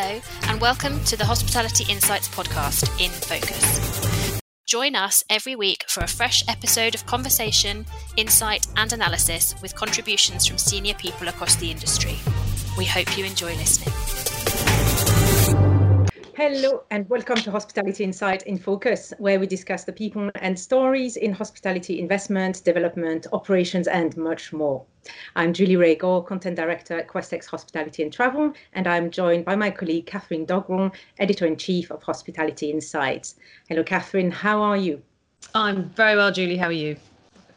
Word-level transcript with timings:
Hello, 0.00 0.20
and 0.44 0.60
welcome 0.60 1.02
to 1.06 1.16
the 1.16 1.24
Hospitality 1.24 1.84
Insights 1.92 2.28
podcast 2.28 2.88
in 3.04 3.10
Focus. 3.10 4.40
Join 4.64 4.94
us 4.94 5.24
every 5.28 5.56
week 5.56 5.86
for 5.88 6.04
a 6.04 6.06
fresh 6.06 6.44
episode 6.46 6.94
of 6.94 7.04
conversation, 7.04 7.84
insight, 8.16 8.68
and 8.76 8.92
analysis 8.92 9.56
with 9.60 9.74
contributions 9.74 10.46
from 10.46 10.56
senior 10.56 10.94
people 10.94 11.26
across 11.26 11.56
the 11.56 11.72
industry. 11.72 12.16
We 12.76 12.84
hope 12.84 13.18
you 13.18 13.24
enjoy 13.24 13.56
listening. 13.56 14.87
Hello 16.38 16.84
and 16.92 17.10
welcome 17.10 17.34
to 17.38 17.50
Hospitality 17.50 18.04
Insight 18.04 18.44
in 18.44 18.58
Focus, 18.58 19.12
where 19.18 19.40
we 19.40 19.46
discuss 19.48 19.82
the 19.82 19.92
people 19.92 20.30
and 20.36 20.56
stories 20.56 21.16
in 21.16 21.32
hospitality 21.32 21.98
investment, 21.98 22.62
development, 22.62 23.26
operations, 23.32 23.88
and 23.88 24.16
much 24.16 24.52
more. 24.52 24.84
I'm 25.34 25.52
Julie 25.52 25.74
Rey-Gore, 25.74 26.22
Content 26.22 26.54
Director 26.54 26.96
at 26.96 27.08
Questex 27.08 27.46
Hospitality 27.46 28.04
and 28.04 28.12
Travel, 28.12 28.52
and 28.72 28.86
I'm 28.86 29.10
joined 29.10 29.46
by 29.46 29.56
my 29.56 29.68
colleague 29.68 30.06
Katherine 30.06 30.46
Doggrell, 30.46 30.94
Editor 31.18 31.44
in 31.44 31.56
Chief 31.56 31.90
of 31.90 32.04
Hospitality 32.04 32.70
Insights. 32.70 33.34
Hello, 33.68 33.82
Katherine, 33.82 34.30
how 34.30 34.62
are 34.62 34.76
you? 34.76 35.02
I'm 35.56 35.88
very 35.96 36.14
well, 36.14 36.30
Julie. 36.30 36.56
How 36.56 36.66
are 36.66 36.72
you? 36.72 36.96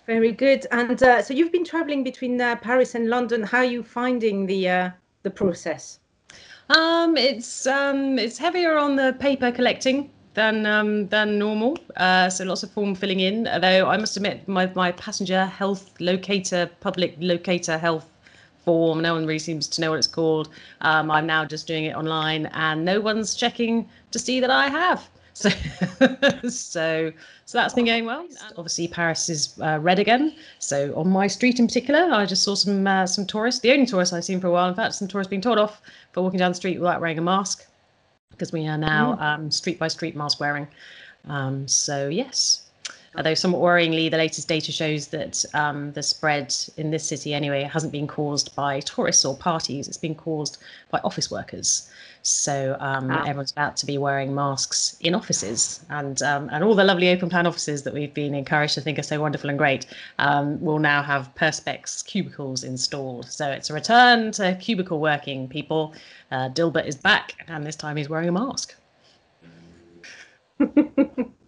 Very 0.08 0.32
good. 0.32 0.66
And 0.72 1.04
uh, 1.04 1.22
so 1.22 1.36
you've 1.36 1.52
been 1.52 1.66
traveling 1.66 2.04
between 2.04 2.42
uh, 2.42 2.56
Paris 2.56 2.96
and 2.96 3.12
London. 3.12 3.44
How 3.44 3.60
are 3.60 3.64
you 3.64 3.84
finding 3.84 4.48
the 4.48 4.70
uh, 4.70 4.90
the 5.22 5.30
process? 5.30 6.00
Um, 6.72 7.18
it's 7.18 7.68
um, 7.68 8.18
it's 8.18 8.38
heavier 8.38 8.78
on 8.78 8.96
the 8.96 9.14
paper 9.20 9.52
collecting 9.52 10.10
than 10.36 10.66
um, 10.66 11.08
than 11.10 11.38
normal. 11.38 11.78
Uh, 11.98 12.30
so 12.30 12.46
lots 12.46 12.64
of 12.64 12.72
form 12.72 12.96
filling 12.96 13.20
in. 13.20 13.46
Although 13.46 13.90
I 13.90 13.98
must 13.98 14.16
admit, 14.16 14.48
my 14.48 14.72
my 14.74 14.94
passenger 14.94 15.46
health 15.46 15.92
locator, 16.00 16.70
public 16.80 17.16
locator 17.20 17.78
health 17.78 18.08
form, 18.64 19.02
no 19.02 19.16
one 19.16 19.26
really 19.26 19.40
seems 19.40 19.68
to 19.68 19.82
know 19.82 19.90
what 19.90 19.98
it's 19.98 20.08
called. 20.08 20.48
Um, 20.80 21.12
I'm 21.12 21.28
now 21.28 21.44
just 21.44 21.68
doing 21.68 21.86
it 21.86 21.96
online, 21.96 22.46
and 22.54 22.86
no 22.86 23.02
one's 23.02 23.36
checking 23.36 23.90
to 24.12 24.20
see 24.20 24.40
that 24.40 24.50
I 24.50 24.70
have. 24.70 25.10
So, 25.34 25.50
so, 26.50 27.12
so 27.46 27.58
that's 27.58 27.74
been 27.74 27.86
going 27.86 28.06
well. 28.06 28.28
Obviously, 28.58 28.88
Paris 28.88 29.30
is 29.30 29.60
uh, 29.62 29.80
red 29.82 30.00
again. 30.00 30.36
So 30.60 30.94
on 30.96 31.10
my 31.10 31.28
street 31.28 31.60
in 31.60 31.68
particular, 31.68 32.12
I 32.12 32.26
just 32.26 32.44
saw 32.44 32.56
some 32.56 32.86
uh, 32.86 33.06
some 33.06 33.26
tourists. 33.26 33.62
The 33.62 33.72
only 33.72 33.86
tourists 33.86 34.14
I've 34.14 34.26
seen 34.26 34.40
for 34.40 34.48
a 34.48 34.52
while, 34.52 34.70
in 34.70 34.76
fact, 34.76 34.96
some 34.96 35.08
tourists 35.08 35.30
being 35.30 35.42
told 35.42 35.58
off 35.58 35.82
for 36.12 36.22
walking 36.22 36.40
down 36.40 36.52
the 36.52 36.56
street 36.56 36.80
without 36.80 37.02
wearing 37.02 37.18
a 37.18 37.22
mask, 37.22 37.66
because 38.32 38.52
we 38.52 38.68
are 38.68 38.78
now 38.78 39.16
mm. 39.16 39.22
um, 39.22 39.52
street 39.52 39.80
by 39.80 39.88
street 39.88 40.16
mask 40.16 40.40
wearing. 40.40 40.68
Um, 41.28 41.68
so 41.68 42.08
yes, 42.08 42.64
although 43.16 43.34
somewhat 43.34 43.62
worryingly, 43.62 44.10
the 44.10 44.18
latest 44.18 44.48
data 44.48 44.72
shows 44.72 45.08
that 45.08 45.44
um, 45.54 45.92
the 45.94 46.04
spread 46.04 46.56
in 46.78 46.92
this 46.92 47.06
city, 47.06 47.34
anyway, 47.34 47.64
hasn't 47.64 47.92
been 47.92 48.08
caused 48.08 48.56
by 48.56 48.80
tourists 48.82 49.26
or 49.26 49.36
parties. 49.36 49.88
It's 49.88 49.98
been 49.98 50.16
caused 50.16 50.58
by 50.90 51.00
office 51.04 51.30
workers. 51.30 51.90
So 52.24 52.78
um, 52.80 53.08
wow. 53.08 53.22
everyone's 53.22 53.52
about 53.52 53.76
to 53.78 53.86
be 53.86 53.98
wearing 53.98 54.34
masks 54.36 54.96
in 55.02 55.16
offices, 55.16 55.84
and 55.90 56.22
um, 56.22 56.50
and 56.52 56.64
all 56.64 56.76
the 56.76 56.84
lovely 56.84 57.10
open 57.10 57.30
plan 57.30 57.48
offices 57.48 57.82
that 57.84 57.94
we've 57.94 58.14
been 58.14 58.36
encouraged 58.36 58.76
to 58.76 58.82
think 58.82 59.00
are 59.00 59.04
so 59.04 59.20
wonderful 59.20 59.50
and 59.50 59.58
great 59.58 59.88
um, 60.20 60.62
will 60.62 60.78
now 60.80 61.02
have 61.02 61.34
perspex 61.36 62.06
cubicles 62.06 62.64
installed. 62.64 63.26
So 63.32 63.50
it's 63.50 63.72
a 63.72 63.74
return 63.74 64.32
to 64.34 64.56
cubicle 64.56 65.00
working. 65.00 65.48
People, 65.48 65.96
uh, 66.32 66.50
Dilbert 66.50 66.86
is 66.86 66.96
back, 66.96 67.34
and 67.48 67.66
this 67.66 67.76
time 67.76 67.98
he's 67.98 68.10
wearing 68.10 68.30
a 68.30 68.34
mask. 68.34 68.76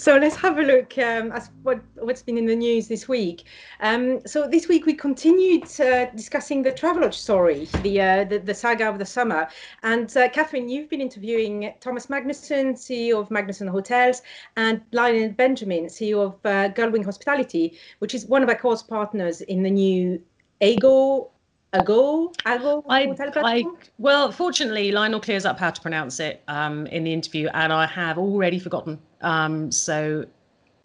So 0.00 0.16
let's 0.16 0.36
have 0.36 0.56
a 0.56 0.62
look 0.62 0.96
um, 0.96 1.30
at 1.30 1.50
what, 1.62 1.78
what's 1.96 2.22
been 2.22 2.38
in 2.38 2.46
the 2.46 2.56
news 2.56 2.88
this 2.88 3.06
week. 3.06 3.44
Um, 3.80 4.26
so 4.26 4.48
this 4.48 4.66
week 4.66 4.86
we 4.86 4.94
continued 4.94 5.64
uh, 5.78 6.06
discussing 6.12 6.62
the 6.62 6.72
Travelodge 6.72 7.12
story, 7.12 7.68
the, 7.82 8.00
uh, 8.00 8.24
the, 8.24 8.38
the 8.38 8.54
saga 8.54 8.88
of 8.88 8.98
the 8.98 9.04
summer. 9.04 9.46
And 9.82 10.16
uh, 10.16 10.30
Katherine, 10.30 10.70
you've 10.70 10.88
been 10.88 11.02
interviewing 11.02 11.74
Thomas 11.80 12.06
Magnuson, 12.06 12.76
CEO 12.76 13.20
of 13.20 13.28
Magnuson 13.28 13.68
Hotels, 13.68 14.22
and 14.56 14.80
Lionel 14.92 15.32
Benjamin, 15.32 15.84
CEO 15.84 16.28
of 16.28 16.32
uh, 16.46 16.72
Gullwing 16.72 17.04
Hospitality, 17.04 17.76
which 17.98 18.14
is 18.14 18.24
one 18.24 18.42
of 18.42 18.48
our 18.48 18.56
course 18.56 18.82
partners 18.82 19.42
in 19.42 19.62
the 19.62 19.70
new 19.70 20.18
AGO 20.62 21.30
ago 21.72 22.32
ago 22.46 22.84
I, 22.88 23.14
I, 23.36 23.64
well 23.98 24.32
fortunately 24.32 24.90
lionel 24.90 25.20
clears 25.20 25.44
up 25.44 25.56
how 25.56 25.70
to 25.70 25.80
pronounce 25.80 26.18
it 26.18 26.42
um, 26.48 26.88
in 26.88 27.04
the 27.04 27.12
interview 27.12 27.46
and 27.54 27.72
i 27.72 27.86
have 27.86 28.18
already 28.18 28.58
forgotten 28.58 28.98
um, 29.20 29.70
so 29.70 30.24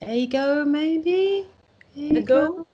ago 0.02 0.66
maybe? 0.66 1.48
Ago 1.98 2.68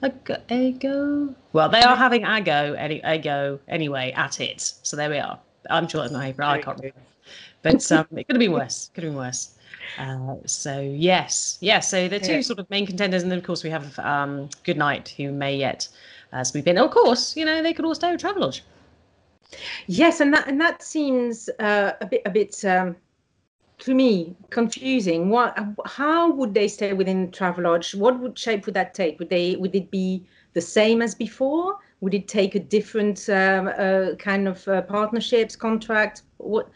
ago 0.00 0.36
ago 0.48 1.34
well 1.52 1.68
they 1.68 1.82
are 1.82 1.96
having 1.96 2.24
ago 2.24 2.74
any 2.78 3.00
ago 3.00 3.58
anyway 3.68 4.12
at 4.16 4.40
it. 4.40 4.60
So 4.82 4.96
there 4.96 5.10
we 5.10 5.18
are. 5.18 5.38
I'm 5.70 5.88
sure 5.88 6.04
it's 6.04 6.12
not 6.12 6.24
April, 6.24 6.48
i 6.48 6.60
can't 6.60 6.78
remember. 6.78 7.00
But 7.62 7.92
um, 7.92 8.06
it 8.12 8.26
could 8.26 8.36
have 8.36 8.40
been 8.40 8.52
worse. 8.52 8.90
Could 8.94 9.04
have 9.04 9.12
been 9.12 9.18
worse. 9.18 9.54
Uh, 9.98 10.36
so 10.46 10.80
yes. 10.80 11.58
Yes 11.60 11.90
so 11.90 12.08
the 12.08 12.20
two 12.20 12.34
yeah. 12.34 12.40
sort 12.40 12.58
of 12.58 12.70
main 12.70 12.86
contenders 12.86 13.22
and 13.22 13.30
then 13.30 13.38
of 13.38 13.44
course 13.44 13.64
we 13.64 13.70
have 13.70 13.98
um, 13.98 14.48
good 14.64 14.78
night 14.78 15.14
who 15.16 15.32
may 15.32 15.56
yet 15.56 15.88
as 16.32 16.52
we've 16.52 16.64
been. 16.64 16.78
Of 16.78 16.90
course, 16.90 17.36
you 17.36 17.44
know 17.44 17.62
they 17.62 17.72
could 17.72 17.84
all 17.84 17.94
stay 17.94 18.10
with 18.10 18.20
Travelodge. 18.20 18.60
Yes, 19.86 20.20
and 20.20 20.32
that 20.34 20.48
and 20.48 20.60
that 20.60 20.82
seems 20.82 21.48
uh, 21.58 21.92
a 22.00 22.06
bit 22.06 22.22
a 22.26 22.30
bit 22.30 22.64
um, 22.64 22.96
to 23.78 23.94
me 23.94 24.34
confusing. 24.50 25.30
What? 25.30 25.58
How 25.86 26.30
would 26.32 26.54
they 26.54 26.68
stay 26.68 26.92
within 26.92 27.30
Travelodge? 27.30 27.94
What 27.94 28.18
would 28.20 28.38
shape 28.38 28.66
would 28.66 28.74
that 28.74 28.94
take? 28.94 29.18
Would 29.18 29.30
they? 29.30 29.56
Would 29.56 29.74
it 29.74 29.90
be 29.90 30.24
the 30.54 30.60
same 30.60 31.02
as 31.02 31.14
before? 31.14 31.76
Would 32.00 32.14
it 32.14 32.28
take 32.28 32.54
a 32.54 32.60
different 32.60 33.28
um, 33.28 33.68
uh, 33.68 34.14
kind 34.18 34.48
of 34.48 34.66
uh, 34.68 34.82
partnerships 34.82 35.56
contract? 35.56 36.22
What? 36.38 36.68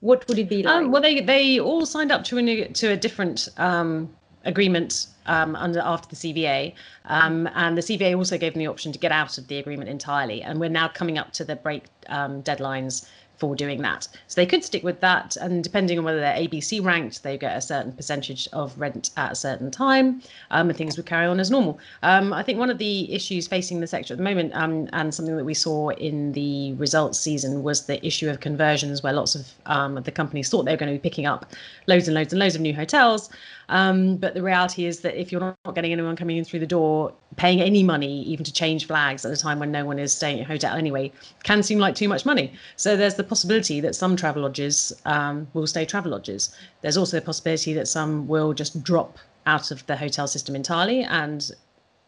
What 0.00 0.26
would 0.28 0.38
it 0.38 0.48
be 0.48 0.64
um, 0.64 0.74
like? 0.74 0.84
Um, 0.84 0.90
well, 0.92 1.02
they 1.02 1.20
they 1.20 1.60
all 1.60 1.86
signed 1.86 2.12
up 2.12 2.24
to 2.24 2.38
a 2.38 2.68
to 2.68 2.92
a 2.92 2.96
different 2.96 3.48
um, 3.56 4.14
agreement 4.44 5.06
um, 5.26 5.56
under 5.56 5.80
after 5.80 6.08
the 6.08 6.16
CVA, 6.16 6.74
um, 7.06 7.48
and 7.54 7.78
the 7.78 7.82
CVA 7.82 8.16
also 8.16 8.36
gave 8.36 8.54
them 8.54 8.60
the 8.60 8.66
option 8.66 8.92
to 8.92 8.98
get 8.98 9.12
out 9.12 9.38
of 9.38 9.46
the 9.48 9.58
agreement 9.58 9.88
entirely. 9.88 10.42
And 10.42 10.60
we're 10.60 10.68
now 10.68 10.88
coming 10.88 11.18
up 11.18 11.32
to 11.34 11.44
the 11.44 11.56
break 11.56 11.84
um, 12.08 12.42
deadlines 12.42 13.08
for 13.42 13.56
doing 13.56 13.82
that. 13.82 14.06
So 14.28 14.40
they 14.40 14.46
could 14.46 14.62
stick 14.62 14.84
with 14.84 15.00
that, 15.00 15.36
and 15.36 15.64
depending 15.64 15.98
on 15.98 16.04
whether 16.04 16.20
they're 16.20 16.36
ABC 16.36 16.80
ranked, 16.80 17.24
they 17.24 17.36
get 17.36 17.56
a 17.56 17.60
certain 17.60 17.90
percentage 17.90 18.46
of 18.52 18.78
rent 18.78 19.10
at 19.16 19.32
a 19.32 19.34
certain 19.34 19.68
time, 19.68 20.22
um, 20.52 20.68
and 20.68 20.78
things 20.78 20.96
would 20.96 21.06
carry 21.06 21.26
on 21.26 21.40
as 21.40 21.50
normal. 21.50 21.80
Um, 22.04 22.32
I 22.32 22.44
think 22.44 22.60
one 22.60 22.70
of 22.70 22.78
the 22.78 23.12
issues 23.12 23.48
facing 23.48 23.80
the 23.80 23.88
sector 23.88 24.14
at 24.14 24.18
the 24.18 24.22
moment, 24.22 24.54
um, 24.54 24.88
and 24.92 25.12
something 25.12 25.36
that 25.36 25.44
we 25.44 25.54
saw 25.54 25.88
in 25.88 26.30
the 26.34 26.74
results 26.74 27.18
season, 27.18 27.64
was 27.64 27.86
the 27.86 27.98
issue 28.06 28.30
of 28.30 28.38
conversions, 28.38 29.02
where 29.02 29.12
lots 29.12 29.34
of 29.34 29.50
um, 29.66 29.96
the 29.96 30.12
companies 30.12 30.48
thought 30.48 30.62
they 30.64 30.70
were 30.70 30.76
going 30.84 30.92
to 30.92 31.00
be 31.00 31.08
picking 31.10 31.26
up 31.26 31.52
loads 31.88 32.06
and 32.06 32.14
loads 32.14 32.32
and 32.32 32.38
loads 32.38 32.54
of 32.54 32.60
new 32.60 32.74
hotels. 32.74 33.28
Um, 33.72 34.16
but 34.18 34.34
the 34.34 34.42
reality 34.42 34.84
is 34.84 35.00
that 35.00 35.18
if 35.18 35.32
you're 35.32 35.40
not 35.40 35.74
getting 35.74 35.92
anyone 35.92 36.14
coming 36.14 36.36
in 36.36 36.44
through 36.44 36.60
the 36.60 36.66
door, 36.66 37.14
paying 37.36 37.62
any 37.62 37.82
money, 37.82 38.22
even 38.24 38.44
to 38.44 38.52
change 38.52 38.86
flags 38.86 39.24
at 39.24 39.32
a 39.32 39.36
time 39.36 39.58
when 39.58 39.72
no 39.72 39.86
one 39.86 39.98
is 39.98 40.12
staying 40.12 40.40
at 40.40 40.44
a 40.44 40.48
hotel 40.48 40.76
anyway, 40.76 41.10
can 41.42 41.62
seem 41.62 41.78
like 41.78 41.94
too 41.94 42.06
much 42.06 42.26
money. 42.26 42.52
So 42.76 42.96
there's 42.98 43.14
the 43.14 43.24
possibility 43.24 43.80
that 43.80 43.94
some 43.94 44.14
travel 44.14 44.42
lodges 44.42 44.92
um, 45.06 45.48
will 45.54 45.66
stay 45.66 45.86
travel 45.86 46.10
lodges. 46.10 46.54
There's 46.82 46.98
also 46.98 47.18
the 47.18 47.24
possibility 47.24 47.72
that 47.72 47.88
some 47.88 48.28
will 48.28 48.52
just 48.52 48.82
drop 48.82 49.16
out 49.46 49.70
of 49.70 49.86
the 49.86 49.96
hotel 49.96 50.28
system 50.28 50.54
entirely 50.54 51.02
and 51.02 51.50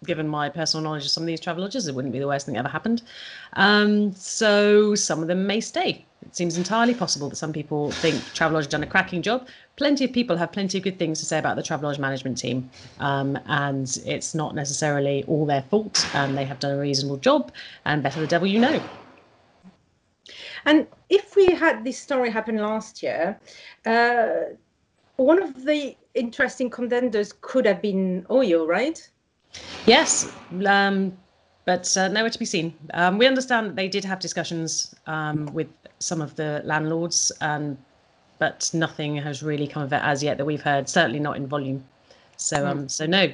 given 0.05 0.29
my 0.29 0.51
personal 0.51 0.85
knowledge 0.85 1.05
of 1.05 1.11
some 1.11 1.23
of 1.23 1.27
these 1.27 1.41
travel 1.41 1.63
lodges, 1.63 1.89
it 1.89 1.95
wouldn't 1.95 2.13
be 2.13 2.19
the 2.19 2.27
worst 2.27 2.45
thing 2.45 2.55
that 2.55 2.59
ever 2.59 2.69
happened. 2.69 3.03
Um, 3.55 4.13
so 4.13 4.95
some 4.95 5.23
of 5.23 5.29
them 5.29 5.47
may 5.47 5.61
stay. 5.61 6.05
It 6.27 6.37
seems 6.37 6.57
entirely 6.57 6.95
possible 6.95 7.29
that 7.29 7.37
some 7.37 7.53
people 7.53 7.91
think 7.91 8.17
Travelodge 8.35 8.57
has 8.57 8.67
done 8.67 8.83
a 8.83 8.87
cracking 8.87 9.23
job 9.23 9.47
plenty 9.77 10.05
of 10.05 10.13
people 10.13 10.37
have 10.37 10.53
plenty 10.53 10.79
of 10.79 10.85
good 10.85 10.99
things 10.99 11.19
to 11.21 11.27
say 11.27 11.39
about 11.39 11.57
the 11.57 11.63
Travelodge 11.63 11.99
management 11.99 12.39
team, 12.39 12.71
um, 13.01 13.39
and 13.47 13.99
it's 14.07 14.35
not 14.35 14.55
necessarily 14.55 15.25
all 15.27 15.47
their 15.47 15.63
fault. 15.63 16.07
And 16.15 16.37
they 16.37 16.45
have 16.45 16.59
done 16.59 16.73
a 16.73 16.81
reasonable 16.81 17.17
job, 17.19 17.53
and 17.85 18.03
better 18.03 18.21
the 18.21 18.27
devil 18.27 18.47
you 18.47 18.59
know. 18.59 18.83
And 20.65 20.87
if 21.11 21.37
we 21.37 21.47
had 21.47 21.85
this 21.85 21.99
story 21.99 22.31
happen 22.31 22.57
last 22.57 23.03
year, 23.03 23.39
uh, 23.85 24.55
one 25.17 25.43
of 25.43 25.65
the 25.65 25.97
interesting 26.15 26.71
contenders 26.71 27.35
could 27.41 27.67
have 27.67 27.83
been 27.83 28.25
Oyo, 28.31 28.67
right? 28.67 29.07
Yes, 29.87 30.33
um, 30.67 31.17
but 31.65 31.95
uh, 31.97 32.09
nowhere 32.09 32.31
to 32.31 32.39
be 32.39 32.45
seen. 32.45 32.75
Um, 32.95 33.19
we 33.19 33.27
understand 33.27 33.69
that 33.69 33.77
they 33.77 33.89
did 33.89 34.05
have 34.05 34.19
discussions 34.19 34.95
um, 35.07 35.47
with 35.47 35.69
some 36.05 36.21
of 36.21 36.37
the 36.37 36.61
landlords 36.65 37.33
and 37.41 37.77
but 38.39 38.71
nothing 38.75 39.17
has 39.17 39.43
really 39.43 39.67
come 39.67 39.83
of 39.83 39.93
it 39.93 40.03
as 40.03 40.23
yet 40.23 40.37
that 40.39 40.45
we've 40.45 40.63
heard. 40.63 40.89
Certainly 40.89 41.21
not 41.21 41.37
in 41.37 41.47
volume. 41.47 41.85
So 42.37 42.67
um, 42.67 42.89
so 42.89 43.07
no. 43.07 43.33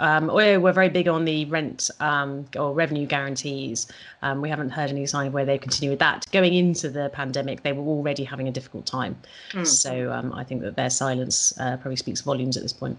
Um, 0.00 0.28
we're 0.28 0.72
very 0.72 0.88
big 0.88 1.08
on 1.08 1.24
the 1.24 1.44
rent 1.46 1.90
um, 1.98 2.46
or 2.56 2.72
revenue 2.72 3.04
guarantees. 3.04 3.88
Um, 4.22 4.40
we 4.40 4.48
haven't 4.48 4.70
heard 4.70 4.90
any 4.90 5.04
sign 5.06 5.26
of 5.26 5.32
where 5.32 5.44
they 5.44 5.58
continue 5.58 5.90
with 5.90 5.98
that. 5.98 6.24
Going 6.30 6.54
into 6.54 6.88
the 6.88 7.10
pandemic, 7.12 7.64
they 7.64 7.72
were 7.72 7.82
already 7.82 8.22
having 8.22 8.46
a 8.46 8.52
difficult 8.52 8.86
time. 8.86 9.16
Mm. 9.50 9.66
So 9.66 10.12
um, 10.12 10.32
I 10.32 10.44
think 10.44 10.62
that 10.62 10.76
their 10.76 10.90
silence 10.90 11.52
uh, 11.58 11.78
probably 11.78 11.96
speaks 11.96 12.20
volumes 12.20 12.56
at 12.56 12.62
this 12.62 12.72
point. 12.72 12.96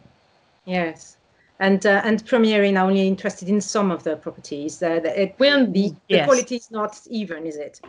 Yes 0.65 1.15
and 1.59 1.85
uh, 1.85 2.01
and 2.03 2.25
Premier 2.25 2.63
are 2.63 2.77
only 2.85 3.07
interested 3.07 3.49
in 3.49 3.61
some 3.61 3.91
of 3.91 4.03
the 4.03 4.15
properties. 4.15 4.81
Uh, 4.81 4.99
the, 4.99 5.23
it, 5.23 5.37
the, 5.37 5.67
the 5.71 5.95
yes. 6.07 6.25
quality 6.25 6.55
is 6.55 6.71
not 6.71 6.99
even, 7.09 7.45
is 7.45 7.57
it? 7.57 7.81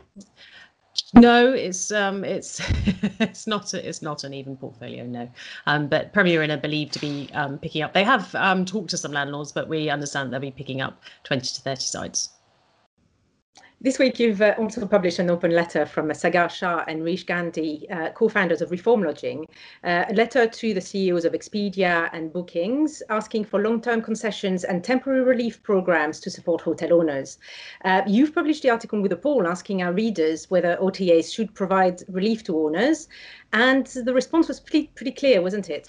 No, 1.15 1.53
it's 1.53 1.91
um, 1.91 2.25
it's 2.25 2.61
it's 3.21 3.47
not 3.47 3.75
a, 3.75 3.89
it's 3.89 4.01
not 4.03 4.23
an 4.25 4.33
even 4.33 4.57
portfolio. 4.57 5.05
No, 5.05 5.29
um, 5.67 5.89
but 5.89 6.13
Premier 6.13 6.43
Inn 6.43 6.53
are 6.53 6.57
believed 6.57 6.93
to 6.95 7.01
be 7.01 7.29
um, 7.33 7.59
picking 7.59 7.83
up. 7.83 7.95
They 7.95 8.05
have 8.05 8.33
um, 8.37 8.65
talked 8.65 8.91
to 8.91 8.97
some 8.97 9.13
landlords, 9.13 9.51
but 9.51 9.69
we 9.69 9.91
understand 9.91 10.33
they'll 10.33 10.41
be 10.41 10.53
picking 10.53 10.81
up 10.81 11.03
twenty 11.25 11.49
to 11.49 11.61
thirty 11.63 11.83
sites. 11.83 12.31
This 13.83 13.99
week, 13.99 14.21
you've 14.21 14.43
uh, 14.43 14.55
also 14.59 14.87
published 14.87 15.21
an 15.21 15.31
open 15.31 15.53
letter 15.53 15.87
from 15.87 16.13
Sagar 16.13 16.51
Shah 16.51 16.85
and 16.87 17.03
Rish 17.03 17.25
Gandhi, 17.25 17.89
uh, 17.89 18.11
co-founders 18.11 18.61
of 18.61 18.71
Reform 18.71 19.03
Lodging, 19.03 19.47
uh, 19.85 20.05
a 20.07 20.13
letter 20.13 20.47
to 20.47 20.75
the 20.75 20.83
CEOs 20.83 21.25
of 21.25 21.33
Expedia 21.33 22.11
and 22.13 22.31
Bookings, 22.31 23.03
asking 23.09 23.47
for 23.47 23.63
long-term 23.63 24.03
concessions 24.03 24.65
and 24.65 24.85
temporary 24.85 25.23
relief 25.23 25.63
programs 25.63 26.21
to 26.21 26.31
support 26.31 26.61
hotel 26.61 26.93
owners. 26.93 27.39
Uh, 27.87 28.03
you've 28.07 28.35
published 28.35 28.65
the 28.65 28.69
article 28.69 29.01
with 29.01 29.13
a 29.13 29.17
poll 29.17 29.47
asking 29.49 29.81
our 29.81 29.95
readers 29.95 30.51
whether 30.51 30.77
OTAs 30.77 31.33
should 31.33 31.55
provide 31.55 32.03
relief 32.09 32.45
to 32.45 32.59
owners, 32.59 33.09
and 33.53 33.87
the 33.87 34.15
response 34.15 34.47
was 34.47 34.61
pretty, 34.61 34.87
pretty 34.95 35.11
clear, 35.11 35.43
wasn't 35.43 35.71
it? 35.71 35.89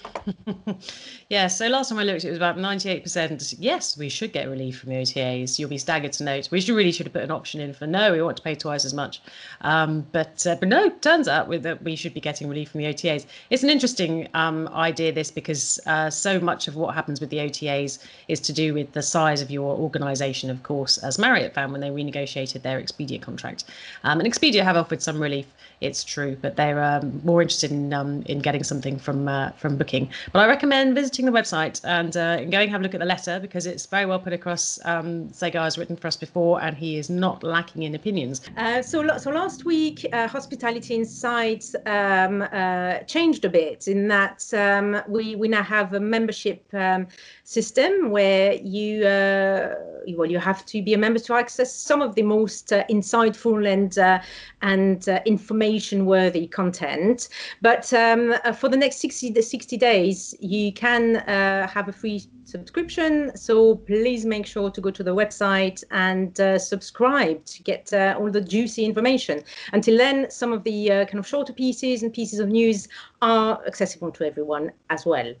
yeah, 1.28 1.46
so 1.46 1.68
last 1.68 1.90
time 1.90 1.98
I 1.98 2.02
looked, 2.02 2.24
it 2.24 2.28
was 2.28 2.36
about 2.36 2.56
98%. 2.56 3.54
Yes, 3.58 3.96
we 3.96 4.08
should 4.08 4.32
get 4.32 4.48
relief 4.48 4.80
from 4.80 4.90
the 4.90 4.96
OTAs. 4.96 5.58
You'll 5.60 5.68
be 5.68 5.78
staggered 5.78 6.12
to 6.14 6.24
note. 6.24 6.48
We 6.50 6.60
should 6.60 6.74
really 6.74 6.90
should 6.90 7.06
have 7.06 7.12
put 7.12 7.22
an 7.22 7.30
option 7.30 7.60
in 7.60 7.72
for 7.72 7.86
no, 7.86 8.12
we 8.12 8.20
want 8.20 8.36
to 8.38 8.42
pay 8.42 8.56
twice 8.56 8.84
as 8.84 8.94
much. 8.94 9.22
Um, 9.60 10.04
but 10.10 10.44
uh, 10.44 10.56
but 10.56 10.68
no, 10.68 10.90
turns 10.90 11.28
out 11.28 11.50
that 11.62 11.82
we 11.84 11.94
should 11.94 12.14
be 12.14 12.20
getting 12.20 12.48
relief 12.48 12.70
from 12.70 12.80
the 12.80 12.86
OTAs. 12.86 13.26
It's 13.50 13.62
an 13.62 13.70
interesting 13.70 14.28
um, 14.34 14.66
idea, 14.68 15.12
this, 15.12 15.30
because 15.30 15.78
uh, 15.86 16.10
so 16.10 16.40
much 16.40 16.66
of 16.66 16.74
what 16.74 16.94
happens 16.96 17.20
with 17.20 17.30
the 17.30 17.38
OTAs 17.38 18.04
is 18.26 18.40
to 18.40 18.52
do 18.52 18.74
with 18.74 18.90
the 18.92 19.02
size 19.02 19.40
of 19.40 19.52
your 19.52 19.76
organisation, 19.76 20.50
of 20.50 20.64
course, 20.64 20.98
as 20.98 21.16
Marriott 21.16 21.54
found 21.54 21.70
when 21.70 21.80
they 21.80 21.90
renegotiated 21.90 22.62
their 22.62 22.80
Expedia 22.80 23.22
contract. 23.22 23.64
Um, 24.02 24.18
and 24.18 24.28
Expedia 24.28 24.64
have 24.64 24.76
offered 24.76 25.00
some 25.00 25.22
relief 25.22 25.46
it's 25.82 26.04
true, 26.04 26.36
but 26.40 26.56
they're 26.56 26.82
um, 26.82 27.20
more 27.24 27.42
interested 27.42 27.70
in 27.70 27.92
um, 27.92 28.22
in 28.22 28.38
getting 28.38 28.64
something 28.64 28.98
from 28.98 29.28
uh, 29.28 29.50
from 29.52 29.76
booking. 29.76 30.08
But 30.32 30.40
I 30.40 30.46
recommend 30.46 30.94
visiting 30.94 31.26
the 31.26 31.32
website 31.32 31.80
and 31.84 32.16
uh, 32.16 32.44
going 32.44 32.70
have 32.70 32.80
a 32.80 32.84
look 32.84 32.94
at 32.94 33.00
the 33.00 33.06
letter 33.06 33.40
because 33.40 33.66
it's 33.66 33.86
very 33.86 34.06
well 34.06 34.18
put 34.18 34.32
across. 34.32 34.78
Um, 34.84 35.32
Sagar 35.32 35.64
has 35.64 35.78
written 35.78 35.96
for 35.96 36.08
us 36.08 36.16
before, 36.16 36.62
and 36.62 36.76
he 36.76 36.96
is 36.96 37.10
not 37.10 37.42
lacking 37.42 37.82
in 37.82 37.94
opinions. 37.94 38.40
Uh, 38.56 38.82
so 38.82 39.18
so 39.18 39.30
last 39.30 39.64
week, 39.64 40.06
uh, 40.12 40.28
Hospitality 40.28 40.94
Insights 40.94 41.74
um, 41.86 42.42
uh, 42.42 42.98
changed 43.00 43.44
a 43.44 43.48
bit 43.48 43.88
in 43.88 44.08
that 44.08 44.52
um, 44.54 45.02
we 45.08 45.36
we 45.36 45.48
now 45.48 45.62
have 45.62 45.94
a 45.94 46.00
membership 46.00 46.64
um, 46.72 47.06
system 47.52 48.10
where 48.10 48.54
you 48.54 49.04
uh, 49.04 49.74
well 50.16 50.30
you 50.30 50.38
have 50.38 50.64
to 50.64 50.82
be 50.82 50.94
a 50.94 50.98
member 50.98 51.18
to 51.18 51.34
access 51.34 51.72
some 51.74 52.00
of 52.00 52.14
the 52.14 52.22
most 52.22 52.72
uh, 52.72 52.84
insightful 52.88 53.70
and 53.70 53.98
uh, 53.98 54.18
and 54.62 55.08
uh, 55.08 55.20
information 55.26 56.06
worthy 56.06 56.46
content. 56.46 57.28
But 57.60 57.92
um, 57.92 58.34
uh, 58.44 58.52
for 58.52 58.68
the 58.68 58.76
next 58.76 58.96
60 59.00 59.40
60 59.40 59.76
days 59.76 60.34
you 60.40 60.72
can 60.72 61.16
uh, 61.16 61.68
have 61.68 61.88
a 61.88 61.92
free 61.92 62.24
subscription. 62.44 63.36
So 63.36 63.76
please 63.76 64.24
make 64.24 64.46
sure 64.46 64.70
to 64.70 64.80
go 64.80 64.90
to 64.90 65.02
the 65.02 65.14
website 65.14 65.84
and 65.90 66.36
subscribe 66.60 67.44
to 67.44 67.62
get 67.62 67.92
all 67.92 68.30
the 68.30 68.40
juicy 68.40 68.84
information. 68.84 69.42
Until 69.72 69.96
then 69.98 70.30
some 70.30 70.52
of 70.52 70.64
the 70.64 70.88
kind 70.88 71.18
of 71.18 71.26
shorter 71.26 71.52
pieces 71.52 72.02
and 72.02 72.12
pieces 72.12 72.38
of 72.40 72.48
news 72.48 72.88
are 73.20 73.60
accessible 73.66 74.10
to 74.12 74.24
everyone 74.24 74.72
as 74.90 75.04
well 75.06 75.34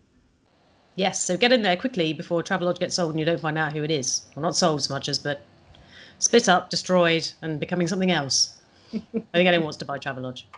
Yes, 0.94 1.22
so 1.22 1.36
get 1.36 1.52
in 1.52 1.62
there 1.62 1.76
quickly 1.76 2.12
before 2.12 2.42
Travelodge 2.42 2.78
gets 2.78 2.96
sold 2.96 3.12
and 3.12 3.20
you 3.20 3.24
don't 3.24 3.40
find 3.40 3.56
out 3.56 3.72
who 3.72 3.82
it 3.82 3.90
is. 3.90 4.22
Well, 4.34 4.42
not 4.42 4.56
sold 4.56 4.78
as 4.78 4.90
much 4.90 5.08
as, 5.08 5.18
but 5.18 5.42
split 6.18 6.48
up, 6.48 6.68
destroyed, 6.68 7.30
and 7.40 7.58
becoming 7.58 7.88
something 7.88 8.10
else. 8.10 8.58
I 8.92 8.98
think 9.32 9.48
anyone 9.48 9.64
wants 9.64 9.78
to 9.78 9.84
buy 9.84 9.98
Travelodge. 9.98 10.44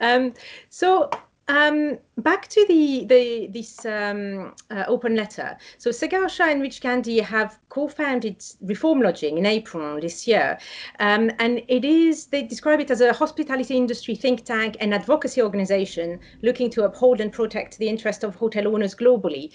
Um, 0.00 0.34
so 0.70 1.08
um, 1.48 1.98
back 2.18 2.48
to 2.48 2.64
the 2.68 3.04
the 3.06 3.48
this 3.48 3.84
um, 3.84 4.54
uh, 4.70 4.84
open 4.88 5.14
letter. 5.14 5.56
So 5.78 5.90
Sagar 5.90 6.28
Shah 6.28 6.48
and 6.48 6.62
Rish 6.62 6.80
Gandhi 6.80 7.20
have 7.20 7.58
co-founded 7.68 8.42
Reform 8.62 9.00
Lodging 9.00 9.38
in 9.38 9.46
April 9.46 10.00
this 10.00 10.26
year, 10.26 10.58
um, 11.00 11.30
and 11.38 11.62
it 11.68 11.84
is 11.84 12.26
they 12.26 12.42
describe 12.42 12.80
it 12.80 12.90
as 12.90 13.00
a 13.00 13.12
hospitality 13.12 13.76
industry 13.76 14.14
think 14.14 14.44
tank 14.44 14.76
and 14.80 14.94
advocacy 14.94 15.42
organization 15.42 16.18
looking 16.42 16.70
to 16.70 16.84
uphold 16.84 17.20
and 17.20 17.32
protect 17.32 17.78
the 17.78 17.88
interest 17.88 18.24
of 18.24 18.34
hotel 18.34 18.68
owners 18.68 18.94
globally. 18.94 19.52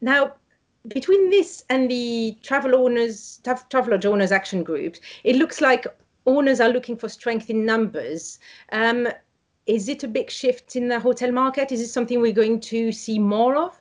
Now, 0.00 0.34
between 0.88 1.30
this 1.30 1.64
and 1.70 1.90
the 1.90 2.36
travel 2.42 2.74
owners 2.74 3.40
travel 3.70 3.92
lodge 3.92 4.06
owners 4.06 4.32
action 4.32 4.62
group, 4.64 4.96
it 5.22 5.36
looks 5.36 5.60
like 5.60 5.86
owners 6.26 6.60
are 6.60 6.68
looking 6.68 6.96
for 6.96 7.08
strength 7.08 7.48
in 7.48 7.64
numbers. 7.64 8.38
Um, 8.72 9.08
is 9.68 9.88
it 9.88 10.02
a 10.02 10.08
big 10.08 10.30
shift 10.30 10.74
in 10.76 10.88
the 10.88 10.98
hotel 10.98 11.30
market? 11.30 11.70
Is 11.70 11.80
it 11.80 11.88
something 11.88 12.20
we're 12.20 12.32
going 12.32 12.58
to 12.60 12.90
see 12.90 13.18
more 13.18 13.54
of? 13.54 13.80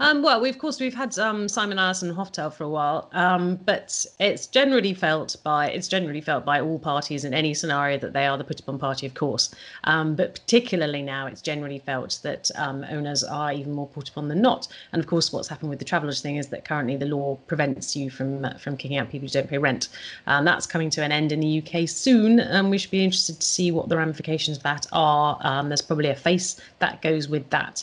Um, 0.00 0.22
well, 0.22 0.40
we, 0.40 0.48
of 0.48 0.58
course, 0.58 0.78
we've 0.78 0.94
had 0.94 1.18
um, 1.18 1.48
Simon 1.48 1.76
Allison 1.76 2.14
Hoftel 2.14 2.52
for 2.52 2.62
a 2.62 2.68
while, 2.68 3.08
um, 3.12 3.56
but 3.56 4.06
it's 4.20 4.46
generally 4.46 4.94
felt 4.94 5.34
by 5.42 5.70
it's 5.70 5.88
generally 5.88 6.20
felt 6.20 6.44
by 6.44 6.60
all 6.60 6.78
parties 6.78 7.24
in 7.24 7.34
any 7.34 7.52
scenario 7.52 7.98
that 7.98 8.12
they 8.12 8.24
are 8.24 8.38
the 8.38 8.44
put 8.44 8.60
upon 8.60 8.78
party, 8.78 9.06
of 9.06 9.14
course. 9.14 9.52
Um, 9.84 10.14
but 10.14 10.34
particularly 10.34 11.02
now, 11.02 11.26
it's 11.26 11.42
generally 11.42 11.80
felt 11.80 12.20
that 12.22 12.48
um, 12.54 12.86
owners 12.88 13.24
are 13.24 13.52
even 13.52 13.72
more 13.72 13.88
put 13.88 14.08
upon 14.08 14.28
than 14.28 14.40
not. 14.40 14.68
And 14.92 15.00
of 15.00 15.08
course, 15.08 15.32
what's 15.32 15.48
happened 15.48 15.70
with 15.70 15.80
the 15.80 15.84
Travelodge 15.84 16.20
thing 16.20 16.36
is 16.36 16.46
that 16.48 16.64
currently 16.64 16.96
the 16.96 17.06
law 17.06 17.36
prevents 17.48 17.96
you 17.96 18.08
from 18.08 18.44
uh, 18.44 18.54
from 18.54 18.76
kicking 18.76 18.98
out 18.98 19.10
people 19.10 19.26
who 19.26 19.32
don't 19.32 19.50
pay 19.50 19.58
rent. 19.58 19.88
Um, 20.28 20.44
that's 20.44 20.66
coming 20.66 20.90
to 20.90 21.02
an 21.02 21.10
end 21.10 21.32
in 21.32 21.40
the 21.40 21.60
UK 21.60 21.88
soon, 21.88 22.38
and 22.38 22.70
we 22.70 22.78
should 22.78 22.92
be 22.92 23.02
interested 23.02 23.40
to 23.40 23.46
see 23.46 23.72
what 23.72 23.88
the 23.88 23.96
ramifications 23.96 24.58
of 24.58 24.62
that 24.62 24.86
are. 24.92 25.64
there's 25.64 25.82
probably 25.82 26.10
a 26.10 26.14
face 26.14 26.60
that 26.78 27.02
goes 27.02 27.28
with 27.28 27.50
that. 27.50 27.82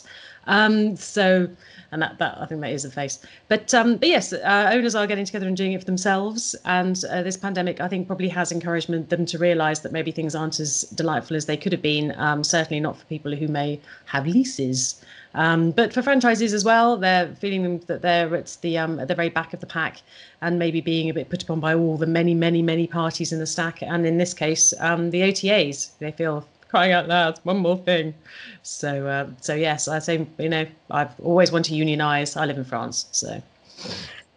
so 0.96 1.48
and 1.96 2.02
that, 2.02 2.18
that 2.18 2.36
I 2.38 2.44
think 2.44 2.60
that 2.60 2.72
is 2.72 2.82
the 2.82 2.90
face. 2.90 3.18
But 3.48 3.72
um, 3.72 3.96
but 3.96 4.08
yes, 4.08 4.30
uh, 4.30 4.70
owners 4.70 4.94
are 4.94 5.06
getting 5.06 5.24
together 5.24 5.46
and 5.46 5.56
doing 5.56 5.72
it 5.72 5.80
for 5.80 5.86
themselves, 5.86 6.54
and 6.66 7.02
uh, 7.10 7.22
this 7.22 7.38
pandemic 7.38 7.80
I 7.80 7.88
think 7.88 8.06
probably 8.06 8.28
has 8.28 8.52
encouraged 8.52 8.90
them 9.08 9.24
to 9.24 9.38
realise 9.38 9.78
that 9.78 9.92
maybe 9.92 10.10
things 10.10 10.34
aren't 10.34 10.60
as 10.60 10.82
delightful 10.94 11.36
as 11.36 11.46
they 11.46 11.56
could 11.56 11.72
have 11.72 11.80
been. 11.80 12.12
Um, 12.18 12.44
certainly 12.44 12.80
not 12.80 12.98
for 12.98 13.06
people 13.06 13.34
who 13.34 13.48
may 13.48 13.80
have 14.04 14.26
leases. 14.26 15.02
Um, 15.34 15.70
but 15.70 15.92
for 15.94 16.02
franchises 16.02 16.52
as 16.52 16.64
well, 16.64 16.98
they're 16.98 17.34
feeling 17.36 17.78
that 17.86 18.02
they're 18.02 18.34
at 18.36 18.58
the 18.60 18.76
um, 18.76 19.00
at 19.00 19.08
the 19.08 19.14
very 19.14 19.30
back 19.30 19.54
of 19.54 19.60
the 19.60 19.66
pack, 19.66 20.02
and 20.42 20.58
maybe 20.58 20.82
being 20.82 21.08
a 21.08 21.14
bit 21.14 21.30
put 21.30 21.42
upon 21.42 21.60
by 21.60 21.74
all 21.74 21.96
the 21.96 22.06
many, 22.06 22.34
many, 22.34 22.60
many 22.60 22.86
parties 22.86 23.32
in 23.32 23.38
the 23.38 23.46
stack. 23.46 23.82
And 23.82 24.04
in 24.04 24.18
this 24.18 24.34
case, 24.34 24.74
um, 24.80 25.10
the 25.12 25.22
OTAs, 25.22 25.92
they 25.98 26.12
feel 26.12 26.46
crying 26.76 26.92
out 26.92 27.08
loud, 27.08 27.40
one 27.44 27.56
more 27.56 27.78
thing. 27.78 28.12
So, 28.60 29.06
uh, 29.06 29.30
so 29.40 29.54
yes, 29.54 29.88
I 29.88 29.98
say, 29.98 30.26
you 30.38 30.50
know, 30.50 30.66
I've 30.90 31.18
always 31.20 31.50
wanted 31.50 31.70
to 31.70 31.74
unionize. 31.74 32.36
I 32.36 32.44
live 32.44 32.58
in 32.58 32.64
France, 32.64 33.06
so. 33.12 33.42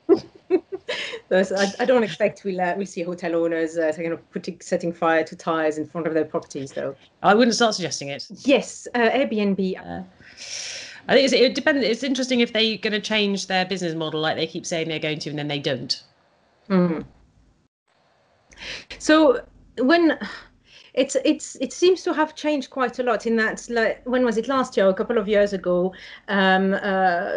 I, 1.31 1.73
I, 1.79 1.85
don't 1.85 2.01
expect 2.01 2.45
we'll, 2.45 2.61
uh, 2.61 2.75
we 2.77 2.85
see 2.85 3.03
hotel 3.03 3.35
owners 3.35 3.77
uh, 3.77 3.91
kind 3.93 4.13
of 4.13 4.31
putting, 4.31 4.57
setting 4.61 4.93
fire 4.93 5.21
to 5.25 5.35
tires 5.35 5.77
in 5.77 5.85
front 5.85 6.07
of 6.07 6.13
their 6.13 6.23
properties, 6.23 6.71
though. 6.71 6.95
I 7.23 7.35
wouldn't 7.35 7.55
start 7.55 7.75
suggesting 7.75 8.07
it. 8.07 8.25
Yes, 8.45 8.87
uh, 8.95 9.09
Airbnb. 9.09 9.77
Uh, 9.77 10.03
I 11.09 11.15
think 11.15 11.33
it 11.33 11.55
depends. 11.55 11.85
It's 11.85 12.03
interesting 12.03 12.39
if 12.39 12.53
they're 12.53 12.77
going 12.77 12.93
to 12.93 13.01
change 13.01 13.47
their 13.47 13.65
business 13.65 13.95
model, 13.95 14.21
like 14.21 14.37
they 14.37 14.47
keep 14.47 14.65
saying 14.65 14.87
they're 14.87 14.97
going 14.97 15.19
to, 15.19 15.29
and 15.29 15.37
then 15.37 15.49
they 15.49 15.59
don't. 15.59 16.01
Mm. 16.69 17.03
So 18.97 19.41
when 19.77 20.17
it's 20.99 21.15
it's 21.23 21.55
it 21.55 21.71
seems 21.71 22.03
to 22.03 22.13
have 22.13 22.35
changed 22.35 22.69
quite 22.69 22.99
a 22.99 23.03
lot 23.03 23.25
in 23.25 23.35
that 23.37 23.65
like 23.69 24.01
when 24.03 24.25
was 24.25 24.37
it? 24.37 24.47
Last 24.47 24.75
year 24.75 24.89
a 24.89 24.93
couple 24.93 25.17
of 25.17 25.27
years 25.27 25.53
ago 25.53 25.93
um, 26.27 26.73
uh, 26.73 27.29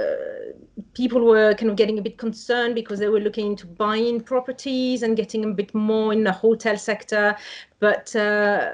people 0.95 1.25
were 1.25 1.55
kind 1.55 1.71
of 1.71 1.77
getting 1.77 1.99
a 1.99 2.03
bit 2.03 2.19
concerned 2.19 2.75
because 2.75 2.99
they 2.99 3.09
were 3.09 3.21
looking 3.21 3.47
into 3.53 3.67
buying 3.67 4.21
properties 4.21 5.03
and 5.03 5.17
getting 5.17 5.45
a 5.45 5.49
bit 5.49 5.73
more 5.75 6.13
in 6.13 6.25
the 6.25 6.33
hotel 6.33 6.77
sector. 6.77 7.37
But 7.79 8.15
uh, 8.17 8.73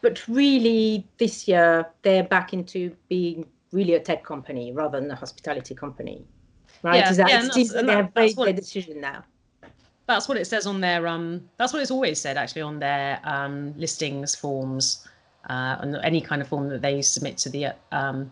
but 0.00 0.26
really 0.26 1.06
this 1.18 1.46
year 1.46 1.86
they're 2.02 2.24
back 2.24 2.52
into 2.52 2.96
being 3.08 3.46
really 3.72 3.94
a 3.94 4.00
tech 4.00 4.24
company 4.24 4.72
rather 4.72 4.98
than 5.00 5.10
a 5.10 5.16
hospitality 5.16 5.74
company 5.74 6.24
right? 6.82 6.96
Yeah, 6.96 7.10
is 7.10 7.16
that, 7.18 7.28
yeah, 7.28 7.82
they 7.82 7.92
have 7.92 8.14
made 8.14 8.36
their 8.36 8.52
decision 8.52 9.00
now 9.00 9.24
that's 10.08 10.28
what 10.28 10.38
it 10.38 10.46
says 10.46 10.66
on 10.66 10.80
their 10.80 11.06
um 11.06 11.48
that's 11.58 11.72
what 11.72 11.80
it's 11.80 11.90
always 11.90 12.20
said 12.20 12.36
actually 12.36 12.62
on 12.62 12.80
their 12.80 13.20
um 13.24 13.72
listings 13.76 14.34
forms 14.34 15.06
uh 15.48 15.76
on 15.80 15.94
any 15.96 16.20
kind 16.20 16.42
of 16.42 16.48
form 16.48 16.68
that 16.68 16.82
they 16.82 17.00
submit 17.02 17.36
to 17.36 17.48
the 17.48 17.66
um 17.92 18.30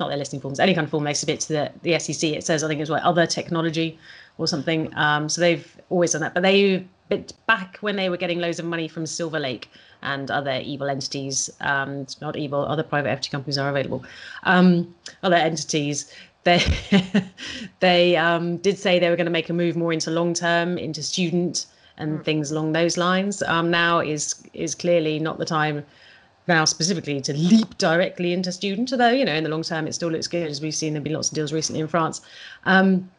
not 0.00 0.08
their 0.08 0.16
listing 0.16 0.40
forms 0.40 0.58
any 0.58 0.74
kind 0.74 0.84
of 0.86 0.90
form 0.90 1.04
they 1.04 1.14
submit 1.14 1.40
to 1.40 1.48
the, 1.48 1.72
the 1.82 1.98
SEC 1.98 2.30
it 2.30 2.44
says 2.44 2.64
I 2.64 2.68
think 2.68 2.80
it's 2.80 2.90
like 2.90 3.04
other 3.04 3.26
technology 3.26 3.98
or 4.38 4.46
something. 4.46 4.92
Um 4.96 5.28
so 5.28 5.40
they've 5.40 5.76
always 5.90 6.12
done 6.12 6.22
that. 6.22 6.34
But 6.34 6.42
they 6.42 6.86
but 7.08 7.32
back 7.46 7.78
when 7.80 7.96
they 7.96 8.08
were 8.08 8.16
getting 8.16 8.38
loads 8.38 8.58
of 8.58 8.66
money 8.66 8.86
from 8.86 9.06
Silver 9.06 9.40
Lake 9.40 9.68
and 10.02 10.30
other 10.30 10.60
evil 10.64 10.88
entities 10.88 11.50
um 11.60 12.06
not 12.20 12.36
evil 12.36 12.64
other 12.64 12.84
private 12.84 13.08
equity 13.08 13.30
companies 13.30 13.58
are 13.58 13.68
available 13.68 14.04
um 14.44 14.94
other 15.22 15.36
entities 15.36 16.12
they 16.48 17.24
they 17.80 18.16
um, 18.16 18.56
did 18.58 18.78
say 18.78 18.98
they 18.98 19.10
were 19.10 19.16
going 19.16 19.26
to 19.26 19.38
make 19.38 19.50
a 19.50 19.52
move 19.52 19.76
more 19.76 19.92
into 19.92 20.10
long 20.10 20.34
term, 20.34 20.78
into 20.78 21.02
student 21.02 21.66
and 21.98 22.18
mm. 22.18 22.24
things 22.24 22.50
along 22.50 22.72
those 22.72 22.96
lines. 22.96 23.42
Um, 23.42 23.70
now 23.70 24.00
is 24.00 24.42
is 24.54 24.74
clearly 24.74 25.18
not 25.18 25.38
the 25.38 25.44
time 25.44 25.84
now 26.46 26.64
specifically 26.64 27.20
to 27.20 27.34
leap 27.34 27.76
directly 27.78 28.32
into 28.32 28.50
student, 28.52 28.92
although 28.92 29.10
you 29.10 29.24
know 29.24 29.34
in 29.34 29.44
the 29.44 29.50
long 29.50 29.62
term 29.62 29.86
it 29.86 29.94
still 29.94 30.10
looks 30.10 30.26
good 30.26 30.50
as 30.50 30.60
we've 30.60 30.74
seen 30.74 30.94
there've 30.94 31.04
been 31.04 31.12
lots 31.12 31.28
of 31.28 31.34
deals 31.34 31.52
recently 31.52 31.80
in 31.80 31.88
France. 31.88 32.20
Um, 32.64 33.10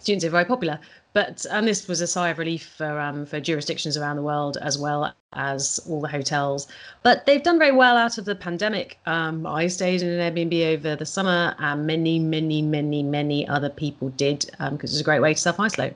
students 0.00 0.24
are 0.24 0.30
very 0.30 0.44
popular, 0.44 0.80
but 1.14 1.46
and 1.50 1.66
this 1.66 1.88
was 1.88 2.00
a 2.00 2.06
sigh 2.06 2.28
of 2.28 2.38
relief 2.38 2.74
for 2.76 2.98
um, 2.98 3.24
for 3.24 3.40
jurisdictions 3.40 3.96
around 3.96 4.16
the 4.16 4.22
world 4.22 4.58
as 4.60 4.76
well 4.76 5.14
as 5.32 5.80
all 5.88 6.00
the 6.00 6.08
hotels. 6.08 6.66
But 7.02 7.24
they've 7.24 7.42
done 7.42 7.58
very 7.58 7.72
well 7.72 7.96
out 7.96 8.18
of 8.18 8.24
the 8.24 8.34
pandemic. 8.34 8.98
Um, 9.06 9.46
I 9.46 9.68
stayed 9.68 10.02
in 10.02 10.08
an 10.08 10.34
Airbnb 10.34 10.74
over 10.74 10.96
the 10.96 11.06
summer, 11.06 11.54
and 11.58 11.86
many, 11.86 12.18
many, 12.18 12.60
many, 12.62 13.02
many 13.02 13.48
other 13.48 13.70
people 13.70 14.10
did 14.10 14.40
because 14.40 14.60
um, 14.60 14.78
it's 14.82 15.00
a 15.00 15.04
great 15.04 15.20
way 15.20 15.32
to 15.34 15.40
self 15.40 15.58
isolate 15.58 15.94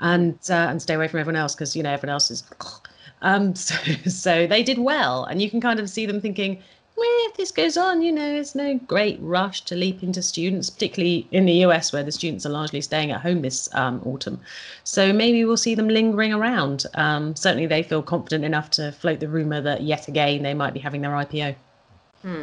and 0.00 0.38
uh, 0.50 0.66
and 0.70 0.80
stay 0.80 0.94
away 0.94 1.08
from 1.08 1.20
everyone 1.20 1.40
else 1.40 1.54
because 1.54 1.76
you 1.76 1.82
know 1.82 1.92
everyone 1.92 2.14
else 2.14 2.30
is. 2.30 2.42
Um, 3.22 3.54
so, 3.54 3.74
so 4.06 4.46
they 4.46 4.62
did 4.62 4.76
well, 4.76 5.24
and 5.24 5.40
you 5.40 5.48
can 5.48 5.58
kind 5.58 5.80
of 5.80 5.88
see 5.88 6.04
them 6.04 6.20
thinking, 6.20 6.62
well, 6.96 7.28
if 7.28 7.36
this 7.36 7.50
goes 7.50 7.76
on, 7.76 8.02
you 8.02 8.12
know, 8.12 8.34
it's 8.34 8.54
no 8.54 8.78
great 8.78 9.18
rush 9.20 9.62
to 9.62 9.74
leap 9.74 10.02
into 10.02 10.22
students, 10.22 10.70
particularly 10.70 11.26
in 11.32 11.44
the 11.44 11.64
US 11.64 11.92
where 11.92 12.04
the 12.04 12.12
students 12.12 12.46
are 12.46 12.50
largely 12.50 12.80
staying 12.80 13.10
at 13.10 13.20
home 13.20 13.42
this 13.42 13.68
um, 13.74 14.00
autumn. 14.04 14.40
So 14.84 15.12
maybe 15.12 15.44
we'll 15.44 15.56
see 15.56 15.74
them 15.74 15.88
lingering 15.88 16.32
around. 16.32 16.86
Um, 16.94 17.34
certainly, 17.34 17.66
they 17.66 17.82
feel 17.82 18.02
confident 18.02 18.44
enough 18.44 18.70
to 18.72 18.92
float 18.92 19.20
the 19.20 19.28
rumor 19.28 19.60
that 19.60 19.82
yet 19.82 20.06
again 20.06 20.42
they 20.42 20.54
might 20.54 20.72
be 20.72 20.80
having 20.80 21.00
their 21.00 21.10
IPO. 21.10 21.56
Hmm. 22.22 22.42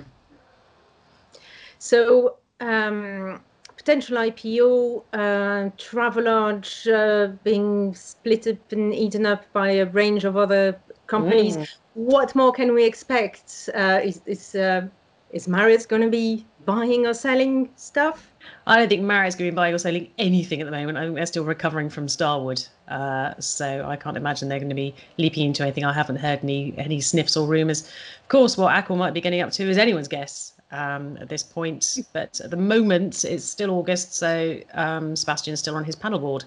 So, 1.79 2.36
um, 2.60 3.41
potential 3.77 4.17
IPO, 4.17 5.03
uh, 5.13 5.70
Travelodge 5.77 6.88
uh, 6.88 7.34
being 7.43 7.96
split 7.96 8.46
up 8.48 8.72
and 8.72 8.93
eaten 8.93 9.25
up 9.25 9.51
by 9.53 9.72
a 9.72 9.86
range 9.88 10.24
of 10.24 10.38
other 10.38 10.79
companies. 11.08 11.58
Mm. 11.58 11.67
What 11.94 12.36
more 12.36 12.52
can 12.52 12.74
we 12.74 12.86
expect? 12.86 13.70
Uh, 13.74 14.00
is 14.04 14.22
is, 14.26 14.56
uh, 14.56 14.88
is 15.32 15.48
Marriott 15.48 15.88
going 15.88 16.02
to 16.02 16.10
be 16.10 16.46
buying 16.66 17.06
or 17.06 17.14
selling 17.14 17.70
stuff? 17.76 18.32
I 18.66 18.78
don't 18.78 18.90
think 18.90 19.04
Marriott's 19.04 19.36
going 19.36 19.50
to 19.50 19.52
be 19.52 19.56
buying 19.56 19.74
or 19.74 19.78
selling 19.78 20.10
anything 20.18 20.62
at 20.62 20.66
the 20.66 20.72
moment. 20.72 20.98
I 20.98 21.04
think 21.04 21.16
they're 21.16 21.26
still 21.26 21.44
recovering 21.44 21.90
from 21.90 22.08
Starwood, 22.08 22.66
uh, 22.88 23.34
so 23.40 23.86
I 23.86 23.96
can't 23.96 24.18
imagine 24.18 24.50
they're 24.50 24.60
going 24.60 24.70
to 24.70 24.76
be 24.76 24.96
leaping 25.18 25.48
into 25.48 25.64
anything. 25.64 25.84
I 25.84 25.94
haven't 25.94 26.18
heard 26.18 26.40
any 26.44 26.74
any 26.78 27.02
sniffs 27.02 27.36
or 27.36 27.48
rumours. 27.48 27.82
Of 27.82 28.30
course, 28.30 28.58
what 28.58 28.74
Accor 28.74 28.98
might 28.98 29.14
be 29.14 29.22
getting 29.22 29.42
up 29.42 29.52
to 29.52 29.70
is 29.70 29.78
anyone's 29.78 30.08
guess 30.08 30.54
um, 30.72 31.18
at 31.20 31.30
this 31.30 31.44
point. 31.44 32.00
But 32.14 32.40
at 32.42 32.52
the 32.52 32.58
moment, 32.58 33.24
it's 33.26 33.46
still 33.46 33.72
August, 33.72 34.16
so 34.16 34.60
um, 34.74 35.16
Sebastian's 35.16 35.60
still 35.60 35.76
on 35.76 35.84
his 35.84 35.96
paddleboard. 35.96 36.46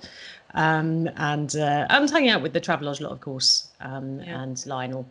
Um, 0.54 1.10
and 1.16 1.54
uh, 1.56 1.86
I'm 1.90 2.06
hanging 2.08 2.30
out 2.30 2.42
with 2.42 2.52
the 2.52 2.60
Travelodge 2.60 3.00
lot, 3.00 3.12
of 3.12 3.20
course, 3.20 3.68
um, 3.80 4.20
yeah. 4.20 4.42
and 4.42 4.64
Lionel. 4.66 5.06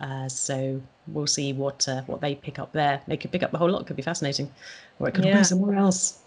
Uh, 0.00 0.28
so 0.28 0.80
we'll 1.08 1.26
see 1.26 1.52
what 1.52 1.86
uh, 1.88 2.02
what 2.02 2.20
they 2.20 2.34
pick 2.34 2.58
up 2.58 2.72
there. 2.72 3.02
They 3.06 3.16
could 3.16 3.32
pick 3.32 3.42
up 3.42 3.50
the 3.50 3.58
whole 3.58 3.70
lot. 3.70 3.86
Could 3.86 3.96
be 3.96 4.02
fascinating, 4.02 4.50
or 4.98 5.08
it 5.08 5.14
could 5.14 5.24
yeah. 5.24 5.34
go 5.34 5.42
somewhere 5.42 5.76
else. 5.76 6.20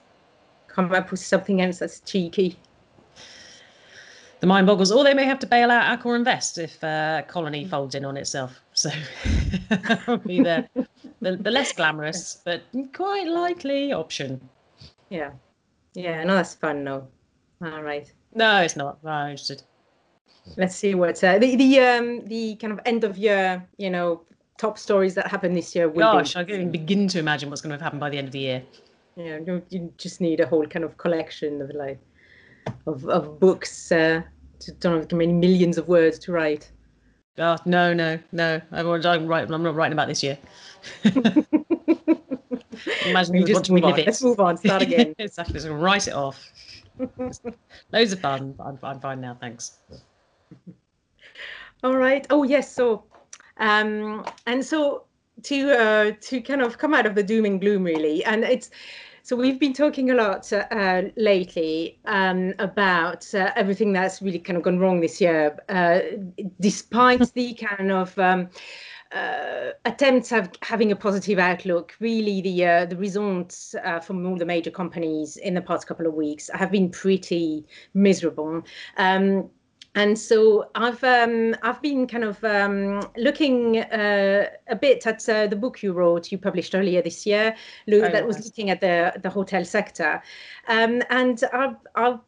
Come 0.68 0.92
up 0.92 1.12
with 1.12 1.20
something 1.20 1.62
else 1.62 1.80
that's 1.80 2.00
cheeky. 2.02 2.58
The 4.40 4.48
mind 4.48 4.68
boggles. 4.68 4.92
Or 4.92 5.04
they 5.04 5.14
may 5.14 5.26
have 5.26 5.40
to 5.40 5.48
bail 5.48 5.72
out 5.72 6.00
Accor 6.00 6.16
Invest 6.16 6.58
if 6.58 6.84
uh, 6.84 7.24
Colony 7.28 7.66
folds 7.66 7.96
in 7.96 8.06
on 8.06 8.18
itself. 8.18 8.60
So 8.74 8.90
be 10.26 10.42
the, 10.42 10.68
the 11.22 11.38
the 11.38 11.52
less 11.52 11.72
glamorous 11.74 12.42
but 12.46 12.62
quite 12.94 13.28
likely 13.28 13.92
option. 13.92 14.42
Yeah, 15.10 15.32
yeah. 15.96 16.24
No, 16.24 16.36
that's 16.36 16.54
fun. 16.54 16.84
No, 16.84 17.08
all 17.64 17.82
right. 17.82 18.12
No, 18.36 18.62
it's 18.62 18.76
not. 18.76 18.98
I'm 19.04 19.32
interested. 19.32 19.64
Let's 20.58 20.76
see 20.76 20.94
what 20.94 21.24
uh, 21.24 21.40
the 21.40 21.56
the 21.56 21.80
um 21.80 22.26
the 22.26 22.56
kind 22.56 22.74
of 22.74 22.80
end 22.86 23.04
of 23.04 23.18
year, 23.18 23.66
you 23.78 23.90
know, 23.90 24.22
top 24.58 24.78
stories 24.78 25.16
that 25.16 25.28
happened 25.28 25.56
this 25.56 25.74
year. 25.76 25.90
Gosh, 25.90 26.34
be. 26.34 26.40
I 26.40 26.44
can't 26.44 26.60
even 26.60 26.72
begin 26.72 27.08
to 27.10 27.20
imagine 27.20 27.50
what's 27.50 27.62
going 27.62 27.70
to 27.70 27.76
have 27.76 27.82
happened 27.82 28.02
by 28.02 28.10
the 28.10 28.18
end 28.18 28.28
of 28.28 28.34
the 28.34 28.40
year. 28.40 28.64
Yeah, 29.16 29.40
you, 29.46 29.62
you 29.70 29.94
just 29.98 30.22
need 30.22 30.40
a 30.40 30.48
whole 30.48 30.66
kind 30.66 30.84
of 30.84 30.98
collection 30.98 31.62
of 31.62 31.70
like 31.72 32.00
of 32.88 33.08
of 33.08 33.40
books. 33.40 33.92
Uh, 33.92 34.24
to, 34.60 34.72
don't 34.74 35.12
know 35.12 35.18
many 35.18 35.34
millions 35.34 35.78
of 35.78 35.88
words 35.88 36.20
to 36.20 36.32
write. 36.32 36.72
Oh 37.38 37.58
no, 37.66 37.94
no, 37.94 38.20
no! 38.32 38.62
I'm, 38.72 38.88
I'm, 38.88 39.28
right, 39.28 39.50
I'm 39.50 39.64
not 39.64 39.76
writing 39.76 39.94
about 39.94 40.08
this 40.08 40.22
year. 40.24 40.38
Imagine 43.06 43.36
you 43.36 43.46
just 43.46 43.70
move 43.72 43.84
on. 43.84 43.96
Let's 43.98 44.22
move 44.22 44.40
on. 44.40 44.58
Start 44.58 44.82
again. 44.82 45.16
exactly. 45.20 45.60
So 45.60 45.74
write 45.74 46.08
it 46.08 46.14
off. 46.14 46.44
Loads 47.92 48.14
of 48.14 48.20
fun. 48.20 48.56
I'm, 48.60 48.78
I'm 48.84 49.00
fine 49.00 49.22
now. 49.22 49.38
Thanks. 49.40 49.80
All 51.84 51.98
right. 51.98 52.26
Oh 52.30 52.44
yes. 52.44 52.74
So, 52.74 53.04
um, 53.58 54.26
and 54.48 54.64
so 54.64 55.04
to 55.44 55.72
uh, 55.72 56.12
to 56.22 56.42
kind 56.42 56.62
of 56.62 56.78
come 56.78 56.94
out 56.94 57.06
of 57.06 57.16
the 57.16 57.24
doom 57.24 57.46
and 57.46 57.60
gloom, 57.60 57.84
really, 57.84 58.24
and 58.24 58.44
it's 58.44 58.70
so 59.26 59.38
we've 59.38 59.60
been 59.60 59.72
talking 59.74 60.12
a 60.12 60.16
lot 60.16 60.52
uh, 60.52 61.04
lately 61.16 61.98
um, 62.06 62.54
about 62.60 63.34
uh, 63.34 63.52
everything 63.56 63.94
that's 63.94 64.22
really 64.22 64.40
kind 64.40 64.58
of 64.58 64.64
gone 64.64 64.80
wrong 64.80 65.00
this 65.00 65.22
year, 65.22 65.58
uh, 65.70 66.00
despite 66.60 67.34
the 67.34 67.54
kind 67.70 67.90
of 67.90 68.20
um, 68.20 68.50
uh, 69.14 69.70
attempts 69.86 70.34
of 70.34 70.50
having 70.62 70.92
a 70.92 70.96
positive 70.96 71.40
outlook. 71.40 71.96
Really, 72.02 72.42
the 72.42 72.66
uh, 72.66 72.86
the 72.86 72.98
results 72.98 73.76
uh, 73.86 74.02
from 74.02 74.26
all 74.26 74.38
the 74.38 74.46
major 74.46 74.72
companies 74.72 75.38
in 75.38 75.54
the 75.54 75.62
past 75.62 75.88
couple 75.88 76.06
of 76.06 76.14
weeks 76.14 76.50
have 76.54 76.72
been 76.72 76.90
pretty 76.90 77.66
miserable. 77.94 78.62
Um, 78.98 79.50
and 79.96 80.18
so 80.18 80.70
I've 80.76 81.04
um, 81.04 81.56
I've 81.62 81.82
been 81.82 82.08
kind 82.08 82.24
of 82.24 82.44
um, 82.44 83.02
looking 83.16 83.80
uh, 83.80 84.50
a 84.68 84.76
bit 84.76 85.06
at 85.06 85.28
uh, 85.30 85.48
the 85.48 85.56
book 85.56 85.84
you 85.84 85.94
wrote, 85.94 86.32
you 86.32 86.38
published 86.38 86.74
earlier 86.74 87.02
this 87.02 87.26
year, 87.26 87.56
Lou, 87.88 88.04
oh, 88.04 88.10
that 88.10 88.26
was 88.26 88.44
looking 88.44 88.70
at 88.70 88.82
the 88.82 89.14
the 89.22 89.30
hotel 89.30 89.64
sector, 89.64 90.22
um, 90.68 91.04
and 91.10 91.44
I've 91.54 91.76
I've 91.96 92.20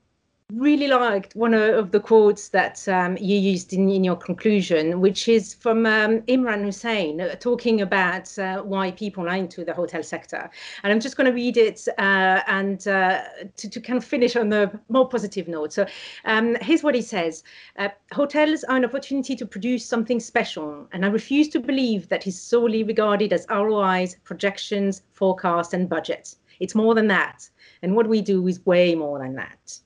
really 0.53 0.87
liked 0.87 1.35
one 1.35 1.55
of 1.55 1.91
the 1.91 1.99
quotes 1.99 2.49
that 2.49 2.87
um, 2.87 3.17
you 3.17 3.35
used 3.35 3.73
in, 3.73 3.89
in 3.89 4.03
your 4.03 4.15
conclusion, 4.15 5.01
which 5.01 5.27
is 5.27 5.55
from 5.55 5.87
um, 5.87 6.21
Imran 6.21 6.63
Hussain 6.63 7.19
uh, 7.19 7.35
talking 7.39 7.81
about 7.81 8.37
uh, 8.37 8.61
why 8.61 8.91
people 8.91 9.27
are 9.27 9.35
into 9.35 9.65
the 9.65 9.73
hotel 9.73 10.03
sector. 10.03 10.47
And 10.83 10.93
I'm 10.93 10.99
just 10.99 11.17
going 11.17 11.25
to 11.25 11.33
read 11.33 11.57
it 11.57 11.87
uh, 11.97 12.41
and 12.45 12.87
uh, 12.87 13.23
to, 13.57 13.69
to, 13.69 13.81
kind 13.81 13.97
of 13.97 14.05
finish 14.05 14.35
on 14.35 14.53
a 14.53 14.71
more 14.87 15.09
positive 15.09 15.47
note. 15.47 15.73
So 15.73 15.87
um, 16.25 16.55
here's 16.61 16.83
what 16.83 16.93
he 16.93 17.01
says 17.01 17.43
uh, 17.79 17.89
Hotels 18.11 18.63
are 18.65 18.77
an 18.77 18.85
opportunity 18.85 19.35
to 19.35 19.47
produce 19.47 19.83
something 19.83 20.19
special, 20.19 20.87
and 20.93 21.03
I 21.05 21.09
refuse 21.09 21.49
to 21.49 21.59
believe 21.59 22.07
that 22.09 22.27
is 22.27 22.39
solely 22.39 22.83
regarded 22.83 23.33
as 23.33 23.47
ROIs, 23.49 24.15
projections, 24.23 25.01
forecasts, 25.11 25.73
and 25.73 25.89
budgets. 25.89 26.37
It's 26.59 26.75
more 26.75 26.93
than 26.93 27.07
that. 27.07 27.49
And 27.81 27.95
what 27.95 28.07
we 28.07 28.21
do 28.21 28.47
is 28.47 28.63
way 28.65 28.93
more 28.93 29.19
than 29.19 29.33
that. 29.35 29.79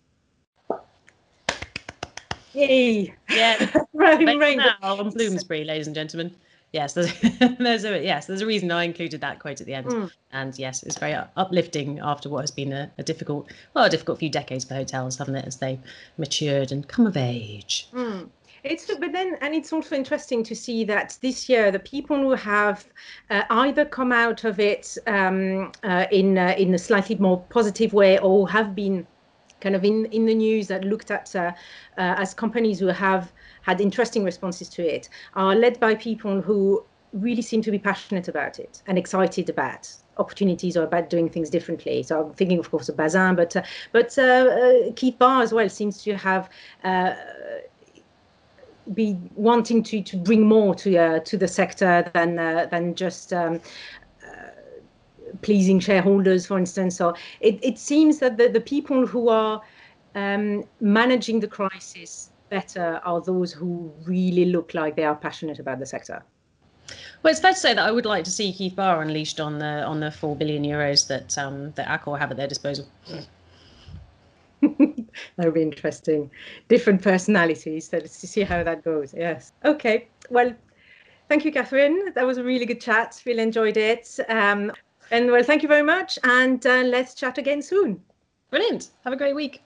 Yeah, 3.29 3.83
right, 3.93 4.37
right. 4.37 4.57
now 4.57 4.75
on 4.81 5.09
Bloomsbury, 5.11 5.63
ladies 5.63 5.87
and 5.87 5.95
gentlemen. 5.95 6.35
Yes, 6.71 6.93
there's, 6.93 7.11
there's 7.57 7.83
a 7.83 8.03
yes, 8.03 8.27
there's 8.27 8.41
a 8.41 8.45
reason 8.45 8.71
I 8.71 8.83
included 8.83 9.21
that 9.21 9.39
quote 9.39 9.59
at 9.59 9.65
the 9.65 9.73
end, 9.73 9.87
mm. 9.87 10.11
and 10.31 10.57
yes, 10.57 10.83
it's 10.83 10.97
very 10.97 11.15
uplifting 11.35 11.99
after 11.99 12.29
what 12.29 12.41
has 12.41 12.51
been 12.51 12.71
a, 12.71 12.91
a, 12.99 13.03
difficult, 13.03 13.51
well, 13.73 13.85
a 13.85 13.89
difficult 13.89 14.19
few 14.19 14.29
decades 14.29 14.65
for 14.65 14.75
hotels, 14.75 15.17
haven't 15.17 15.35
it, 15.35 15.45
as 15.45 15.57
they 15.57 15.79
matured 16.17 16.71
and 16.71 16.87
come 16.87 17.07
of 17.07 17.17
age. 17.17 17.87
Mm. 17.91 18.29
It's 18.63 18.85
but 18.85 19.13
then 19.13 19.37
and 19.41 19.55
it's 19.55 19.71
also 19.71 19.95
interesting 19.95 20.43
to 20.43 20.55
see 20.55 20.83
that 20.83 21.17
this 21.21 21.47
year 21.47 21.71
the 21.71 21.79
people 21.79 22.17
who 22.17 22.31
have 22.33 22.85
uh, 23.29 23.43
either 23.49 23.85
come 23.85 24.11
out 24.11 24.43
of 24.43 24.59
it 24.59 24.97
um, 25.07 25.71
uh, 25.83 26.05
in 26.11 26.37
uh, 26.37 26.55
in 26.57 26.73
a 26.73 26.77
slightly 26.77 27.15
more 27.15 27.41
positive 27.49 27.93
way 27.93 28.19
or 28.19 28.49
have 28.49 28.75
been 28.75 29.07
kind 29.61 29.75
of 29.75 29.83
in, 29.83 30.05
in 30.05 30.25
the 30.25 30.35
news 30.35 30.67
that 30.67 30.83
looked 30.83 31.11
at 31.11 31.35
uh, 31.35 31.51
uh, 31.97 32.15
as 32.17 32.33
companies 32.33 32.79
who 32.79 32.87
have 32.87 33.31
had 33.61 33.81
interesting 33.81 34.23
responses 34.23 34.69
to 34.69 34.81
it 34.81 35.09
are 35.35 35.55
led 35.55 35.79
by 35.79 35.95
people 35.95 36.41
who 36.41 36.83
really 37.13 37.41
seem 37.41 37.61
to 37.61 37.71
be 37.71 37.79
passionate 37.79 38.27
about 38.27 38.59
it 38.59 38.81
and 38.87 38.97
excited 38.97 39.49
about 39.49 39.91
opportunities 40.17 40.77
or 40.77 40.83
about 40.83 41.09
doing 41.09 41.29
things 41.29 41.49
differently. 41.49 42.03
So 42.03 42.25
I'm 42.27 42.33
thinking, 42.33 42.59
of 42.59 42.69
course, 42.69 42.89
of 42.89 42.97
Bazin, 42.97 43.35
but 43.35 43.55
uh, 43.55 43.63
but 43.91 44.17
uh, 44.17 44.21
uh, 44.21 44.91
Keith 44.95 45.17
Barr 45.17 45.41
as 45.41 45.53
well 45.53 45.69
seems 45.69 46.03
to 46.03 46.15
have 46.15 46.49
uh, 46.83 47.13
be 48.93 49.17
wanting 49.35 49.83
to 49.83 50.01
to 50.01 50.17
bring 50.17 50.47
more 50.47 50.75
to 50.75 50.97
uh, 50.97 51.19
to 51.19 51.37
the 51.37 51.47
sector 51.47 52.09
than 52.13 52.37
uh, 52.37 52.67
than 52.69 52.95
just 52.95 53.33
um, 53.33 53.61
pleasing 55.41 55.79
shareholders, 55.79 56.45
for 56.45 56.57
instance. 56.57 56.95
So 56.95 57.13
it, 57.39 57.59
it 57.63 57.79
seems 57.79 58.19
that 58.19 58.37
the, 58.37 58.47
the 58.47 58.61
people 58.61 59.05
who 59.05 59.29
are 59.29 59.61
um, 60.15 60.63
managing 60.79 61.39
the 61.39 61.47
crisis 61.47 62.31
better 62.49 62.99
are 63.03 63.21
those 63.21 63.51
who 63.51 63.93
really 64.05 64.45
look 64.45 64.73
like 64.73 64.95
they 64.95 65.03
are 65.03 65.15
passionate 65.15 65.59
about 65.59 65.79
the 65.79 65.85
sector. 65.85 66.23
Well, 67.21 67.31
it's 67.31 67.39
fair 67.39 67.53
to 67.53 67.59
say 67.59 67.73
that 67.73 67.85
I 67.85 67.91
would 67.91 68.05
like 68.05 68.23
to 68.23 68.31
see 68.31 68.51
Keith 68.51 68.75
Barr 68.75 69.01
unleashed 69.01 69.39
on 69.39 69.59
the 69.59 69.83
on 69.83 69.99
the 69.99 70.09
four 70.09 70.35
billion 70.35 70.63
euros 70.63 71.07
that 71.07 71.37
um, 71.37 71.71
that 71.73 71.87
Accor 71.87 72.17
have 72.17 72.31
at 72.31 72.37
their 72.37 72.47
disposal. 72.47 72.87
that 74.61 75.07
would 75.37 75.53
be 75.53 75.61
interesting. 75.61 76.31
Different 76.67 77.01
personalities. 77.01 77.89
So 77.89 77.97
let's 77.97 78.17
see 78.17 78.41
how 78.41 78.63
that 78.63 78.83
goes. 78.83 79.13
Yes. 79.13 79.53
Okay. 79.63 80.07
Well, 80.29 80.53
thank 81.27 81.45
you, 81.45 81.51
Katherine. 81.51 82.13
That 82.15 82.25
was 82.25 82.37
a 82.37 82.43
really 82.43 82.65
good 82.65 82.81
chat. 82.81 83.21
Really 83.25 83.43
enjoyed 83.43 83.77
it. 83.77 84.19
Um, 84.27 84.71
and 85.11 85.31
well, 85.31 85.43
thank 85.43 85.61
you 85.61 85.67
very 85.67 85.83
much. 85.83 86.19
And 86.23 86.65
uh, 86.65 86.83
let's 86.85 87.13
chat 87.13 87.37
again 87.37 87.61
soon. 87.61 88.01
Brilliant. 88.49 88.89
Have 89.03 89.13
a 89.13 89.17
great 89.17 89.35
week. 89.35 89.61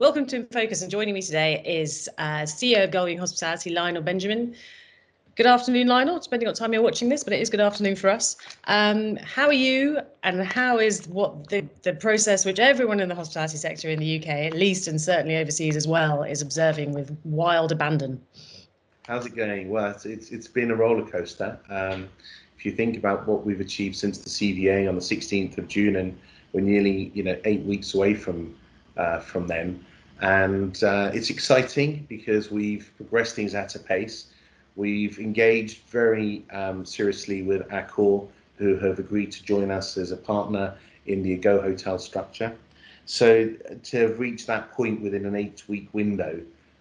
Welcome 0.00 0.26
to 0.26 0.36
In 0.36 0.46
Focus, 0.46 0.82
and 0.82 0.90
joining 0.90 1.14
me 1.14 1.22
today 1.22 1.62
is 1.64 2.08
uh, 2.18 2.42
CEO 2.42 2.84
of 2.84 2.90
Gullwing 2.90 3.18
Hospitality, 3.18 3.70
Lionel 3.70 4.02
Benjamin. 4.02 4.54
Good 5.36 5.46
afternoon, 5.46 5.88
Lionel, 5.88 6.18
depending 6.20 6.46
on 6.46 6.50
what 6.50 6.56
time 6.56 6.72
you're 6.72 6.82
watching 6.82 7.08
this, 7.08 7.24
but 7.24 7.32
it 7.32 7.40
is 7.40 7.50
good 7.50 7.60
afternoon 7.60 7.96
for 7.96 8.08
us. 8.08 8.36
Um, 8.64 9.16
how 9.16 9.46
are 9.46 9.52
you, 9.52 10.00
and 10.22 10.42
how 10.42 10.78
is 10.78 11.08
what 11.08 11.48
the, 11.48 11.64
the 11.82 11.94
process 11.94 12.44
which 12.44 12.58
everyone 12.58 13.00
in 13.00 13.08
the 13.08 13.14
hospitality 13.14 13.56
sector 13.56 13.88
in 13.88 13.98
the 13.98 14.18
UK, 14.18 14.28
at 14.28 14.52
least 14.52 14.86
and 14.86 15.00
certainly 15.00 15.36
overseas 15.36 15.74
as 15.74 15.88
well, 15.88 16.22
is 16.22 16.42
observing 16.42 16.92
with 16.92 17.16
wild 17.24 17.72
abandon? 17.72 18.20
How's 19.06 19.26
it 19.26 19.34
going? 19.34 19.70
Well, 19.70 19.90
it's, 19.90 20.06
it's, 20.06 20.30
it's 20.30 20.48
been 20.48 20.70
a 20.70 20.74
roller 20.76 21.04
coaster. 21.04 21.58
Um, 21.68 22.08
if 22.56 22.64
you 22.64 22.72
think 22.72 22.96
about 22.96 23.26
what 23.26 23.44
we've 23.44 23.60
achieved 23.60 23.96
since 23.96 24.18
the 24.18 24.30
CVA 24.30 24.88
on 24.88 24.94
the 24.94 25.00
16th 25.00 25.58
of 25.58 25.68
June, 25.68 25.96
and 25.96 26.18
we're 26.52 26.60
nearly 26.60 27.10
you 27.14 27.22
know 27.22 27.38
eight 27.44 27.62
weeks 27.62 27.94
away 27.94 28.14
from 28.14 28.54
uh, 28.96 29.20
from 29.20 29.46
them, 29.46 29.84
and 30.20 30.82
uh, 30.84 31.10
it's 31.12 31.30
exciting 31.30 32.06
because 32.08 32.50
we've 32.50 32.92
progressed 32.96 33.34
things 33.34 33.54
at 33.54 33.74
a 33.74 33.78
pace. 33.78 34.26
We've 34.76 35.18
engaged 35.18 35.82
very 35.88 36.44
um, 36.50 36.84
seriously 36.84 37.42
with 37.42 37.68
Accor, 37.68 38.28
who 38.56 38.76
have 38.78 38.98
agreed 38.98 39.32
to 39.32 39.44
join 39.44 39.70
us 39.70 39.96
as 39.96 40.10
a 40.10 40.16
partner 40.16 40.74
in 41.06 41.22
the 41.22 41.36
Go 41.36 41.60
Hotel 41.60 41.98
structure. 41.98 42.56
So 43.06 43.50
to 43.82 43.96
have 43.98 44.18
reached 44.18 44.46
that 44.46 44.72
point 44.72 45.02
within 45.02 45.26
an 45.26 45.36
eight-week 45.36 45.88
window, 45.92 46.40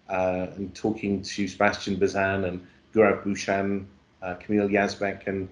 uh, 0.10 0.48
and 0.56 0.74
talking 0.76 1.22
to 1.22 1.48
Sebastian 1.48 1.96
Bazin 1.96 2.46
and 2.46 2.66
Gaurav 2.94 3.24
Bhushan, 3.24 3.86
uh, 4.22 4.36
Camille 4.36 4.70
Yazbek, 4.70 5.28
and 5.28 5.50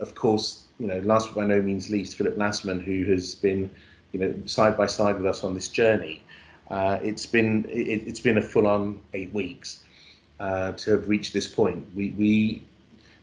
of 0.00 0.14
course, 0.14 0.64
you 0.78 0.86
know, 0.86 0.98
last 1.00 1.28
but 1.28 1.40
by 1.40 1.46
no 1.46 1.62
means 1.62 1.90
least, 1.90 2.16
Philip 2.16 2.36
Lassman, 2.36 2.82
who 2.82 3.04
has 3.10 3.34
been, 3.34 3.70
you 4.12 4.20
know, 4.20 4.34
side 4.46 4.76
by 4.76 4.86
side 4.86 5.16
with 5.16 5.26
us 5.26 5.44
on 5.44 5.54
this 5.54 5.68
journey. 5.68 6.22
Uh, 6.70 6.98
it's 7.02 7.26
been 7.26 7.66
it, 7.68 8.04
has 8.08 8.20
been 8.20 8.38
a 8.38 8.42
full-on 8.42 8.98
eight 9.12 9.32
weeks 9.32 9.80
uh, 10.40 10.72
to 10.72 10.92
have 10.92 11.08
reached 11.08 11.32
this 11.32 11.46
point. 11.46 11.86
We, 11.94 12.10
we, 12.10 12.62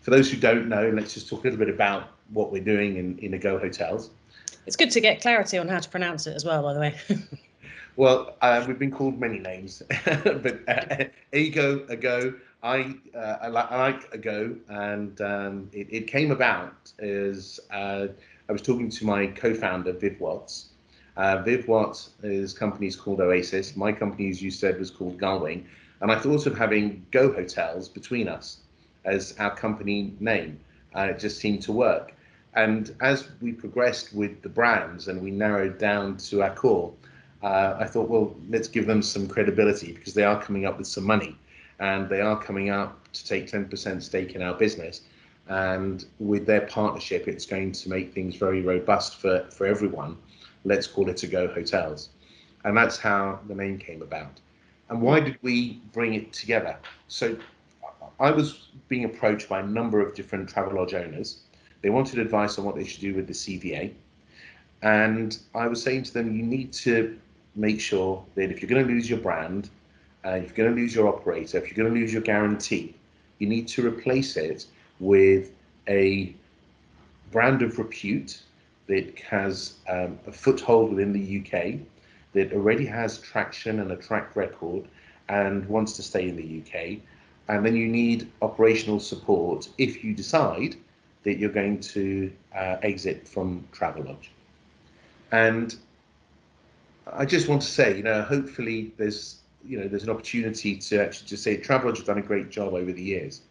for 0.01 0.11
those 0.11 0.31
who 0.31 0.37
don't 0.37 0.69
know, 0.69 0.89
let's 0.89 1.13
just 1.13 1.27
talk 1.27 1.41
a 1.41 1.43
little 1.43 1.59
bit 1.59 1.69
about 1.69 2.09
what 2.33 2.51
we're 2.51 2.63
doing 2.63 2.97
in 2.97 3.17
in 3.19 3.37
Go 3.39 3.57
Hotels. 3.57 4.11
It's 4.67 4.75
good 4.75 4.91
to 4.91 5.01
get 5.01 5.21
clarity 5.21 5.57
on 5.57 5.67
how 5.67 5.79
to 5.79 5.89
pronounce 5.89 6.27
it 6.27 6.35
as 6.35 6.45
well, 6.45 6.61
by 6.61 6.73
the 6.73 6.79
way. 6.79 6.95
well, 7.95 8.35
uh, 8.41 8.63
we've 8.67 8.77
been 8.77 8.91
called 8.91 9.19
many 9.19 9.39
names, 9.39 9.81
but 10.05 10.59
uh, 10.67 11.05
Ego, 11.33 11.85
Ago, 11.87 12.33
I, 12.63 12.93
uh, 13.15 13.37
I, 13.41 13.47
like 13.47 14.13
Ago, 14.13 14.55
and 14.69 15.19
um, 15.21 15.69
it, 15.73 15.87
it, 15.89 16.07
came 16.07 16.29
about 16.29 16.91
as 16.99 17.59
uh, 17.71 18.07
I 18.47 18.51
was 18.51 18.61
talking 18.61 18.89
to 18.91 19.05
my 19.05 19.27
co-founder 19.27 19.93
Viv 19.93 20.19
Watts. 20.19 20.67
Uh, 21.17 21.41
Viv 21.41 21.67
Watts' 21.67 22.11
his 22.21 22.53
company 22.53 22.85
is 22.85 22.95
called 22.95 23.19
Oasis. 23.19 23.75
My 23.75 23.91
company, 23.91 24.29
as 24.29 24.43
you 24.43 24.51
said, 24.51 24.77
was 24.77 24.91
called 24.91 25.17
Gullwing, 25.19 25.65
and 26.01 26.11
I 26.11 26.19
thought 26.19 26.45
of 26.45 26.55
having 26.55 27.03
Go 27.09 27.33
Hotels 27.33 27.89
between 27.89 28.27
us 28.27 28.57
as 29.05 29.33
our 29.39 29.55
company 29.55 30.13
name. 30.19 30.59
Uh, 30.95 31.07
it 31.11 31.19
just 31.19 31.39
seemed 31.39 31.63
to 31.63 31.71
work. 31.71 32.13
And 32.53 32.95
as 33.01 33.27
we 33.41 33.53
progressed 33.53 34.13
with 34.13 34.43
the 34.43 34.49
brands 34.49 35.07
and 35.07 35.19
we 35.21 35.31
narrowed 35.31 35.79
down 35.79 36.17
to 36.17 36.37
Accor, 36.37 36.93
uh, 37.41 37.77
I 37.79 37.85
thought, 37.87 38.07
well, 38.07 38.35
let's 38.49 38.67
give 38.67 38.85
them 38.85 39.01
some 39.01 39.27
credibility 39.27 39.93
because 39.93 40.13
they 40.13 40.25
are 40.25 40.39
coming 40.39 40.65
up 40.65 40.77
with 40.77 40.85
some 40.85 41.05
money 41.05 41.37
and 41.81 42.07
they 42.07 42.21
are 42.21 42.39
coming 42.39 42.69
up 42.69 43.11
to 43.11 43.25
take 43.25 43.51
10% 43.51 44.01
stake 44.01 44.35
in 44.35 44.41
our 44.41 44.53
business. 44.53 45.01
And 45.49 46.05
with 46.19 46.45
their 46.45 46.61
partnership, 46.61 47.27
it's 47.27 47.45
going 47.45 47.71
to 47.73 47.89
make 47.89 48.13
things 48.13 48.35
very 48.35 48.61
robust 48.61 49.19
for, 49.19 49.45
for 49.49 49.65
everyone. 49.65 50.17
Let's 50.63 50.85
call 50.87 51.09
it 51.09 51.23
a 51.23 51.27
go 51.27 51.47
Hotels. 51.47 52.09
And 52.63 52.77
that's 52.77 52.97
how 52.97 53.39
the 53.47 53.55
name 53.55 53.79
came 53.79 54.03
about. 54.03 54.39
And 54.89 55.01
why 55.01 55.19
did 55.19 55.39
we 55.41 55.81
bring 55.91 56.13
it 56.13 56.31
together? 56.31 56.77
So 57.07 57.35
I 58.19 58.29
was 58.29 58.69
being 58.87 59.05
approached 59.05 59.49
by 59.49 59.61
a 59.61 59.65
number 59.65 59.99
of 59.99 60.13
different 60.13 60.47
travel 60.47 60.75
lodge 60.75 60.93
owners. 60.93 61.39
They 61.81 61.89
wanted 61.89 62.19
advice 62.19 62.59
on 62.59 62.65
what 62.65 62.75
they 62.75 62.85
should 62.85 63.01
do 63.01 63.15
with 63.15 63.25
the 63.25 63.33
CVA. 63.33 63.93
And 64.83 65.37
I 65.55 65.65
was 65.65 65.81
saying 65.81 66.03
to 66.03 66.13
them, 66.13 66.35
you 66.35 66.43
need 66.43 66.73
to 66.73 67.17
make 67.55 67.81
sure 67.81 68.23
that 68.35 68.51
if 68.51 68.61
you're 68.61 68.69
going 68.69 68.85
to 68.87 68.93
lose 68.93 69.09
your 69.09 69.19
brand, 69.19 69.71
uh, 70.25 70.31
if 70.31 70.45
you're 70.47 70.65
going 70.65 70.75
to 70.75 70.81
lose 70.81 70.95
your 70.95 71.07
operator, 71.07 71.57
if 71.57 71.65
you're 71.67 71.83
going 71.83 71.93
to 71.93 71.99
lose 71.99 72.13
your 72.13 72.21
guarantee, 72.21 72.95
you 73.39 73.47
need 73.47 73.67
to 73.69 73.85
replace 73.85 74.37
it 74.37 74.65
with 74.99 75.51
a 75.87 76.35
brand 77.31 77.61
of 77.61 77.79
repute 77.79 78.41
that 78.87 79.17
has 79.19 79.75
um, 79.89 80.19
a 80.27 80.31
foothold 80.31 80.91
within 80.91 81.13
the 81.13 81.39
UK, 81.39 81.79
that 82.33 82.53
already 82.53 82.85
has 82.85 83.19
traction 83.19 83.79
and 83.79 83.91
a 83.91 83.95
track 83.95 84.35
record 84.35 84.85
and 85.29 85.65
wants 85.67 85.93
to 85.93 86.03
stay 86.03 86.27
in 86.27 86.35
the 86.35 86.61
UK. 86.61 86.99
And 87.47 87.65
then 87.65 87.75
you 87.75 87.87
need 87.87 88.31
operational 88.41 88.99
support 88.99 89.69
if 89.77 90.03
you 90.03 90.13
decide 90.13 90.75
that 91.23 91.37
you're 91.37 91.51
going 91.51 91.79
to 91.79 92.31
uh, 92.55 92.77
exit 92.83 93.27
from 93.27 93.63
Travelodge. 93.71 94.29
And 95.31 95.75
I 97.11 97.25
just 97.25 97.47
want 97.47 97.61
to 97.61 97.67
say, 97.67 97.97
you 97.97 98.03
know, 98.03 98.21
hopefully 98.21 98.91
there's 98.97 99.40
you 99.65 99.79
know 99.79 99.87
there's 99.87 100.03
an 100.03 100.09
opportunity 100.09 100.75
to 100.75 101.01
actually 101.01 101.27
just 101.27 101.43
say 101.43 101.57
Travelodge 101.57 101.97
have 101.97 102.05
done 102.05 102.17
a 102.17 102.21
great 102.21 102.49
job 102.49 102.73
over 102.73 102.91
the 102.91 103.01
years. 103.01 103.41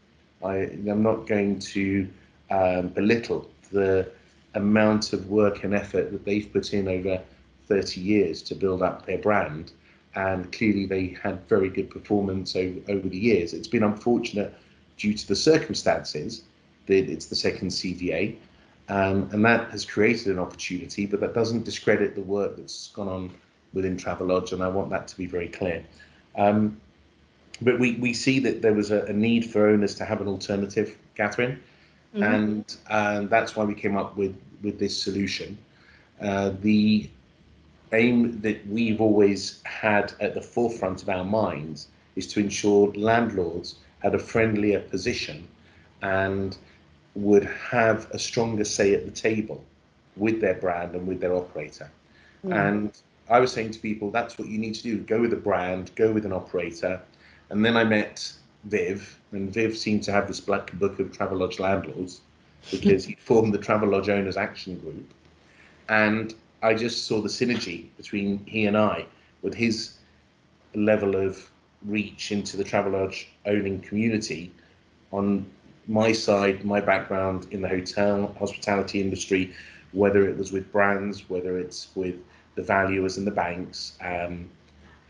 I, 0.43 0.57
am 0.57 1.03
not 1.03 1.27
going 1.27 1.59
to 1.59 2.09
um, 2.51 2.89
belittle 2.89 3.51
the 3.71 4.11
amount 4.55 5.13
of 5.13 5.29
work 5.29 5.65
and 5.65 5.75
effort 5.75 6.11
that 6.11 6.25
they've 6.25 6.51
put 6.53 6.73
in 6.73 6.89
over 6.89 7.23
30 7.69 8.01
years 8.01 8.43
to 8.43 8.55
build 8.55 8.83
up 8.83 9.07
their 9.07 9.19
brand, 9.19 9.73
and 10.15 10.51
clearly 10.53 10.87
they 10.87 11.19
had 11.23 11.47
very 11.49 11.69
good 11.69 11.91
performance 11.91 12.57
over, 12.57 12.81
over 12.89 13.09
the 13.09 13.19
years. 13.19 13.53
It's 13.53 13.69
been 13.69 13.85
unfortunate 13.85 14.55
due 14.97 15.15
to 15.15 15.29
the 15.29 15.37
circumstances 15.37 16.43
that 16.87 17.09
it's 17.09 17.27
the 17.27 17.37
second 17.37 17.69
CVA, 17.69 18.37
um, 18.89 19.29
and 19.33 19.45
that 19.45 19.71
has 19.71 19.85
created 19.85 20.29
an 20.29 20.41
opportunity, 20.41 21.07
but 21.07 21.21
that 21.21 21.33
doesn't 21.33 21.65
discredit 21.65 22.17
the 22.17 22.23
work 22.23 22.57
that's 22.57 22.89
gone 22.89 23.09
on 23.09 23.31
within 23.73 23.97
Travelodge, 23.97 24.53
and 24.53 24.63
I 24.63 24.69
want 24.69 24.91
that 24.91 25.09
to 25.09 25.17
be 25.17 25.27
very 25.27 25.49
clear. 25.49 25.85
Um, 26.37 26.81
but 27.63 27.79
we, 27.79 27.97
we 27.97 28.15
see 28.15 28.39
that 28.41 28.63
there 28.63 28.73
was 28.73 28.91
a, 28.91 29.05
a, 29.05 29.13
need 29.13 29.45
for 29.51 29.69
owners 29.69 29.95
to 29.97 30.05
have 30.05 30.21
an 30.21 30.29
alternative, 30.29 30.97
Katherine, 31.15 31.61
mm-hmm. 32.15 32.23
and 32.23 32.77
and 32.89 33.31
that's 33.31 33.55
why 33.55 33.65
we 33.65 33.75
came 33.75 33.97
up 33.97 34.17
with 34.17 34.35
with 34.63 34.79
this 34.79 35.01
solution. 35.01 35.59
Uh, 36.21 36.53
the 36.61 37.09
aim 37.93 38.41
that 38.41 38.67
we've 38.69 39.01
always 39.01 39.61
had 39.65 40.13
at 40.21 40.35
the 40.35 40.41
forefront 40.41 41.03
of 41.03 41.09
our 41.09 41.25
minds 41.25 41.89
is 42.17 42.27
to 42.29 42.41
ensure 42.41 42.93
landlords 42.93 43.77
had 44.01 44.15
a 44.15 44.19
friendlier 44.19 44.81
position 44.81 45.47
and 46.03 46.57
would 47.15 47.45
have 47.45 48.09
a 48.13 48.19
stronger 48.19 48.65
say 48.65 48.95
at 48.95 49.05
the 49.05 49.11
table 49.11 49.65
with 50.17 50.41
their 50.41 50.55
brand 50.55 50.95
and 50.95 51.07
with 51.07 51.21
their 51.21 51.35
operator. 51.35 51.91
Mm. 52.45 52.69
And 52.69 53.03
I 53.31 53.39
was 53.39 53.53
saying 53.53 53.71
to 53.73 53.79
people, 53.79 54.11
that's 54.11 54.39
what 54.39 54.49
you 54.49 54.59
need 54.59 54.75
to 54.75 54.83
do. 54.83 54.99
Go 54.99 55.21
with 55.21 55.33
a 55.33 55.37
brand, 55.37 55.93
go 55.95 56.11
with 56.11 56.27
an 56.27 56.33
operator. 56.33 57.01
And 57.51 57.65
then 57.65 57.77
I 57.77 57.85
met 57.85 58.33
Viv, 58.65 59.19
and 59.33 59.53
Viv 59.53 59.79
seemed 59.79 60.03
to 60.05 60.13
have 60.13 60.27
this 60.27 60.41
black 60.41 60.73
book 60.79 60.99
of 60.99 61.13
Travelodge 61.13 61.61
landlords 61.61 62.23
because 62.71 63.05
he 63.05 63.15
formed 63.21 63.55
the 63.55 63.59
Travelodge 63.59 64.09
Owners 64.09 64.37
Action 64.37 64.79
Group. 64.79 65.09
And 65.89 66.35
I 66.63 66.75
just 66.75 67.07
saw 67.07 67.21
the 67.21 67.29
synergy 67.29 67.87
between 67.97 68.45
he 68.47 68.67
and 68.67 68.77
I 68.77 69.07
with 69.43 69.55
his 69.55 69.95
level 70.75 71.15
of 71.15 71.51
reach 71.87 72.33
into 72.33 72.57
the 72.57 72.65
Travelodge 72.65 73.27
owning 73.47 73.81
community 73.81 74.53
on 75.13 75.47
my 75.87 76.13
side, 76.13 76.65
my 76.65 76.81
background 76.81 77.47
in 77.53 77.63
the 77.63 77.69
hotel 77.69 78.35
hospitality 78.39 79.01
industry, 79.01 79.53
whether 79.93 80.29
it 80.29 80.37
was 80.37 80.53
with 80.53 80.71
brands, 80.71 81.29
whether 81.31 81.59
it's 81.59 81.89
with 81.95 82.17
the 82.55 82.63
valuers 82.63 83.17
and 83.17 83.27
the 83.27 83.31
banks 83.31 83.99
um, 84.01 84.49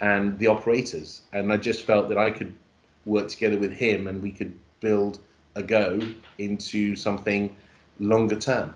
and 0.00 0.38
the 0.38 0.46
operators. 0.46 1.22
And 1.32 1.52
I 1.52 1.56
just 1.56 1.84
felt 1.84 2.08
that 2.08 2.18
I 2.18 2.30
could 2.30 2.54
work 3.06 3.28
together 3.28 3.58
with 3.58 3.72
him 3.72 4.06
and 4.06 4.22
we 4.22 4.30
could 4.30 4.56
build 4.80 5.20
a 5.56 5.62
go 5.62 6.00
into 6.38 6.96
something 6.96 7.54
longer 7.98 8.36
term. 8.36 8.74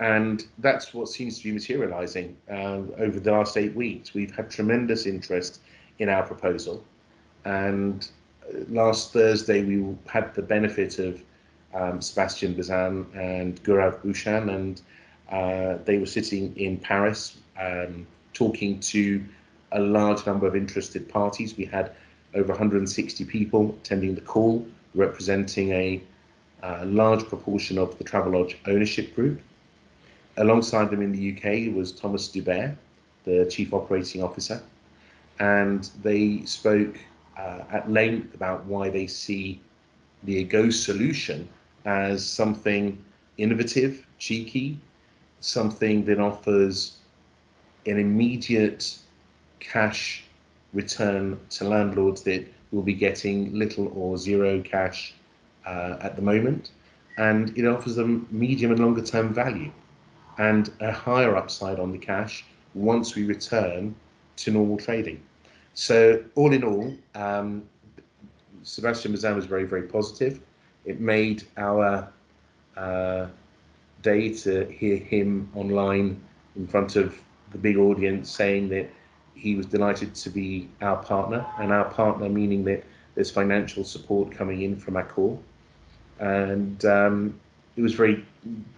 And 0.00 0.44
that's 0.58 0.92
what 0.92 1.08
seems 1.08 1.38
to 1.38 1.44
be 1.44 1.52
materializing 1.52 2.36
uh, 2.50 2.80
over 2.98 3.20
the 3.20 3.30
last 3.30 3.56
eight 3.56 3.74
weeks. 3.74 4.14
We've 4.14 4.34
had 4.34 4.50
tremendous 4.50 5.06
interest 5.06 5.60
in 5.98 6.08
our 6.08 6.24
proposal. 6.24 6.84
And 7.44 8.08
uh, 8.44 8.64
last 8.68 9.12
Thursday, 9.12 9.62
we 9.62 9.96
had 10.06 10.34
the 10.34 10.42
benefit 10.42 10.98
of 10.98 11.22
um, 11.74 12.00
Sebastian 12.00 12.54
Bazin 12.54 13.06
and 13.14 13.62
Gaurav 13.62 14.02
Bhushan, 14.02 14.50
and 14.50 14.82
uh, 15.30 15.78
they 15.84 15.98
were 15.98 16.06
sitting 16.06 16.54
in 16.56 16.78
Paris 16.78 17.38
um, 17.58 18.06
talking 18.32 18.80
to 18.80 19.24
a 19.72 19.80
large 19.80 20.26
number 20.26 20.46
of 20.46 20.54
interested 20.54 21.08
parties. 21.08 21.56
We 21.56 21.64
had 21.64 21.92
over 22.34 22.48
160 22.48 23.24
people 23.24 23.76
attending 23.80 24.14
the 24.14 24.20
call, 24.20 24.66
representing 24.94 25.72
a, 25.72 26.02
a 26.62 26.84
large 26.86 27.24
proportion 27.24 27.78
of 27.78 27.96
the 27.98 28.04
Travelodge 28.04 28.56
ownership 28.66 29.14
group. 29.14 29.40
Alongside 30.38 30.90
them 30.90 31.02
in 31.02 31.12
the 31.12 31.32
UK 31.32 31.74
was 31.74 31.92
Thomas 31.92 32.28
Dubaere, 32.28 32.76
the 33.24 33.46
Chief 33.50 33.72
Operating 33.74 34.22
Officer, 34.22 34.62
and 35.38 35.90
they 36.02 36.42
spoke 36.44 36.98
uh, 37.38 37.60
at 37.70 37.90
length 37.90 38.34
about 38.34 38.64
why 38.64 38.88
they 38.88 39.06
see 39.06 39.60
the 40.24 40.40
Ago 40.40 40.70
solution 40.70 41.48
as 41.84 42.24
something 42.24 43.02
innovative, 43.38 44.06
cheeky, 44.18 44.78
something 45.40 46.04
that 46.04 46.20
offers 46.20 46.98
an 47.86 47.98
immediate 47.98 48.98
cash 49.60 50.24
return 50.72 51.38
to 51.50 51.64
landlords 51.64 52.22
that 52.22 52.46
will 52.70 52.82
be 52.82 52.94
getting 52.94 53.52
little 53.54 53.92
or 53.94 54.16
zero 54.16 54.60
cash 54.62 55.14
uh, 55.66 55.96
at 56.00 56.16
the 56.16 56.22
moment. 56.22 56.70
And 57.18 57.56
it 57.56 57.66
offers 57.66 57.94
them 57.94 58.26
medium 58.30 58.72
and 58.72 58.80
longer 58.80 59.02
term 59.02 59.34
value 59.34 59.70
and 60.38 60.70
a 60.80 60.90
higher 60.90 61.36
upside 61.36 61.78
on 61.78 61.92
the 61.92 61.98
cash 61.98 62.44
once 62.74 63.14
we 63.14 63.24
return 63.24 63.94
to 64.36 64.50
normal 64.50 64.78
trading. 64.78 65.22
So, 65.74 66.22
all 66.34 66.52
in 66.52 66.64
all, 66.64 66.94
um, 67.14 67.62
Sebastian 68.62 69.12
Bazin 69.12 69.36
was 69.36 69.46
very, 69.46 69.64
very 69.64 69.82
positive. 69.82 70.40
It 70.84 71.00
made 71.00 71.44
our 71.56 72.10
uh, 72.76 73.26
day 74.02 74.34
to 74.34 74.66
hear 74.66 74.96
him 74.96 75.50
online 75.54 76.22
in 76.56 76.66
front 76.66 76.96
of 76.96 77.18
the 77.52 77.58
big 77.58 77.76
audience 77.76 78.30
saying 78.30 78.68
that 78.70 78.90
he 79.34 79.54
was 79.54 79.66
delighted 79.66 80.14
to 80.14 80.30
be 80.30 80.68
our 80.80 81.02
partner, 81.02 81.46
and 81.58 81.72
our 81.72 81.88
partner 81.90 82.28
meaning 82.28 82.64
that 82.64 82.84
there's 83.14 83.30
financial 83.30 83.84
support 83.84 84.30
coming 84.32 84.62
in 84.62 84.76
from 84.76 84.94
Accor. 84.94 85.38
And 86.18 86.84
um, 86.84 87.40
it 87.76 87.82
was 87.82 87.94
very 87.94 88.24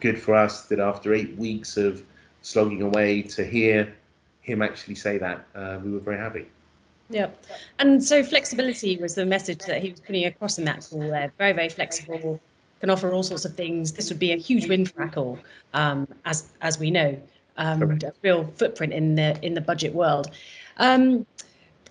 good 0.01 0.21
for 0.21 0.35
us 0.35 0.63
that 0.63 0.81
after 0.81 1.15
eight 1.15 1.37
weeks 1.37 1.77
of 1.77 2.03
slogging 2.43 2.83
away 2.83 3.23
to 3.23 3.45
hear 3.45 3.95
him 4.43 4.63
actually 4.63 4.95
say 4.95 5.19
that, 5.19 5.47
uh, 5.55 5.79
we 5.83 5.91
were 5.91 6.01
very 6.01 6.19
happy. 6.19 6.47
Yeah. 7.11 7.29
And 7.79 8.03
so 8.03 8.23
flexibility 8.23 8.97
was 8.97 9.15
the 9.15 9.27
message 9.27 9.61
that 9.67 9.83
he 9.83 9.91
was 9.91 10.01
putting 10.01 10.25
across 10.25 10.59
in 10.59 10.65
that 10.65 10.87
call 10.89 11.01
there. 11.01 11.33
Very, 11.39 11.53
very 11.53 11.69
flexible, 11.69 12.41
can 12.81 12.91
offer 12.91 13.13
all 13.13 13.23
sorts 13.23 13.45
of 13.45 13.55
things. 13.55 13.93
This 13.93 14.09
would 14.09 14.19
be 14.19 14.33
a 14.33 14.37
huge 14.37 14.69
win 14.69 14.87
for 14.87 15.07
Accor, 15.07 15.39
um, 15.75 16.09
as 16.25 16.49
as 16.61 16.79
we 16.79 16.91
know. 16.91 17.17
Um, 17.57 17.83
a 17.83 18.13
real 18.23 18.45
footprint 18.57 18.93
in 18.93 19.15
the 19.15 19.39
in 19.45 19.55
the 19.55 19.61
budget 19.61 19.95
world. 19.95 20.31
Um, 20.79 21.25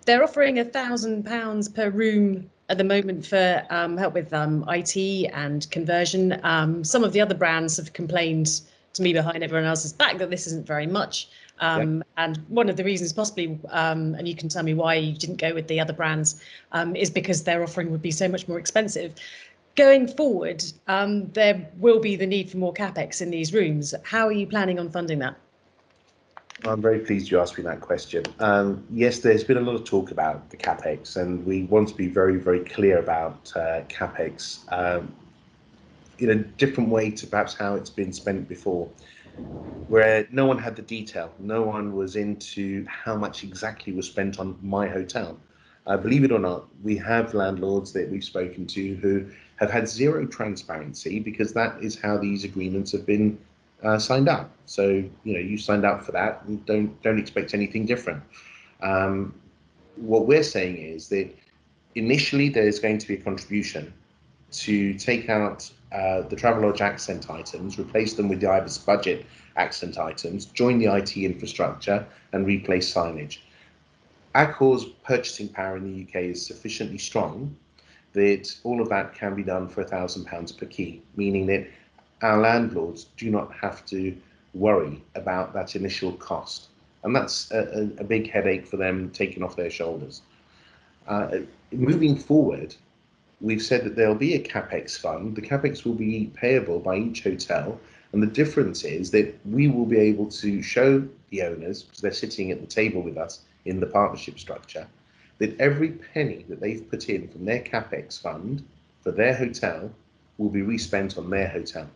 they're 0.06 0.24
offering 0.24 0.60
a 0.60 0.66
thousand 0.66 1.26
pounds 1.26 1.70
per 1.70 1.90
room 1.90 2.50
at 2.70 2.78
the 2.78 2.84
moment 2.84 3.26
for 3.26 3.66
um, 3.70 3.98
help 3.98 4.14
with 4.14 4.34
um, 4.34 4.66
IT 4.68 4.98
and 5.34 5.70
conversion. 5.72 6.40
Um, 6.44 6.84
some 6.84 7.04
of 7.04 7.14
the 7.14 7.22
other 7.22 7.36
brands 7.36 7.78
have 7.78 7.94
complained 7.94 8.62
to 8.94 9.02
me 9.02 9.14
behind 9.14 9.44
everyone 9.44 9.68
else's 9.68 9.94
back 9.94 10.18
that 10.18 10.30
this 10.30 10.48
isn't 10.48 10.66
very 10.66 10.88
much. 10.88 11.30
Um, 11.60 11.98
yep. 11.98 12.08
And 12.18 12.38
one 12.48 12.70
of 12.70 12.78
the 12.78 12.84
reasons, 12.84 13.14
possibly, 13.14 13.60
um, 13.70 14.16
and 14.16 14.28
you 14.28 14.36
can 14.36 14.50
tell 14.50 14.64
me 14.64 14.74
why 14.74 14.96
you 14.96 15.14
didn't 15.16 15.38
go 15.38 15.54
with 15.54 15.68
the 15.68 15.80
other 15.80 15.94
brands, 15.94 16.42
um, 16.72 16.96
is 16.96 17.10
because 17.10 17.44
their 17.44 17.64
offering 17.64 17.92
would 17.92 18.02
be 18.02 18.12
so 18.12 18.28
much 18.28 18.48
more 18.48 18.60
expensive. 18.60 19.14
Going 19.76 20.08
forward, 20.08 20.64
um, 20.88 21.30
there 21.32 21.68
will 21.78 22.00
be 22.00 22.16
the 22.16 22.28
need 22.28 22.50
for 22.50 22.58
more 22.58 22.74
capex 22.74 23.22
in 23.22 23.32
these 23.32 23.54
rooms. 23.54 23.94
How 24.04 24.28
are 24.28 24.32
you 24.32 24.46
planning 24.46 24.80
on 24.80 24.90
funding 24.90 25.20
that? 25.20 25.36
I'm 26.66 26.82
very 26.82 27.00
pleased 27.00 27.30
you 27.30 27.40
asked 27.40 27.58
me 27.58 27.64
that 27.66 27.82
question. 27.82 28.24
Um, 28.40 28.86
yes, 28.90 29.20
there's 29.20 29.44
been 29.44 29.58
a 29.58 29.62
lot 29.62 29.76
of 29.76 29.84
talk 29.84 30.12
about 30.12 30.50
the 30.50 30.58
capex, 30.58 31.18
and 31.18 31.46
we 31.46 31.64
want 31.64 31.90
to 31.90 31.96
be 31.96 32.08
very, 32.08 32.38
very 32.38 32.62
clear 32.62 33.00
about 33.00 33.52
uh, 33.56 33.82
capex 33.90 34.64
um, 34.72 35.14
in 36.20 36.30
a 36.30 36.36
different 36.36 36.90
way 36.90 37.12
to 37.12 37.28
perhaps 37.28 37.54
how 37.54 37.76
it's 37.76 37.90
been 37.90 38.14
spent 38.14 38.48
before 38.48 38.90
where 39.88 40.26
no 40.32 40.46
one 40.46 40.58
had 40.58 40.76
the 40.76 40.82
detail. 40.82 41.32
No 41.40 41.64
one 41.64 41.94
was 41.94 42.16
into 42.16 42.86
how 42.88 43.16
much 43.16 43.44
exactly 43.44 43.92
was 43.92 44.08
spent 44.08 44.40
on 44.40 44.58
my 44.62 44.88
hotel. 44.88 45.38
Uh, 45.86 45.98
believe 45.98 46.24
it 46.24 46.32
or 46.32 46.40
not, 46.40 46.66
we 46.82 46.96
have 46.96 47.34
landlords 47.34 47.92
that 47.92 48.10
we've 48.10 48.24
spoken 48.24 48.66
to 48.68 48.96
who 48.96 49.30
have 49.58 49.70
had 49.70 49.88
zero 49.88 50.26
transparency 50.26 51.20
because 51.20 51.52
that 51.54 51.84
is 51.84 52.00
how 52.00 52.18
these 52.18 52.46
agreements 52.46 52.94
have 52.94 53.06
been 53.06 53.38
uh, 53.84 54.00
signed 54.00 54.30
up. 54.30 54.52
So 54.66 54.90
you 55.24 55.34
know 55.34 55.40
you 55.40 55.58
signed 55.58 55.86
up 55.86 56.04
for 56.04 56.12
that 56.14 56.44
and 56.46 56.66
don't 56.66 57.02
don't 57.04 57.20
expect 57.20 57.54
anything 57.54 57.86
different. 57.86 58.24
Um, 58.82 59.34
what 59.96 60.26
we're 60.28 60.44
saying 60.44 60.78
is 60.78 61.10
that 61.10 61.30
initially 61.96 62.50
there's 62.50 62.80
going 62.80 62.98
to 62.98 63.08
be 63.08 63.14
a 63.16 63.22
contribution 63.22 63.94
to 64.52 64.94
take 64.96 65.30
out 65.30 65.70
uh, 65.92 66.22
the 66.22 66.36
Travelodge 66.36 66.82
accent 66.82 67.30
items, 67.30 67.78
replace 67.78 68.14
them 68.14 68.30
with 68.30 68.40
the 68.40 68.48
IBIS 68.48 68.80
budget 68.80 69.26
accent 69.56 69.98
items, 69.98 70.46
join 70.46 70.80
the 70.80 70.86
IT 70.86 71.16
infrastructure, 71.18 72.06
and 72.32 72.46
replace 72.46 72.92
signage. 72.92 73.40
Accor's 74.36 74.86
purchasing 75.04 75.48
power 75.48 75.78
in 75.78 75.84
the 75.84 76.04
UK 76.04 76.24
is 76.32 76.46
sufficiently 76.46 76.98
strong 76.98 77.56
that 78.14 78.56
all 78.64 78.82
of 78.82 78.90
that 78.90 79.14
can 79.14 79.36
be 79.36 79.44
done 79.44 79.68
for 79.68 79.82
a 79.82 79.88
thousand 79.88 80.26
pounds 80.26 80.52
per 80.52 80.66
key, 80.66 81.02
meaning 81.16 81.46
that 81.48 81.68
our 82.24 82.40
landlords 82.40 83.08
do 83.18 83.30
not 83.30 83.54
have 83.54 83.86
to 83.88 84.16
worry 84.54 85.04
about 85.16 85.54
that 85.54 85.76
initial 85.76 86.14
cost. 86.14 86.70
And 87.04 87.14
that's 87.14 87.52
a, 87.52 87.90
a 87.98 88.04
big 88.04 88.32
headache 88.32 88.66
for 88.66 88.78
them 88.78 89.10
taken 89.12 89.44
off 89.44 89.58
their 89.58 89.70
shoulders. 89.70 90.22
Uh, 91.08 91.40
moving 91.72 92.16
forward, 92.16 92.74
we've 93.42 93.62
said 93.62 93.84
that 93.84 93.98
there'll 93.98 94.16
be 94.16 94.36
a 94.36 94.44
capex 94.44 94.98
fund. 94.98 95.36
The 95.36 95.42
capex 95.42 95.84
will 95.84 95.96
be 95.96 96.32
payable 96.34 96.80
by 96.80 96.96
each 96.96 97.24
hotel, 97.24 97.78
and 98.14 98.24
the 98.24 98.28
difference 98.28 98.86
is 98.86 99.12
that 99.12 99.36
we 99.46 99.68
will 99.68 99.86
be 99.86 100.00
able 100.00 100.28
to 100.28 100.62
show 100.62 101.06
the 101.30 101.42
owners, 101.42 101.84
because 101.84 102.00
they're 102.00 102.14
sitting 102.14 102.52
at 102.52 102.62
the 102.62 102.68
table 102.68 103.02
with 103.02 103.18
us 103.18 103.42
in 103.66 103.82
the 103.82 103.86
partnership 103.86 104.40
structure, 104.40 104.88
that 105.40 105.60
every 105.60 105.90
penny 105.90 106.46
that 106.48 106.62
they've 106.62 106.90
put 106.90 107.10
in 107.10 107.28
from 107.28 107.44
their 107.44 107.60
capex 107.60 108.22
fund 108.22 108.64
for 109.02 109.12
their 109.12 109.36
hotel 109.36 109.92
will 110.38 110.50
be 110.50 110.62
respent 110.62 111.18
on 111.18 111.30
their 111.30 111.50
hotel. 111.50 111.90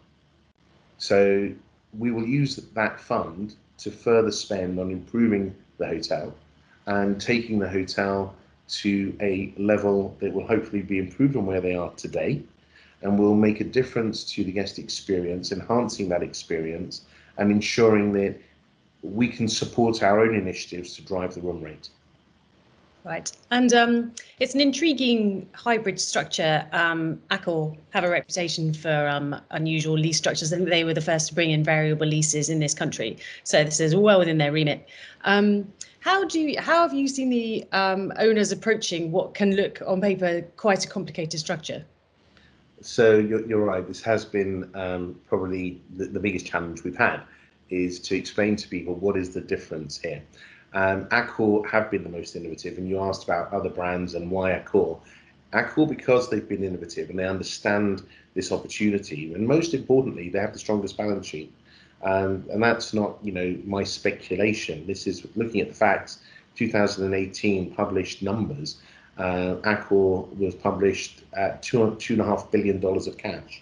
So 0.98 1.52
we 1.98 2.12
will 2.12 2.28
use 2.28 2.56
that 2.56 3.00
fund 3.00 3.56
to 3.80 3.92
further 3.92 4.32
spend 4.32 4.80
on 4.80 4.92
improving 4.92 5.56
the 5.78 5.88
hotel 5.88 6.34
and 6.88 7.20
taking 7.20 7.60
the 7.60 7.70
hotel 7.70 8.34
to 8.70 9.16
a 9.22 9.54
level 9.58 10.16
that 10.20 10.34
will 10.34 10.46
hopefully 10.48 10.82
be 10.82 10.98
improved 10.98 11.36
on 11.36 11.46
where 11.46 11.62
they 11.62 11.76
are 11.76 11.92
today 11.92 12.42
and 13.02 13.18
will 13.18 13.36
make 13.36 13.62
a 13.62 13.64
difference 13.64 14.24
to 14.24 14.44
the 14.44 14.52
guest 14.52 14.80
experience, 14.80 15.52
enhancing 15.52 16.10
that 16.10 16.24
experience 16.24 17.04
and 17.38 17.52
ensuring 17.52 18.12
that 18.14 18.36
we 19.04 19.28
can 19.28 19.48
support 19.48 20.02
our 20.02 20.22
own 20.22 20.36
initiatives 20.36 20.96
to 20.96 21.04
drive 21.04 21.34
the 21.36 21.42
room 21.42 21.62
rate. 21.62 21.90
Right. 23.08 23.32
And 23.52 23.72
um, 23.72 24.12
it's 24.42 24.54
an 24.54 24.60
intriguing 24.60 25.48
hybrid 25.54 25.98
structure. 25.98 26.68
Um, 26.74 27.22
have 27.30 28.04
a 28.04 28.10
reputation 28.10 28.74
for 28.74 29.08
um, 29.08 29.34
unusual 29.52 29.98
lease 29.98 30.18
structures. 30.18 30.50
Think 30.50 30.68
they 30.68 30.84
were 30.84 30.94
the 30.94 31.00
first 31.00 31.30
to 31.30 31.36
bring 31.36 31.52
in 31.52 31.64
variable 31.64 32.06
leases 32.06 32.50
in 32.50 32.60
this 32.60 32.74
country. 32.74 33.18
So 33.46 33.64
this 33.64 33.80
is 33.80 33.96
well 33.96 34.20
within 34.20 34.38
their 34.38 34.52
remit. 34.52 34.90
Um, 35.24 35.72
how 36.02 36.26
do 36.26 36.42
you, 36.42 36.60
how 36.60 36.82
have 36.82 36.94
you 36.94 37.08
seen 37.08 37.30
the 37.30 37.66
um, 37.72 38.12
owners 38.18 38.52
approaching 38.52 39.14
what 39.14 39.34
can 39.34 39.56
look 39.56 39.82
on 39.88 40.02
paper 40.02 40.42
quite 40.58 40.84
a 40.84 40.90
complicated 40.90 41.40
structure? 41.40 41.86
So 42.82 43.20
you're, 43.20 43.48
you're 43.48 43.64
right. 43.64 43.88
This 43.88 44.02
has 44.02 44.26
been 44.26 44.70
um, 44.76 45.18
probably 45.30 45.82
the, 45.96 46.08
the, 46.08 46.20
biggest 46.20 46.46
challenge 46.46 46.84
we've 46.84 46.98
had 46.98 47.22
is 47.70 48.00
to 48.02 48.18
explain 48.18 48.58
to 48.58 48.68
people 48.68 48.96
what 48.96 49.16
is 49.16 49.30
the 49.30 49.42
difference 49.42 49.98
here. 49.98 50.22
Um, 50.74 51.06
Accor 51.06 51.68
have 51.70 51.90
been 51.90 52.04
the 52.04 52.10
most 52.10 52.36
innovative, 52.36 52.78
and 52.78 52.88
you 52.88 53.00
asked 53.00 53.24
about 53.24 53.52
other 53.54 53.70
brands 53.70 54.14
and 54.14 54.30
why 54.30 54.52
Accor. 54.52 55.00
Accor, 55.54 55.88
because 55.88 56.30
they've 56.30 56.48
been 56.48 56.64
innovative 56.64 57.10
and 57.10 57.18
they 57.18 57.26
understand 57.28 58.04
this 58.34 58.52
opportunity, 58.52 59.34
and 59.34 59.48
most 59.48 59.74
importantly, 59.74 60.30
they 60.30 60.40
have 60.40 60.54
the 60.54 60.60
strongest 60.60 60.98
balance 60.98 61.26
sheet. 61.26 61.54
Um, 62.04 62.46
and 62.52 62.62
that's 62.62 62.94
not, 62.94 63.18
you 63.24 63.32
know, 63.32 63.58
my 63.66 63.84
speculation. 63.84 64.86
This 64.86 65.08
is 65.08 65.26
looking 65.36 65.62
at 65.62 65.70
the 65.70 65.74
facts. 65.74 66.20
2018 66.56 67.72
published 67.72 68.22
numbers. 68.22 68.78
Uh, 69.18 69.56
Accor 69.64 70.28
was 70.38 70.56
published 70.56 71.24
at 71.34 71.64
two 71.64 71.96
two 72.00 72.14
and 72.14 72.22
a 72.22 72.26
half 72.26 72.52
billion 72.52 72.80
dollars 72.80 73.08
of 73.08 73.18
cash, 73.18 73.62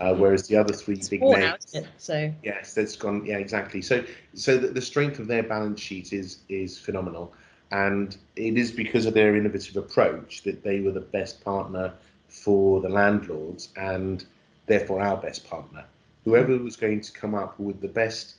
uh, 0.00 0.14
whereas 0.14 0.48
the 0.48 0.56
other 0.56 0.74
three 0.74 0.96
it's 0.96 1.08
big 1.08 1.28
names. 1.28 1.78
Now, 1.82 1.82
so 1.98 2.32
yes, 2.42 2.74
that's 2.74 2.96
gone. 2.96 3.24
Yeah, 3.26 3.38
exactly. 3.38 3.82
So 3.82 4.04
so 4.34 4.58
the, 4.58 4.68
the 4.68 4.82
strength 4.82 5.18
of 5.20 5.28
their 5.28 5.42
balance 5.42 5.80
sheet 5.80 6.12
is 6.12 6.40
is 6.48 6.78
phenomenal, 6.78 7.34
and 7.70 8.16
it 8.36 8.56
is 8.58 8.72
because 8.72 9.06
of 9.06 9.14
their 9.14 9.36
innovative 9.36 9.76
approach 9.76 10.42
that 10.44 10.62
they 10.62 10.80
were 10.80 10.92
the 10.92 11.00
best 11.00 11.44
partner 11.44 11.94
for 12.28 12.80
the 12.80 12.88
landlords 12.88 13.70
and 13.76 14.24
therefore 14.66 15.00
our 15.00 15.16
best 15.16 15.48
partner 15.48 15.84
whoever 16.24 16.56
was 16.58 16.76
going 16.76 17.00
to 17.00 17.12
come 17.12 17.34
up 17.34 17.58
with 17.58 17.80
the 17.80 17.88
best 17.88 18.36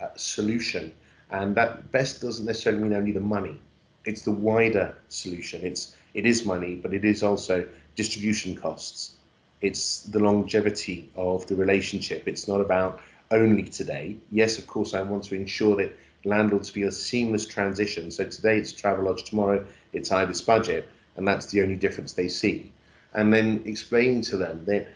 uh, 0.00 0.08
solution 0.16 0.92
And 1.30 1.54
that 1.56 1.90
best 1.90 2.20
doesn't 2.20 2.44
necessarily 2.46 2.82
mean 2.82 2.94
only 2.94 3.12
the 3.12 3.20
money. 3.20 3.60
It's 4.04 4.22
the 4.22 4.32
wider 4.32 4.96
solution. 5.08 5.62
It's 5.64 5.96
it 6.14 6.26
is 6.26 6.44
money, 6.44 6.76
but 6.76 6.92
it 6.94 7.04
is 7.04 7.22
also 7.22 7.66
distribution 7.96 8.54
costs. 8.54 9.16
It's 9.60 10.00
the 10.00 10.18
longevity 10.18 11.10
of 11.16 11.46
the 11.46 11.54
relationship. 11.56 12.26
It's 12.26 12.48
not 12.48 12.60
about 12.60 13.00
only 13.30 13.64
today. 13.64 14.16
Yes, 14.30 14.58
of 14.58 14.66
course, 14.66 14.94
I 14.94 15.02
want 15.02 15.24
to 15.24 15.34
ensure 15.34 15.76
that 15.76 15.96
landlords 16.24 16.70
feel 16.70 16.88
a 16.88 16.92
seamless 16.92 17.46
transition. 17.46 18.10
So 18.10 18.24
today 18.24 18.58
it's 18.58 18.72
Travelodge, 18.72 19.24
tomorrow 19.24 19.64
it's 19.92 20.10
Ibis 20.12 20.40
Budget, 20.40 20.88
and 21.16 21.26
that's 21.26 21.46
the 21.46 21.62
only 21.62 21.76
difference 21.76 22.12
they 22.12 22.28
see. 22.28 22.72
And 23.14 23.32
then 23.32 23.62
explain 23.64 24.22
to 24.22 24.36
them 24.36 24.64
that 24.66 24.88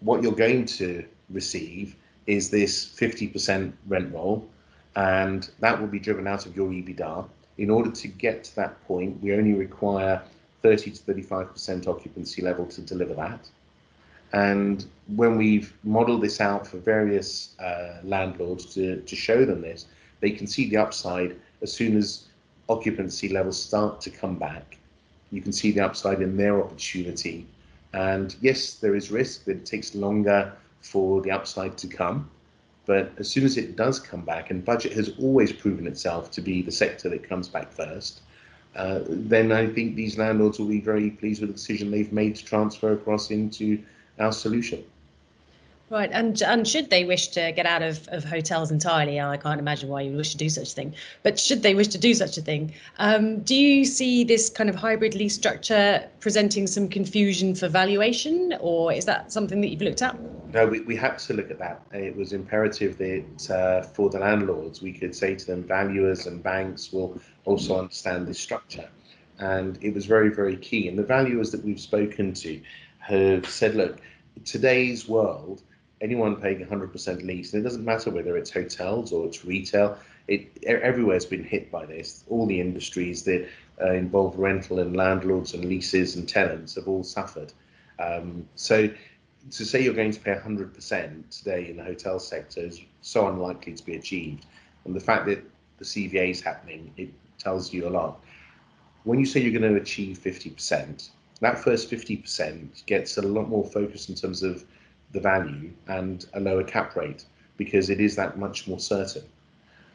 what 0.00 0.22
you're 0.22 0.32
going 0.32 0.64
to 0.66 1.04
receive 1.28 1.96
is 2.26 2.50
this 2.50 2.86
50% 2.86 3.72
rent 3.86 4.12
roll, 4.14 4.48
and 4.96 5.50
that 5.60 5.78
will 5.80 5.88
be 5.88 5.98
driven 5.98 6.26
out 6.26 6.46
of 6.46 6.56
your 6.56 6.68
EBITDA. 6.70 7.28
In 7.58 7.70
order 7.70 7.90
to 7.90 8.08
get 8.08 8.44
to 8.44 8.56
that 8.56 8.82
point, 8.86 9.22
we 9.22 9.34
only 9.34 9.52
require 9.52 10.22
30 10.62 10.92
to 10.92 11.02
35% 11.02 11.86
occupancy 11.86 12.42
level 12.42 12.66
to 12.66 12.80
deliver 12.80 13.14
that. 13.14 13.48
And 14.32 14.84
when 15.16 15.36
we've 15.36 15.72
modeled 15.82 16.22
this 16.22 16.40
out 16.40 16.66
for 16.66 16.78
various 16.78 17.58
uh, 17.58 17.98
landlords 18.04 18.66
to, 18.74 19.00
to 19.00 19.16
show 19.16 19.44
them 19.44 19.60
this, 19.60 19.86
they 20.20 20.30
can 20.30 20.46
see 20.46 20.68
the 20.68 20.76
upside 20.76 21.36
as 21.62 21.72
soon 21.72 21.96
as 21.96 22.24
occupancy 22.68 23.28
levels 23.28 23.60
start 23.60 24.00
to 24.02 24.10
come 24.10 24.36
back. 24.36 24.78
You 25.32 25.42
can 25.42 25.52
see 25.52 25.72
the 25.72 25.80
upside 25.80 26.22
in 26.22 26.36
their 26.36 26.62
opportunity. 26.62 27.46
And 27.92 28.36
yes, 28.40 28.74
there 28.74 28.94
is 28.94 29.10
risk 29.10 29.44
that 29.44 29.52
it 29.52 29.66
takes 29.66 29.94
longer 29.94 30.52
for 30.80 31.20
the 31.22 31.30
upside 31.30 31.76
to 31.78 31.88
come. 31.88 32.30
But 32.86 33.12
as 33.18 33.28
soon 33.28 33.44
as 33.44 33.56
it 33.56 33.76
does 33.76 34.00
come 34.00 34.22
back, 34.22 34.50
and 34.50 34.64
budget 34.64 34.92
has 34.94 35.10
always 35.18 35.52
proven 35.52 35.86
itself 35.86 36.30
to 36.32 36.40
be 36.40 36.62
the 36.62 36.72
sector 36.72 37.08
that 37.10 37.28
comes 37.28 37.48
back 37.48 37.72
first, 37.72 38.22
uh, 38.76 39.00
then 39.06 39.52
I 39.52 39.66
think 39.66 39.96
these 39.96 40.16
landlords 40.16 40.58
will 40.58 40.68
be 40.68 40.80
very 40.80 41.10
pleased 41.10 41.40
with 41.40 41.50
the 41.50 41.54
decision 41.54 41.90
they've 41.90 42.12
made 42.12 42.36
to 42.36 42.44
transfer 42.44 42.92
across 42.92 43.30
into 43.30 43.82
our 44.20 44.32
solution. 44.32 44.84
Right, 45.90 46.10
and 46.12 46.40
and 46.42 46.68
should 46.68 46.88
they 46.88 47.04
wish 47.04 47.28
to 47.28 47.50
get 47.50 47.66
out 47.66 47.82
of, 47.82 48.06
of 48.12 48.22
hotels 48.22 48.70
entirely, 48.70 49.20
I 49.20 49.36
can't 49.36 49.58
imagine 49.58 49.88
why 49.88 50.02
you 50.02 50.16
wish 50.16 50.30
to 50.30 50.36
do 50.36 50.48
such 50.48 50.70
a 50.70 50.74
thing. 50.74 50.94
But 51.24 51.36
should 51.40 51.64
they 51.64 51.74
wish 51.74 51.88
to 51.88 51.98
do 51.98 52.14
such 52.14 52.38
a 52.38 52.42
thing, 52.42 52.72
um, 52.98 53.40
do 53.40 53.56
you 53.56 53.84
see 53.84 54.22
this 54.22 54.48
kind 54.48 54.70
of 54.70 54.76
hybrid 54.76 55.16
lease 55.16 55.34
structure 55.34 56.08
presenting 56.20 56.68
some 56.68 56.88
confusion 56.88 57.56
for 57.56 57.66
valuation, 57.66 58.54
or 58.60 58.92
is 58.92 59.04
that 59.06 59.32
something 59.32 59.60
that 59.62 59.68
you've 59.70 59.82
looked 59.82 60.00
at? 60.00 60.16
No, 60.54 60.64
we, 60.64 60.80
we 60.82 60.94
had 60.94 61.18
to 61.18 61.34
look 61.34 61.50
at 61.50 61.58
that. 61.58 61.82
It 61.92 62.14
was 62.14 62.32
imperative 62.32 62.96
that 62.98 63.50
uh, 63.50 63.82
for 63.82 64.10
the 64.10 64.20
landlords, 64.20 64.80
we 64.80 64.92
could 64.92 65.12
say 65.12 65.34
to 65.34 65.44
them, 65.44 65.64
valuers 65.64 66.26
and 66.28 66.40
banks 66.40 66.92
will 66.92 67.20
also 67.46 67.80
understand 67.80 68.28
this 68.28 68.38
structure, 68.38 68.88
and 69.40 69.76
it 69.82 69.92
was 69.92 70.06
very 70.06 70.28
very 70.28 70.56
key. 70.56 70.86
And 70.86 70.96
the 70.96 71.02
valuers 71.02 71.50
that 71.50 71.64
we've 71.64 71.80
spoken 71.80 72.32
to 72.34 72.60
have 73.00 73.48
said, 73.48 73.74
look, 73.74 74.00
today's 74.44 75.08
world 75.08 75.62
anyone 76.00 76.36
paying 76.36 76.64
100% 76.64 77.24
lease, 77.24 77.52
and 77.52 77.60
it 77.60 77.64
doesn't 77.64 77.84
matter 77.84 78.10
whether 78.10 78.36
it's 78.36 78.50
hotels 78.50 79.12
or 79.12 79.26
it's 79.26 79.44
retail, 79.44 79.98
it 80.28 80.62
everywhere's 80.64 81.26
been 81.26 81.44
hit 81.44 81.70
by 81.70 81.84
this. 81.84 82.24
All 82.28 82.46
the 82.46 82.60
industries 82.60 83.24
that 83.24 83.48
uh, 83.80 83.92
involve 83.92 84.38
rental 84.38 84.78
and 84.78 84.96
landlords 84.96 85.54
and 85.54 85.64
leases 85.64 86.16
and 86.16 86.28
tenants 86.28 86.76
have 86.76 86.88
all 86.88 87.02
suffered. 87.02 87.52
Um, 87.98 88.48
so 88.54 88.88
to 89.50 89.64
say 89.64 89.82
you're 89.82 89.94
going 89.94 90.12
to 90.12 90.20
pay 90.20 90.34
100% 90.34 91.38
today 91.38 91.68
in 91.68 91.76
the 91.76 91.84
hotel 91.84 92.18
sector 92.18 92.60
is 92.60 92.80
so 93.02 93.28
unlikely 93.28 93.74
to 93.74 93.84
be 93.84 93.96
achieved. 93.96 94.46
And 94.84 94.94
the 94.94 95.00
fact 95.00 95.26
that 95.26 95.42
the 95.78 95.84
CVA 95.84 96.30
is 96.30 96.40
happening, 96.40 96.92
it 96.96 97.10
tells 97.38 97.72
you 97.72 97.88
a 97.88 97.90
lot. 97.90 98.22
When 99.04 99.18
you 99.18 99.26
say 99.26 99.40
you're 99.40 99.58
going 99.58 99.74
to 99.74 99.80
achieve 99.80 100.18
50%, 100.18 101.08
that 101.40 101.58
first 101.58 101.90
50% 101.90 102.84
gets 102.86 103.16
a 103.16 103.22
lot 103.22 103.48
more 103.48 103.64
focus 103.64 104.08
in 104.08 104.14
terms 104.14 104.42
of 104.42 104.64
the 105.12 105.20
value 105.20 105.70
and 105.88 106.26
a 106.34 106.40
lower 106.40 106.62
cap 106.62 106.94
rate 106.96 107.24
because 107.56 107.90
it 107.90 108.00
is 108.00 108.16
that 108.16 108.38
much 108.38 108.68
more 108.68 108.78
certain. 108.78 109.24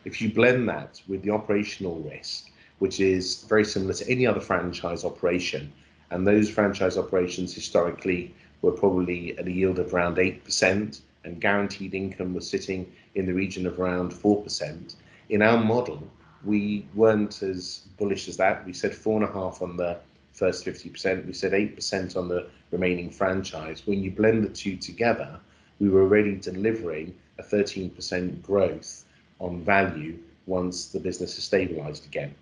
If 0.03 0.21
you 0.21 0.33
blend 0.33 0.67
that 0.69 1.01
with 1.07 1.23
the 1.23 1.31
operational 1.31 1.99
risk, 1.99 2.51
which 2.79 2.99
is 2.99 3.43
very 3.43 3.65
similar 3.65 3.93
to 3.93 4.09
any 4.09 4.27
other 4.27 4.41
franchise 4.41 5.03
operation, 5.03 5.71
and 6.11 6.27
those 6.27 6.49
franchise 6.49 6.97
operations 6.97 7.53
historically 7.53 8.33
were 8.61 8.71
probably 8.71 9.37
at 9.37 9.47
a 9.47 9.51
yield 9.51 9.79
of 9.79 9.93
around 9.93 10.17
8%, 10.17 11.01
and 11.23 11.41
guaranteed 11.41 11.95
income 11.95 12.33
was 12.33 12.47
sitting 12.47 12.91
in 13.15 13.25
the 13.25 13.33
region 13.33 13.65
of 13.65 13.79
around 13.79 14.11
4%. 14.11 14.95
In 15.29 15.41
our 15.41 15.63
model, 15.63 16.07
we 16.43 16.85
weren't 16.93 17.41
as 17.41 17.87
bullish 17.97 18.27
as 18.27 18.37
that. 18.37 18.65
We 18.65 18.73
said 18.73 18.93
four 18.93 19.19
and 19.19 19.27
a 19.27 19.33
half 19.33 19.61
on 19.63 19.77
the 19.77 19.97
first 20.35 20.65
50%. 20.65 21.25
We 21.25 21.33
said 21.33 21.53
8% 21.53 22.15
on 22.15 22.27
the 22.27 22.47
remaining 22.71 23.09
franchise. 23.09 23.83
When 23.85 24.03
you 24.03 24.11
blend 24.11 24.43
the 24.43 24.49
two 24.49 24.75
together, 24.75 25.39
we 25.79 25.89
were 25.89 26.01
already 26.01 26.35
delivering 26.35 27.15
a 27.39 27.43
13% 27.43 28.41
growth 28.41 29.05
on 29.39 29.63
value 29.63 30.17
once 30.45 30.87
the 30.87 30.99
business 30.99 31.37
is 31.37 31.43
stabilized 31.43 32.05
again. 32.05 32.35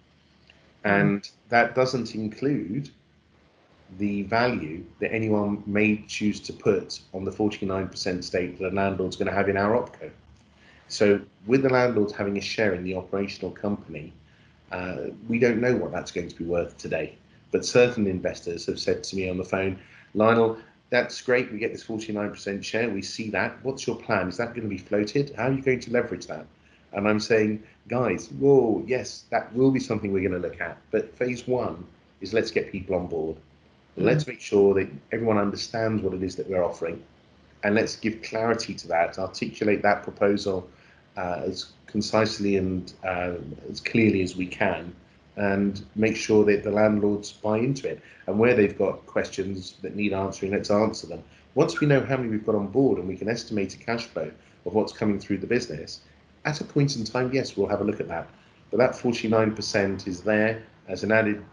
And 0.84 1.30
that 1.50 1.76
doesn't 1.76 2.14
include 2.14 2.90
the 3.98 4.24
value 4.24 4.84
that 5.00 5.14
anyone 5.14 5.64
may 5.66 6.04
choose 6.08 6.40
to 6.42 6.54
put 6.54 7.00
on 7.14 7.24
the 7.24 7.32
49% 7.32 8.24
stake 8.24 8.58
that 8.60 8.74
a 8.74 8.76
landlord's 8.76 9.16
going 9.16 9.28
to 9.28 9.34
have 9.34 9.50
in 9.50 9.56
our 9.56 9.76
OPCO. 9.76 10.10
So, 10.88 11.22
with 11.48 11.64
the 11.64 11.70
landlord 11.70 12.12
having 12.12 12.38
a 12.38 12.42
share 12.42 12.74
in 12.74 12.84
the 12.84 12.96
operational 12.96 13.52
company, 13.52 14.14
uh, 14.72 15.12
we 15.28 15.40
don't 15.40 15.62
know 15.62 15.76
what 15.76 15.92
that's 15.92 16.12
going 16.12 16.28
to 16.28 16.36
be 16.36 16.44
worth 16.44 16.78
today. 16.78 17.18
But 17.54 17.64
certain 17.66 18.08
investors 18.08 18.66
have 18.66 18.80
said 18.80 19.04
to 19.04 19.16
me 19.16 19.30
on 19.30 19.38
the 19.38 19.44
phone, 19.46 19.80
Lionel, 20.16 20.58
that's 20.90 21.22
great. 21.22 21.52
We 21.52 21.60
get 21.60 21.72
this 21.72 21.84
49% 21.84 22.64
share. 22.64 22.90
We 22.90 23.04
see 23.04 23.30
that. 23.30 23.64
What's 23.64 23.86
your 23.86 23.96
plan? 23.96 24.28
Is 24.28 24.38
that 24.38 24.56
going 24.56 24.64
to 24.64 24.68
be 24.68 24.80
floated? 24.80 25.34
How 25.38 25.50
are 25.50 25.52
you 25.52 25.62
going 25.62 25.80
to 25.82 25.92
leverage 25.92 26.26
that? 26.28 26.48
And 26.94 27.08
I'm 27.08 27.20
saying, 27.20 27.64
guys, 27.88 28.30
whoa, 28.32 28.84
yes, 28.88 29.26
that 29.30 29.54
will 29.54 29.70
be 29.70 29.80
something 29.80 30.12
we're 30.12 30.28
going 30.28 30.42
to 30.42 30.48
look 30.48 30.60
at. 30.62 30.78
But 30.90 31.16
phase 31.16 31.48
one 31.48 31.86
is 32.22 32.34
let's 32.34 32.50
get 32.50 32.72
people 32.72 32.96
on 32.96 33.06
board. 33.06 33.38
Mm. 34.00 34.06
Let's 34.06 34.26
make 34.26 34.42
sure 34.42 34.74
that 34.74 34.90
everyone 35.12 35.38
understands 35.38 36.02
what 36.02 36.16
it 36.16 36.24
is 36.24 36.36
that 36.38 36.50
we're 36.50 36.64
offering. 36.64 37.04
And 37.64 37.76
let's 37.76 37.96
give 37.96 38.24
clarity 38.24 38.74
to 38.74 38.88
that, 38.88 39.20
articulate 39.20 39.84
that 39.84 40.02
proposal 40.02 40.68
uh, 41.18 41.44
as 41.46 41.74
concisely 41.86 42.58
and 42.58 42.92
uh, 43.04 43.34
as 43.70 43.80
clearly 43.80 44.24
as 44.24 44.36
we 44.36 44.48
can 44.48 44.96
and 45.36 45.86
make 45.96 46.16
sure 46.16 46.46
that 46.46 46.64
the 46.64 46.72
landlords 46.72 47.32
buy 47.32 47.58
into 47.58 47.88
it. 47.88 48.02
And 48.28 48.40
where 48.40 48.56
they've 48.56 48.78
got 48.78 49.06
questions 49.06 49.76
that 49.82 49.96
need 49.96 50.14
answering, 50.14 50.52
let's 50.52 50.72
answer 50.72 51.08
them. 51.08 51.24
Once 51.56 51.80
we 51.80 51.88
know 51.88 52.02
how 52.02 52.18
many 52.18 52.30
we've 52.30 52.46
got 52.46 52.56
on 52.56 52.68
board 52.68 52.98
and 52.98 53.08
we 53.08 53.18
can 53.18 53.30
estimate 53.30 53.74
a 53.74 53.78
cash 53.78 54.06
flow 54.06 54.32
of 54.66 54.74
what's 54.74 54.94
coming 54.94 55.20
through 55.20 55.38
the 55.38 55.48
business, 55.48 56.02
at 56.46 56.62
a 56.62 56.64
point 56.64 56.96
in 56.96 57.04
time, 57.04 57.32
yes, 57.34 57.56
we'll 57.56 57.68
have 57.68 57.82
a 57.82 57.84
look 57.84 58.00
at 58.00 58.08
that. 58.08 58.28
But 58.72 58.78
that 58.78 58.92
49% 58.92 60.08
is 60.08 60.22
there 60.22 60.64
as 60.88 61.04
an 61.04 61.12
added 61.12 61.44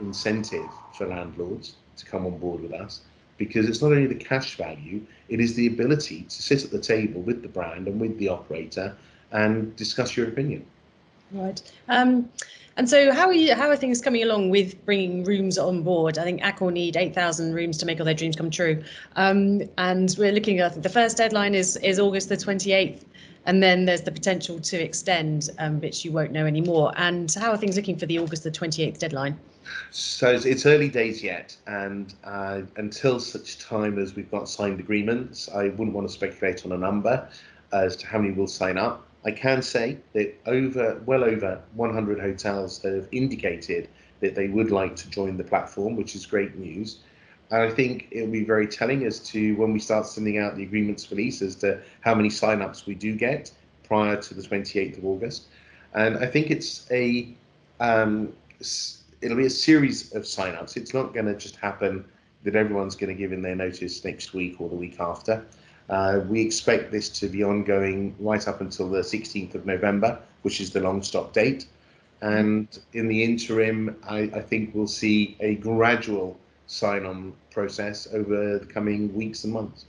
incentive 0.00 0.68
for 0.96 1.06
landlords 1.06 1.74
to 1.96 2.06
come 2.06 2.26
on 2.26 2.38
board 2.38 2.60
with 2.60 2.72
us 2.72 3.02
because 3.38 3.68
it's 3.68 3.80
not 3.80 3.92
only 3.92 4.06
the 4.06 4.14
cash 4.14 4.56
value, 4.56 5.00
it 5.28 5.40
is 5.40 5.54
the 5.54 5.66
ability 5.68 6.22
to 6.22 6.42
sit 6.42 6.64
at 6.64 6.70
the 6.70 6.78
table 6.78 7.22
with 7.22 7.40
the 7.42 7.48
brand 7.48 7.86
and 7.86 8.00
with 8.00 8.18
the 8.18 8.28
operator 8.28 8.96
and 9.30 9.74
discuss 9.76 10.16
your 10.16 10.28
opinion. 10.28 10.66
Right. 11.32 11.60
Um, 11.88 12.28
and 12.78 12.88
so, 12.88 13.12
how 13.12 13.26
are 13.26 13.32
you? 13.32 13.54
How 13.54 13.68
are 13.68 13.76
things 13.76 14.00
coming 14.00 14.22
along 14.22 14.50
with 14.50 14.84
bringing 14.84 15.24
rooms 15.24 15.58
on 15.58 15.82
board? 15.82 16.16
I 16.16 16.22
think 16.22 16.40
Accor 16.42 16.72
need 16.72 16.96
eight 16.96 17.12
thousand 17.12 17.52
rooms 17.52 17.76
to 17.78 17.86
make 17.86 17.98
all 17.98 18.04
their 18.04 18.14
dreams 18.14 18.36
come 18.36 18.50
true, 18.50 18.82
um, 19.16 19.62
and 19.78 20.14
we're 20.16 20.32
looking 20.32 20.60
at 20.60 20.80
the 20.80 20.88
first 20.88 21.16
deadline 21.16 21.54
is 21.54 21.76
is 21.78 21.98
August 21.98 22.28
the 22.28 22.36
twenty 22.36 22.72
eighth, 22.72 23.04
and 23.46 23.60
then 23.60 23.84
there's 23.84 24.02
the 24.02 24.12
potential 24.12 24.60
to 24.60 24.80
extend, 24.80 25.50
um, 25.58 25.80
which 25.80 26.04
you 26.04 26.12
won't 26.12 26.30
know 26.30 26.46
anymore. 26.46 26.92
And 26.96 27.34
how 27.34 27.50
are 27.50 27.56
things 27.56 27.74
looking 27.76 27.98
for 27.98 28.06
the 28.06 28.20
August 28.20 28.44
the 28.44 28.50
twenty 28.52 28.84
eighth 28.84 29.00
deadline? 29.00 29.36
So 29.90 30.30
it's 30.30 30.64
early 30.64 30.88
days 30.88 31.22
yet, 31.22 31.56
and 31.66 32.14
uh, 32.22 32.62
until 32.76 33.18
such 33.18 33.58
time 33.58 33.98
as 33.98 34.14
we've 34.14 34.30
got 34.30 34.48
signed 34.48 34.78
agreements, 34.78 35.48
I 35.52 35.64
wouldn't 35.64 35.94
want 35.94 36.06
to 36.06 36.14
speculate 36.14 36.64
on 36.64 36.70
a 36.70 36.78
number 36.78 37.28
as 37.72 37.96
to 37.96 38.06
how 38.06 38.18
many 38.18 38.32
will 38.32 38.46
sign 38.46 38.78
up. 38.78 39.07
I 39.24 39.30
can 39.32 39.62
say 39.62 39.98
that 40.12 40.34
over 40.46 41.00
well 41.06 41.24
over 41.24 41.60
100 41.74 42.20
hotels 42.20 42.82
have 42.82 43.08
indicated 43.12 43.88
that 44.20 44.34
they 44.34 44.48
would 44.48 44.70
like 44.70 44.96
to 44.96 45.10
join 45.10 45.36
the 45.36 45.44
platform, 45.44 45.96
which 45.96 46.14
is 46.14 46.26
great 46.26 46.56
news. 46.56 46.98
And 47.50 47.62
I 47.62 47.70
think 47.70 48.08
it 48.10 48.22
will 48.22 48.32
be 48.32 48.44
very 48.44 48.66
telling 48.66 49.04
as 49.04 49.20
to 49.30 49.54
when 49.56 49.72
we 49.72 49.78
start 49.78 50.06
sending 50.06 50.38
out 50.38 50.56
the 50.56 50.62
agreements 50.62 51.10
release 51.10 51.40
as 51.40 51.56
to 51.56 51.80
how 52.00 52.14
many 52.14 52.30
sign-ups 52.30 52.86
we 52.86 52.94
do 52.94 53.14
get 53.14 53.50
prior 53.84 54.20
to 54.20 54.34
the 54.34 54.42
28th 54.42 54.98
of 54.98 55.04
August. 55.04 55.46
And 55.94 56.18
I 56.18 56.26
think 56.26 56.50
it's 56.50 56.86
a 56.90 57.34
um, 57.80 58.32
it'll 59.20 59.36
be 59.36 59.46
a 59.46 59.50
series 59.50 60.14
of 60.14 60.26
sign-ups. 60.26 60.76
It's 60.76 60.92
not 60.92 61.14
going 61.14 61.26
to 61.26 61.34
just 61.34 61.56
happen 61.56 62.04
that 62.44 62.54
everyone's 62.54 62.94
going 62.94 63.14
to 63.14 63.18
give 63.20 63.32
in 63.32 63.42
their 63.42 63.56
notice 63.56 64.04
next 64.04 64.32
week 64.34 64.60
or 64.60 64.68
the 64.68 64.76
week 64.76 65.00
after. 65.00 65.44
Uh, 65.88 66.20
we 66.28 66.40
expect 66.42 66.92
this 66.92 67.08
to 67.08 67.28
be 67.28 67.42
ongoing 67.42 68.14
right 68.18 68.46
up 68.46 68.60
until 68.60 68.88
the 68.88 69.00
16th 69.00 69.54
of 69.54 69.64
November, 69.64 70.18
which 70.42 70.60
is 70.60 70.70
the 70.70 70.80
long 70.80 71.02
stop 71.02 71.32
date. 71.32 71.66
And 72.20 72.66
in 72.92 73.08
the 73.08 73.22
interim, 73.22 73.96
I, 74.06 74.30
I 74.34 74.40
think 74.40 74.74
we'll 74.74 74.86
see 74.86 75.36
a 75.40 75.54
gradual 75.56 76.38
sign 76.66 77.06
on 77.06 77.32
process 77.50 78.08
over 78.12 78.58
the 78.58 78.66
coming 78.66 79.14
weeks 79.14 79.44
and 79.44 79.52
months. 79.52 79.86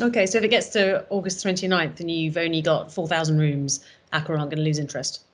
Okay, 0.00 0.24
so 0.26 0.38
if 0.38 0.44
it 0.44 0.48
gets 0.48 0.68
to 0.70 1.04
August 1.10 1.44
29th 1.44 2.00
and 2.00 2.10
you've 2.10 2.36
only 2.36 2.62
got 2.62 2.92
4,000 2.92 3.38
rooms, 3.38 3.84
Accor 4.12 4.38
aren't 4.38 4.50
going 4.50 4.56
to 4.56 4.62
lose 4.62 4.78
interest. 4.78 5.24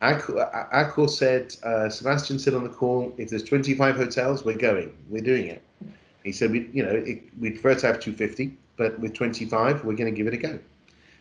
Accor, 0.00 0.70
Accor 0.72 1.08
said, 1.08 1.54
uh, 1.62 1.88
Sebastian 1.88 2.38
said 2.38 2.54
on 2.54 2.64
the 2.64 2.70
call, 2.70 3.14
if 3.18 3.30
there's 3.30 3.44
25 3.44 3.96
hotels, 3.96 4.44
we're 4.44 4.56
going, 4.56 4.92
we're 5.08 5.22
doing 5.22 5.46
it. 5.46 5.62
He 6.24 6.32
said, 6.32 6.50
we, 6.50 6.68
you 6.72 6.82
know, 6.82 6.90
it, 6.90 7.22
we'd 7.38 7.60
prefer 7.60 7.78
to 7.80 7.86
have 7.86 8.00
250, 8.00 8.56
but 8.76 8.98
with 9.00 9.14
25, 9.14 9.84
we're 9.84 9.94
going 9.94 10.12
to 10.12 10.16
give 10.16 10.26
it 10.26 10.34
a 10.34 10.38
go. 10.38 10.58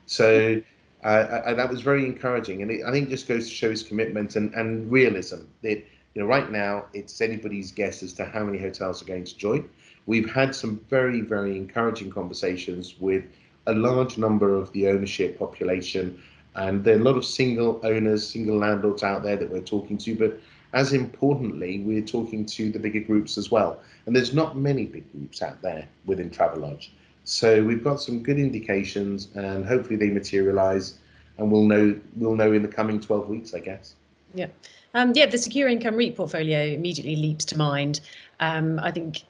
So 0.05 0.61
uh, 1.03 1.53
that 1.53 1.69
was 1.69 1.81
very 1.81 2.05
encouraging, 2.05 2.61
and 2.61 2.71
it, 2.71 2.83
I 2.85 2.91
think 2.91 3.09
just 3.09 3.27
goes 3.27 3.47
to 3.47 3.53
show 3.53 3.69
his 3.69 3.83
commitment 3.83 4.35
and, 4.35 4.53
and 4.53 4.91
realism. 4.91 5.41
That 5.63 5.83
you 6.13 6.21
know, 6.21 6.25
right 6.25 6.51
now 6.51 6.85
it's 6.93 7.21
anybody's 7.21 7.71
guess 7.71 8.03
as 8.03 8.13
to 8.13 8.25
how 8.25 8.43
many 8.43 8.59
hotels 8.59 9.01
are 9.01 9.05
going 9.05 9.23
to 9.23 9.37
join. 9.37 9.69
We've 10.05 10.29
had 10.29 10.53
some 10.55 10.81
very, 10.89 11.21
very 11.21 11.55
encouraging 11.57 12.11
conversations 12.11 12.95
with 12.99 13.23
a 13.67 13.73
large 13.73 14.17
number 14.17 14.55
of 14.55 14.71
the 14.73 14.89
ownership 14.89 15.39
population, 15.39 16.21
and 16.55 16.83
there 16.83 16.97
are 16.97 16.99
a 16.99 17.03
lot 17.03 17.17
of 17.17 17.25
single 17.25 17.79
owners, 17.83 18.27
single 18.27 18.57
landlords 18.57 19.03
out 19.03 19.23
there 19.23 19.37
that 19.37 19.49
we're 19.49 19.61
talking 19.61 19.97
to. 19.99 20.15
But 20.15 20.39
as 20.73 20.93
importantly, 20.93 21.79
we're 21.79 22.01
talking 22.01 22.45
to 22.45 22.71
the 22.71 22.79
bigger 22.79 23.01
groups 23.01 23.37
as 23.37 23.51
well. 23.51 23.79
And 24.05 24.15
there's 24.15 24.33
not 24.33 24.57
many 24.57 24.85
big 24.85 25.11
groups 25.11 25.41
out 25.41 25.61
there 25.61 25.87
within 26.05 26.29
Travelodge. 26.29 26.89
So 27.23 27.63
we've 27.63 27.83
got 27.83 28.01
some 28.01 28.23
good 28.23 28.39
indications, 28.39 29.29
and 29.35 29.65
hopefully 29.65 29.95
they 29.95 30.09
materialise, 30.09 30.95
and 31.37 31.51
we'll 31.51 31.65
know 31.65 31.99
we'll 32.15 32.35
know 32.35 32.53
in 32.53 32.61
the 32.61 32.67
coming 32.67 32.99
12 32.99 33.27
weeks, 33.29 33.53
I 33.53 33.59
guess. 33.59 33.95
Yeah. 34.33 34.47
Um, 34.93 35.13
yeah, 35.15 35.25
the 35.25 35.37
secure 35.37 35.67
income 35.69 35.95
REIT 35.95 36.17
portfolio 36.17 36.65
immediately 36.65 37.15
leaps 37.15 37.45
to 37.45 37.57
mind. 37.57 38.01
Um, 38.39 38.79
I 38.79 38.91
think 38.91 39.23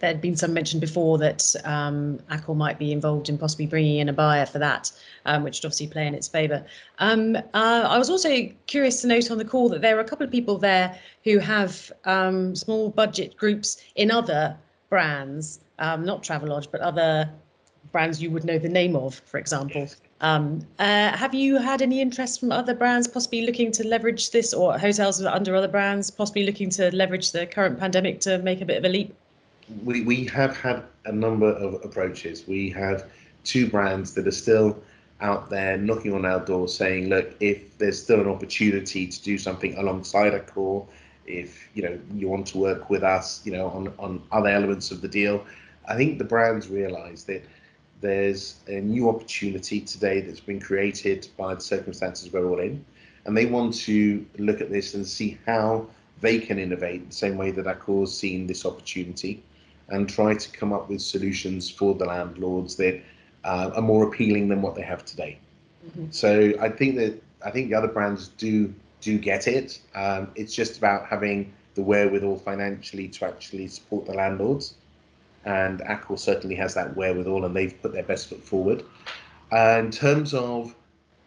there'd 0.00 0.20
been 0.20 0.36
some 0.36 0.52
mention 0.52 0.80
before 0.80 1.18
that 1.18 1.54
um, 1.64 2.18
Accor 2.30 2.56
might 2.56 2.78
be 2.78 2.90
involved 2.92 3.28
in 3.28 3.36
possibly 3.36 3.66
bringing 3.66 3.98
in 3.98 4.08
a 4.08 4.12
buyer 4.12 4.46
for 4.46 4.58
that, 4.58 4.90
um, 5.26 5.42
which 5.42 5.58
would 5.58 5.66
obviously 5.66 5.86
play 5.86 6.06
in 6.06 6.14
its 6.14 6.26
favour. 6.26 6.64
Um, 6.98 7.36
uh, 7.36 7.86
I 7.88 7.98
was 7.98 8.10
also 8.10 8.48
curious 8.66 9.02
to 9.02 9.06
note 9.06 9.30
on 9.30 9.38
the 9.38 9.44
call 9.44 9.68
that 9.68 9.82
there 9.82 9.96
are 9.96 10.00
a 10.00 10.04
couple 10.04 10.24
of 10.24 10.32
people 10.32 10.58
there 10.58 10.98
who 11.22 11.38
have 11.38 11.92
um, 12.04 12.56
small 12.56 12.90
budget 12.90 13.36
groups 13.36 13.82
in 13.94 14.10
other 14.10 14.56
brands, 14.94 15.60
um, 15.80 16.04
not 16.04 16.22
Travelodge, 16.22 16.68
but 16.70 16.80
other 16.80 17.28
brands 17.90 18.22
you 18.22 18.30
would 18.30 18.44
know 18.44 18.58
the 18.58 18.68
name 18.68 18.94
of, 18.94 19.16
for 19.26 19.38
example. 19.38 19.88
Um, 20.20 20.64
uh, 20.78 21.10
have 21.22 21.34
you 21.34 21.58
had 21.58 21.82
any 21.82 22.00
interest 22.00 22.40
from 22.40 22.52
other 22.52 22.74
brands 22.74 23.08
possibly 23.08 23.42
looking 23.44 23.72
to 23.72 23.86
leverage 23.86 24.30
this 24.30 24.54
or 24.54 24.78
hotels 24.78 25.20
under 25.22 25.56
other 25.56 25.72
brands 25.76 26.10
possibly 26.10 26.44
looking 26.46 26.70
to 26.78 26.94
leverage 26.94 27.32
the 27.32 27.44
current 27.46 27.78
pandemic 27.78 28.20
to 28.20 28.38
make 28.38 28.60
a 28.60 28.64
bit 28.64 28.78
of 28.78 28.84
a 28.84 28.88
leap? 28.88 29.14
we, 29.84 30.02
we 30.02 30.24
have 30.26 30.56
had 30.56 30.84
a 31.06 31.12
number 31.12 31.50
of 31.50 31.74
approaches. 31.84 32.46
We 32.46 32.70
have 32.70 33.06
two 33.44 33.68
brands 33.68 34.14
that 34.14 34.26
are 34.26 34.38
still 34.44 34.78
out 35.20 35.50
there 35.50 35.76
knocking 35.76 36.12
on 36.12 36.24
our 36.24 36.44
door 36.44 36.68
saying, 36.68 37.08
look, 37.08 37.34
if 37.40 37.78
there's 37.78 38.00
still 38.02 38.20
an 38.20 38.28
opportunity 38.28 39.06
to 39.06 39.22
do 39.22 39.38
something 39.38 39.76
alongside 39.78 40.32
Accor, 40.32 40.86
if 41.26 41.68
you 41.74 41.82
know 41.82 41.98
you 42.14 42.28
want 42.28 42.46
to 42.48 42.58
work 42.58 42.90
with 42.90 43.02
us, 43.02 43.44
you 43.44 43.52
know, 43.52 43.68
on, 43.68 43.92
on 43.98 44.22
other 44.32 44.48
elements 44.48 44.90
of 44.90 45.00
the 45.00 45.08
deal, 45.08 45.44
I 45.86 45.96
think 45.96 46.18
the 46.18 46.24
brands 46.24 46.68
realise 46.68 47.24
that 47.24 47.44
there's 48.00 48.56
a 48.66 48.80
new 48.80 49.08
opportunity 49.08 49.80
today 49.80 50.20
that's 50.20 50.40
been 50.40 50.60
created 50.60 51.28
by 51.36 51.54
the 51.54 51.60
circumstances 51.60 52.32
we're 52.32 52.46
all 52.46 52.60
in, 52.60 52.84
and 53.24 53.36
they 53.36 53.46
want 53.46 53.74
to 53.74 54.24
look 54.38 54.60
at 54.60 54.70
this 54.70 54.94
and 54.94 55.06
see 55.06 55.38
how 55.46 55.86
they 56.20 56.38
can 56.38 56.58
innovate 56.58 57.08
the 57.08 57.14
same 57.14 57.36
way 57.36 57.50
that 57.50 57.66
Accor's 57.66 58.16
seen 58.16 58.46
this 58.46 58.64
opportunity 58.64 59.42
and 59.88 60.08
try 60.08 60.34
to 60.34 60.50
come 60.50 60.72
up 60.72 60.88
with 60.88 61.00
solutions 61.00 61.70
for 61.70 61.94
the 61.94 62.04
landlords 62.04 62.76
that 62.76 63.02
uh, 63.44 63.70
are 63.74 63.82
more 63.82 64.08
appealing 64.08 64.48
than 64.48 64.62
what 64.62 64.74
they 64.74 64.82
have 64.82 65.04
today. 65.04 65.38
Mm-hmm. 65.86 66.06
So 66.10 66.52
I 66.60 66.68
think 66.68 66.96
that 66.96 67.22
I 67.44 67.50
think 67.50 67.68
the 67.68 67.76
other 67.76 67.88
brands 67.88 68.28
do 68.28 68.72
do 69.04 69.18
get 69.18 69.46
it. 69.46 69.80
Um, 69.94 70.30
it's 70.34 70.54
just 70.54 70.78
about 70.78 71.06
having 71.06 71.52
the 71.74 71.82
wherewithal 71.82 72.38
financially 72.38 73.08
to 73.08 73.26
actually 73.26 73.68
support 73.68 74.06
the 74.06 74.14
landlords, 74.14 74.74
and 75.44 75.80
Accor 75.80 76.18
certainly 76.18 76.56
has 76.56 76.74
that 76.74 76.96
wherewithal, 76.96 77.44
and 77.44 77.54
they've 77.54 77.80
put 77.82 77.92
their 77.92 78.02
best 78.02 78.28
foot 78.28 78.42
forward. 78.42 78.84
Uh, 79.52 79.76
in 79.84 79.90
terms 79.90 80.32
of 80.34 80.74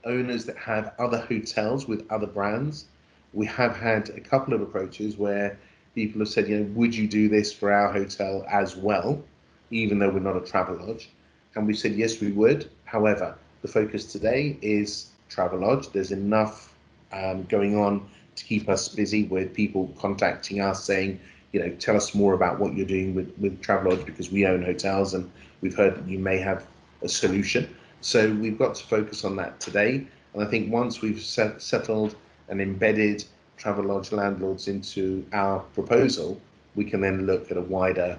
owners 0.06 0.46
that 0.46 0.58
have 0.58 0.94
other 1.00 1.20
hotels 1.20 1.88
with 1.88 2.10
other 2.10 2.28
brands, 2.28 2.86
we 3.34 3.46
have 3.46 3.76
had 3.78 4.10
a 4.10 4.22
couple 4.22 4.54
of 4.54 4.62
approaches 4.62 5.18
where 5.18 5.58
people 5.94 6.20
have 6.20 6.30
said, 6.30 6.48
you 6.48 6.60
know, 6.60 6.72
would 6.74 6.96
you 6.96 7.08
do 7.08 7.30
this 7.30 7.52
for 7.54 7.72
our 7.72 7.92
hotel 7.92 8.46
as 8.50 8.76
well, 8.76 9.22
even 9.70 10.00
though 10.00 10.10
we're 10.10 10.20
not 10.20 10.38
a 10.38 10.42
Travelodge? 10.42 11.08
And 11.56 11.68
we 11.68 11.74
said, 11.74 11.94
yes, 11.94 12.20
we 12.22 12.32
would. 12.32 12.70
However, 12.86 13.36
the 13.62 13.68
focus 13.68 14.06
today 14.06 14.58
is 14.62 15.08
Travelodge. 15.30 15.92
There's 15.92 16.12
enough 16.12 16.74
um, 17.12 17.44
going 17.44 17.78
on 17.78 18.08
to 18.36 18.44
keep 18.44 18.70
us 18.70 18.88
busy 18.90 19.24
with 19.24 19.54
people 19.54 19.94
contacting 20.00 20.62
us 20.62 20.84
saying, 20.84 21.20
you 21.52 21.60
know, 21.60 21.70
tell 21.76 21.96
us 21.96 22.14
more 22.14 22.34
about 22.34 22.60
what 22.60 22.76
you're 22.76 22.86
doing 22.86 23.16
with, 23.16 23.34
with 23.40 23.62
Travelodge 23.62 24.06
because 24.06 24.32
we 24.32 24.46
own 24.46 24.64
hotels 24.64 25.14
and 25.14 25.30
we've 25.62 25.76
heard 25.76 25.96
that 25.96 26.08
you 26.08 26.20
may 26.20 26.38
have 26.38 26.66
a 27.02 27.08
solution. 27.08 27.74
So 28.02 28.32
we've 28.34 28.58
got 28.58 28.76
to 28.76 28.86
focus 28.86 29.26
on 29.26 29.36
that 29.38 29.60
today. 29.60 30.08
And 30.34 30.44
I 30.44 30.46
think 30.46 30.72
once 30.72 31.02
we've 31.02 31.22
set, 31.22 31.62
settled 31.62 32.16
and 32.50 32.62
embedded 32.62 33.26
Travelodge 33.58 34.12
landlords 34.12 34.68
into 34.68 35.26
our 35.34 35.60
proposal, 35.74 36.40
we 36.76 36.86
can 36.86 37.02
then 37.02 37.26
look 37.26 37.50
at 37.50 37.58
a 37.58 37.62
wider 37.62 38.18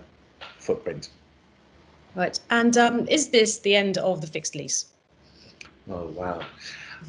footprint. 0.58 1.10
Right. 2.14 2.38
And 2.50 2.76
um, 2.76 3.06
is 3.06 3.28
this 3.28 3.60
the 3.60 3.76
end 3.76 3.98
of 3.98 4.20
the 4.20 4.26
fixed 4.26 4.56
lease? 4.56 4.86
Oh, 5.90 6.06
wow. 6.08 6.40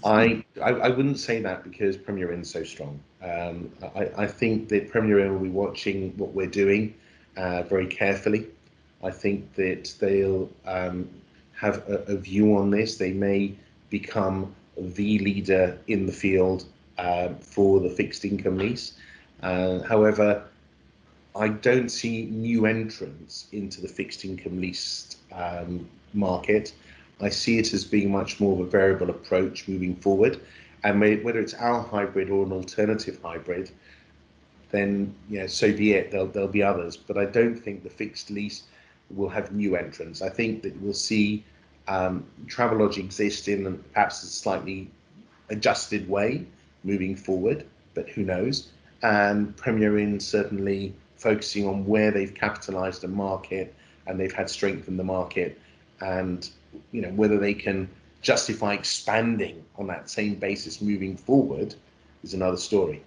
I, 0.03 0.43
I, 0.61 0.69
I 0.69 0.89
wouldn't 0.89 1.19
say 1.19 1.41
that 1.41 1.63
because 1.63 1.97
Premier 1.97 2.31
Inn 2.31 2.41
is 2.41 2.49
so 2.49 2.63
strong. 2.63 2.99
Um, 3.21 3.71
I, 3.95 4.09
I 4.17 4.27
think 4.27 4.69
that 4.69 4.89
Premier 4.89 5.19
Inn 5.19 5.33
will 5.33 5.39
be 5.39 5.49
watching 5.49 6.13
what 6.17 6.33
we're 6.33 6.47
doing 6.47 6.93
uh, 7.37 7.63
very 7.63 7.87
carefully. 7.87 8.47
I 9.03 9.11
think 9.11 9.53
that 9.55 9.93
they'll 9.99 10.49
um, 10.65 11.09
have 11.53 11.77
a, 11.89 12.03
a, 12.07 12.15
view 12.17 12.57
on 12.57 12.69
this. 12.69 12.97
They 12.97 13.13
may 13.13 13.55
become 13.89 14.53
the 14.77 15.19
leader 15.19 15.77
in 15.87 16.05
the 16.05 16.11
field 16.11 16.65
uh, 16.97 17.29
for 17.39 17.79
the 17.79 17.89
fixed 17.89 18.25
income 18.25 18.57
lease. 18.57 18.93
Uh, 19.41 19.79
however, 19.79 20.43
I 21.35 21.49
don't 21.49 21.89
see 21.89 22.25
new 22.25 22.65
entrants 22.65 23.47
into 23.51 23.81
the 23.81 23.87
fixed 23.87 24.25
income 24.25 24.59
lease 24.59 25.17
um, 25.31 25.87
market. 26.13 26.73
I 27.21 27.29
see 27.29 27.59
it 27.59 27.73
as 27.73 27.83
being 27.83 28.11
much 28.11 28.39
more 28.39 28.53
of 28.53 28.59
a 28.59 28.69
variable 28.69 29.09
approach 29.09 29.67
moving 29.67 29.95
forward. 29.95 30.39
And 30.83 31.01
whether 31.01 31.39
it's 31.39 31.53
our 31.55 31.81
hybrid 31.81 32.29
or 32.29 32.45
an 32.45 32.53
alternative 32.53 33.19
hybrid, 33.21 33.71
then 34.71 35.13
you 35.29 35.39
know, 35.39 35.47
so 35.47 35.73
be 35.75 35.93
it. 35.93 36.11
There'll, 36.11 36.27
there'll 36.27 36.47
be 36.47 36.63
others, 36.63 36.95
but 36.95 37.17
I 37.17 37.25
don't 37.25 37.55
think 37.55 37.83
the 37.83 37.89
fixed 37.89 38.29
lease 38.29 38.63
will 39.09 39.29
have 39.29 39.51
new 39.51 39.75
entrants. 39.75 40.21
I 40.21 40.29
think 40.29 40.61
that 40.63 40.79
we'll 40.81 40.93
see 40.93 41.43
um, 41.87 42.25
Travelodge 42.45 42.97
exist 42.97 43.47
in 43.47 43.83
perhaps 43.93 44.23
a 44.23 44.27
slightly 44.27 44.89
adjusted 45.49 46.07
way, 46.07 46.45
moving 46.83 47.15
forward, 47.15 47.65
but 47.95 48.07
who 48.09 48.23
knows? 48.23 48.69
And 49.01 49.55
Premier 49.57 49.97
Inn 49.97 50.19
certainly 50.19 50.93
focusing 51.17 51.67
on 51.67 51.85
where 51.85 52.11
they've 52.11 52.33
capitalised 52.33 53.01
the 53.01 53.07
market 53.07 53.73
and 54.07 54.19
they've 54.19 54.31
had 54.31 54.49
strength 54.49 54.87
in 54.87 54.97
the 54.97 55.03
market, 55.03 55.59
and 56.01 56.49
you 56.91 57.01
know 57.01 57.09
whether 57.09 57.37
they 57.37 57.53
can 57.53 57.89
justify 58.21 58.73
expanding 58.73 59.63
on 59.77 59.87
that 59.87 60.09
same 60.09 60.35
basis 60.35 60.81
moving 60.81 61.15
forward 61.15 61.75
is 62.23 62.33
another 62.33 62.57
story. 62.57 63.01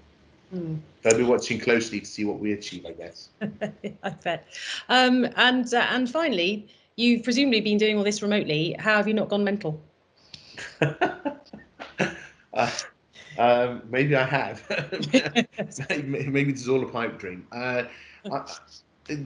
Mm. 0.55 0.79
I'll 1.05 1.17
be 1.17 1.23
watching 1.23 1.59
closely 1.59 2.01
to 2.01 2.07
see 2.07 2.25
what 2.25 2.39
we 2.39 2.53
achieve, 2.53 2.87
I 2.87 2.93
guess. 2.93 3.31
I 4.03 4.11
bet. 4.11 4.47
Um, 4.89 5.27
and 5.37 5.73
uh, 5.73 5.87
and 5.91 6.09
finally, 6.09 6.69
you've 6.97 7.23
presumably 7.25 7.61
been 7.61 7.79
doing 7.79 7.97
all 7.99 8.05
this 8.05 8.23
remotely. 8.23 8.77
How 8.79 8.97
have 8.97 9.09
you 9.09 9.15
not 9.15 9.29
gone 9.29 9.45
mental? 9.45 9.81
uh, 10.81 12.71
um, 13.39 13.83
maybe 13.91 14.15
I 14.15 14.25
have. 14.25 14.63
maybe 16.05 16.53
this 16.53 16.63
is 16.63 16.69
all 16.69 16.83
a 16.83 16.89
pipe 16.89 17.19
dream. 17.19 17.47
Uh, 17.51 17.85
I, 18.31 18.57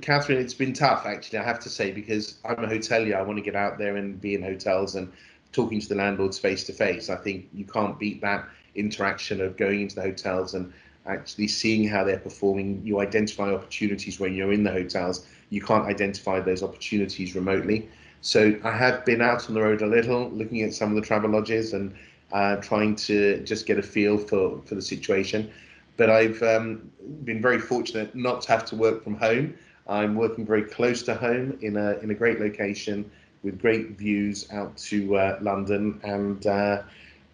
Katherine, 0.01 0.39
it's 0.39 0.55
been 0.55 0.73
tough 0.73 1.05
actually. 1.05 1.39
I 1.39 1.45
have 1.45 1.61
to 1.61 1.69
say 1.69 1.93
because 1.93 2.37
I'm 2.45 2.65
a 2.65 2.67
hotelier. 2.67 3.17
I 3.17 3.23
want 3.23 3.39
to 3.39 3.43
get 3.43 3.55
out 3.55 3.79
there 3.79 3.97
and 3.97 4.21
be 4.21 4.35
in 4.35 4.43
hotels 4.43 4.95
and 4.95 5.13
talking 5.53 5.81
to 5.81 5.89
the 5.89 5.95
landlords 5.95 6.39
face 6.39 6.65
to 6.65 6.73
face. 6.73 7.11
I 7.11 7.17
think 7.17 7.49
you 7.53 7.65
can't 7.65 7.99
beat 7.99 8.21
that 8.23 8.49
interaction 8.75 9.41
of 9.41 9.57
going 9.57 9.83
into 9.83 9.95
the 9.95 10.03
hotels 10.03 10.55
and 10.55 10.73
actually 11.07 11.49
seeing 11.49 11.87
how 11.87 12.05
they're 12.05 12.19
performing. 12.19 12.81
You 12.85 13.01
identify 13.01 13.53
opportunities 13.53 14.19
when 14.19 14.35
you're 14.35 14.53
in 14.53 14.65
the 14.65 14.73
hotels. 14.73 15.27
You 15.51 15.61
can't 15.61 15.85
identify 15.85 16.41
those 16.41 16.63
opportunities 16.63 17.35
remotely. 17.35 17.89
So 18.23 18.59
I 18.65 18.73
have 18.73 19.05
been 19.05 19.21
out 19.21 19.49
on 19.49 19.55
the 19.55 19.63
road 19.63 19.83
a 19.83 19.87
little, 19.87 20.31
looking 20.31 20.63
at 20.63 20.73
some 20.73 20.97
of 20.97 21.01
the 21.01 21.07
Travelodges 21.07 21.75
and 21.75 21.95
uh, 22.33 22.57
trying 22.57 22.97
to 22.97 23.41
just 23.45 23.67
get 23.67 23.79
a 23.79 23.83
feel 23.83 24.19
for, 24.19 24.61
for 24.65 24.75
the 24.75 24.83
situation. 24.83 25.51
But 25.97 26.11
I've 26.11 26.43
um, 26.43 26.91
been 27.25 27.41
very 27.41 27.61
fortunate 27.61 28.15
not 28.15 28.43
to 28.43 28.49
have 28.49 28.65
to 28.67 28.77
work 28.77 29.05
from 29.05 29.15
home. 29.15 29.55
I'm 29.89 30.15
working 30.15 30.45
very 30.45 30.63
close 30.63 31.03
to 31.05 31.15
home 31.15 31.59
in 31.63 31.77
a 31.77 31.93
in 31.99 32.11
a 32.11 32.15
great 32.15 32.41
location 32.41 33.11
with 33.43 33.61
great 33.61 33.91
views 33.91 34.51
out 34.51 34.77
to 34.77 35.17
uh, 35.17 35.39
London. 35.41 36.01
And 36.03 36.45
uh, 36.47 36.83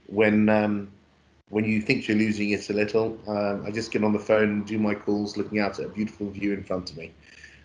when 0.06 0.48
um, 0.48 0.90
when 1.48 1.64
you 1.64 1.80
think 1.80 2.06
you're 2.08 2.16
losing 2.16 2.50
it 2.50 2.68
a 2.70 2.72
little, 2.72 3.18
um, 3.26 3.64
I 3.66 3.70
just 3.70 3.90
get 3.90 4.04
on 4.04 4.12
the 4.12 4.18
phone 4.18 4.50
and 4.50 4.66
do 4.66 4.78
my 4.78 4.94
calls, 4.94 5.36
looking 5.36 5.58
out 5.58 5.78
at 5.78 5.86
a 5.86 5.88
beautiful 5.88 6.30
view 6.30 6.52
in 6.52 6.62
front 6.62 6.90
of 6.90 6.96
me. 6.96 7.12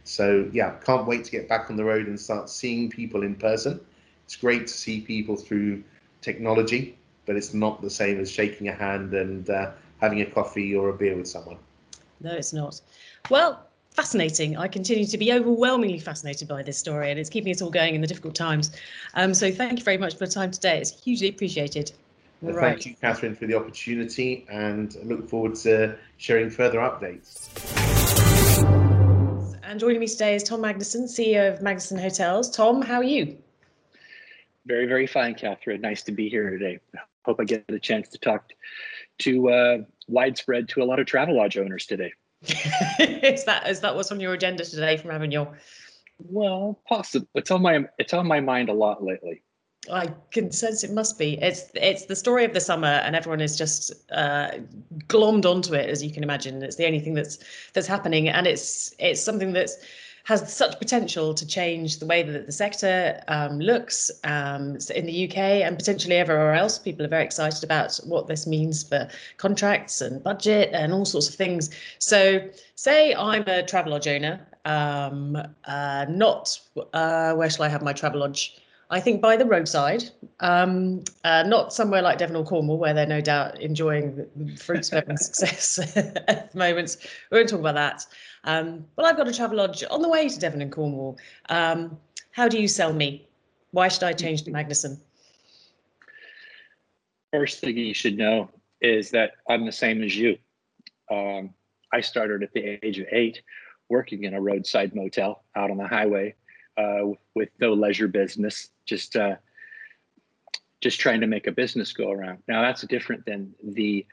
So 0.04 0.50
yeah, 0.54 0.72
can't 0.86 1.06
wait 1.06 1.26
to 1.26 1.32
get 1.32 1.50
back 1.50 1.70
on 1.70 1.76
the 1.76 1.84
road 1.84 2.08
and 2.08 2.20
start 2.20 2.50
seeing 2.50 2.90
people 2.90 3.24
in 3.24 3.36
person. 3.36 3.80
It's 4.26 4.36
great 4.36 4.68
to 4.68 4.74
see 4.74 5.02
people 5.02 5.36
through 5.36 5.84
technology, 6.22 6.98
but 7.26 7.36
it's 7.36 7.54
not 7.54 7.82
the 7.82 7.90
same 7.90 8.20
as 8.20 8.32
shaking 8.32 8.70
a 8.70 8.74
hand 8.74 9.14
and 9.14 9.50
uh, 9.50 9.72
having 10.00 10.22
a 10.22 10.26
coffee 10.26 10.76
or 10.76 10.90
a 10.90 10.94
beer 10.94 11.16
with 11.16 11.28
someone. 11.28 11.58
No, 12.22 12.32
it's 12.32 12.54
not. 12.54 12.82
Well, 13.30 13.67
fascinating. 13.98 14.56
I 14.56 14.68
continue 14.68 15.08
to 15.08 15.18
be 15.18 15.34
overwhelmingly 15.34 15.98
fascinated 15.98 16.48
by 16.48 16.62
this 16.62 16.78
story, 16.78 17.10
and 17.10 17.20
it's 17.20 17.32
keeping 17.32 17.52
us 17.52 17.64
all 17.64 17.72
going 17.72 17.96
in 17.96 18.02
the 18.02 18.06
difficult 18.06 18.36
times. 18.36 18.72
Um, 19.16 19.34
so 19.34 19.52
thank 19.52 19.80
you 19.80 19.84
very 19.84 19.98
much 19.98 20.14
for 20.14 20.28
the 20.28 20.32
time 20.32 20.52
today. 20.52 20.80
It's 20.80 21.02
hugely 21.04 21.30
appreciated. 21.30 21.92
Well, 22.42 22.54
right. 22.54 22.74
Thank 22.74 22.86
you, 22.86 22.96
Katherine, 23.02 23.36
for 23.36 23.48
the 23.48 23.56
opportunity, 23.56 24.46
and 24.52 24.96
I 25.02 25.04
look 25.04 25.28
forward 25.28 25.56
to 25.56 25.98
sharing 26.18 26.52
further 26.52 26.78
updates. 26.78 27.50
And 29.64 29.80
joining 29.80 30.00
me 30.00 30.08
today 30.08 30.36
is 30.36 30.44
Tom 30.44 30.62
Magnuson, 30.62 31.06
CEO 31.06 31.52
of 31.52 31.62
Magnuson 31.62 32.00
Hotels. 32.00 32.52
Tom, 32.52 32.84
how 32.84 32.98
are 32.98 33.04
you? 33.04 33.36
Very, 34.68 34.86
very 34.86 35.08
fine, 35.08 35.34
Katherine. 35.34 35.82
Nice 35.82 36.04
to 36.04 36.12
be 36.12 36.30
here 36.30 36.52
today. 36.52 36.80
Hope 37.26 37.40
I 37.40 37.46
get 37.46 37.66
the 37.68 37.80
chance 37.80 38.10
to 38.10 38.20
talk 38.20 38.52
to 39.20 39.50
uh, 39.50 39.78
widespread 40.08 40.70
to 40.70 40.84
a 40.84 40.86
lot 40.86 41.00
of 41.00 41.08
Travelodge 41.08 41.60
owners 41.60 41.88
today. 41.88 42.14
is 43.00 43.46
that 43.46 43.68
is 43.68 43.80
that 43.82 43.96
what's 43.96 44.12
on 44.12 44.20
your 44.20 44.34
agenda 44.34 44.64
today 44.64 44.98
from 44.98 45.12
having 45.12 45.32
your? 45.32 45.58
Well, 46.20 46.80
possibly. 46.88 47.28
It's 47.36 47.52
on 47.52 47.62
my 47.62 47.86
it's 47.98 48.14
on 48.14 48.28
my 48.28 48.40
mind 48.40 48.70
a 48.70 48.74
lot 48.74 49.04
lately. 49.04 49.42
I 49.92 50.14
can 50.32 50.52
sense 50.52 50.84
it 50.84 50.92
must 50.92 51.18
be. 51.18 51.42
It's 51.42 51.66
it's 51.74 52.06
the 52.06 52.16
story 52.16 52.46
of 52.46 52.54
the 52.54 52.60
summer, 52.60 52.88
and 52.88 53.16
everyone 53.16 53.42
is 53.42 53.58
just 53.58 53.94
uh, 54.12 54.52
glommed 55.08 55.46
onto 55.46 55.74
it, 55.74 55.90
as 55.90 56.04
you 56.04 56.12
can 56.12 56.24
imagine. 56.24 56.62
It's 56.62 56.76
the 56.76 56.86
only 56.86 57.00
thing 57.00 57.14
that's 57.14 57.40
that's 57.74 57.88
happening, 57.88 58.30
and 58.30 58.46
it's 58.46 58.94
it's 59.00 59.22
something 59.22 59.54
that's 59.54 59.78
has 60.28 60.54
such 60.54 60.78
potential 60.78 61.34
to 61.34 61.48
change 61.48 62.00
the 62.00 62.06
way 62.06 62.22
that 62.22 62.46
the 62.46 62.52
sector 62.52 63.18
um, 63.30 63.60
looks 63.60 64.12
um, 64.26 64.78
in 64.94 65.06
the 65.06 65.26
UK 65.26 65.38
and 65.38 65.78
potentially 65.78 66.18
everywhere 66.18 66.54
else. 66.54 66.78
People 66.78 67.06
are 67.06 67.08
very 67.08 67.24
excited 67.24 67.64
about 67.64 67.96
what 68.04 68.28
this 68.28 68.46
means 68.46 68.84
for 68.84 69.08
contracts 69.38 70.02
and 70.02 70.22
budget 70.22 70.70
and 70.74 70.92
all 70.92 71.06
sorts 71.06 71.30
of 71.30 71.36
things. 71.36 71.70
So, 72.00 72.46
say 72.76 73.16
I'm 73.16 73.44
a 73.44 73.64
Travelodge 73.64 74.14
owner, 74.14 74.46
um, 74.66 75.38
uh, 75.64 76.06
not 76.10 76.60
uh, 76.92 77.34
where 77.34 77.50
shall 77.50 77.64
I 77.64 77.70
have 77.70 77.82
my 77.82 77.94
Travelodge? 77.94 78.60
I 78.90 79.02
think 79.02 79.22
by 79.22 79.36
the 79.36 79.46
roadside, 79.46 80.10
um, 80.40 81.04
uh, 81.26 81.44
not 81.44 81.74
somewhere 81.74 82.02
like 82.02 82.20
Devon 82.20 82.38
or 82.38 82.46
Cornwall, 82.46 82.78
where 82.78 82.94
they're 82.94 83.06
no 83.06 83.20
doubt 83.20 83.60
enjoying 83.60 84.16
the 84.36 84.56
fruits 84.56 84.92
of 84.92 85.00
everyone's 85.00 85.26
success 85.26 85.80
at 85.98 86.52
the 86.52 86.58
moment. 86.58 86.96
We 87.30 87.38
won't 87.38 87.50
talk 87.50 87.60
about 87.60 87.76
that. 87.76 88.06
Um, 88.46 88.86
but 88.96 89.04
I've 89.06 89.18
got 89.18 89.28
a 89.28 89.32
Travelodge 89.32 89.84
on 89.92 90.02
the 90.02 90.08
way 90.08 90.30
to 90.30 90.40
Devon 90.40 90.62
and 90.62 90.72
Cornwall. 90.72 91.18
Um, 91.50 91.98
how 92.32 92.48
do 92.48 92.62
you 92.62 92.68
sell 92.68 92.94
me? 92.94 93.28
Why 93.72 93.90
should 93.90 94.04
I 94.04 94.14
change 94.14 94.44
to 94.44 94.52
Magnuson? 94.52 94.98
First 97.34 97.60
thing 97.60 97.78
you 97.78 97.94
should 97.94 98.18
know 98.18 98.50
is 98.80 99.12
that 99.12 99.32
I'm 99.50 99.66
the 99.66 99.72
same 99.72 100.02
as 100.02 100.16
you. 100.16 100.38
Um, 101.12 101.54
I 101.92 102.00
started 102.00 102.42
at 102.42 102.54
the 102.54 102.80
age 102.86 103.00
of 103.00 103.08
eight 103.12 103.42
working 103.90 104.24
in 104.24 104.34
a 104.34 104.40
roadside 104.40 104.96
motel 104.96 105.44
out 105.56 105.72
on 105.72 105.78
the 105.78 105.88
highway 105.88 106.36
uh, 106.78 107.12
with 107.36 107.50
no 107.60 107.74
leisure 107.74 108.08
business, 108.08 108.70
just 108.86 109.16
uh, 109.16 109.36
just 110.82 111.00
trying 111.00 111.22
to 111.22 111.28
make 111.28 111.48
a 111.48 111.52
business 111.52 111.94
go 111.94 112.12
around. 112.12 112.40
Now 112.48 112.62
that's 112.62 112.84
different 112.84 113.26
than 113.26 113.54
the 113.64 114.06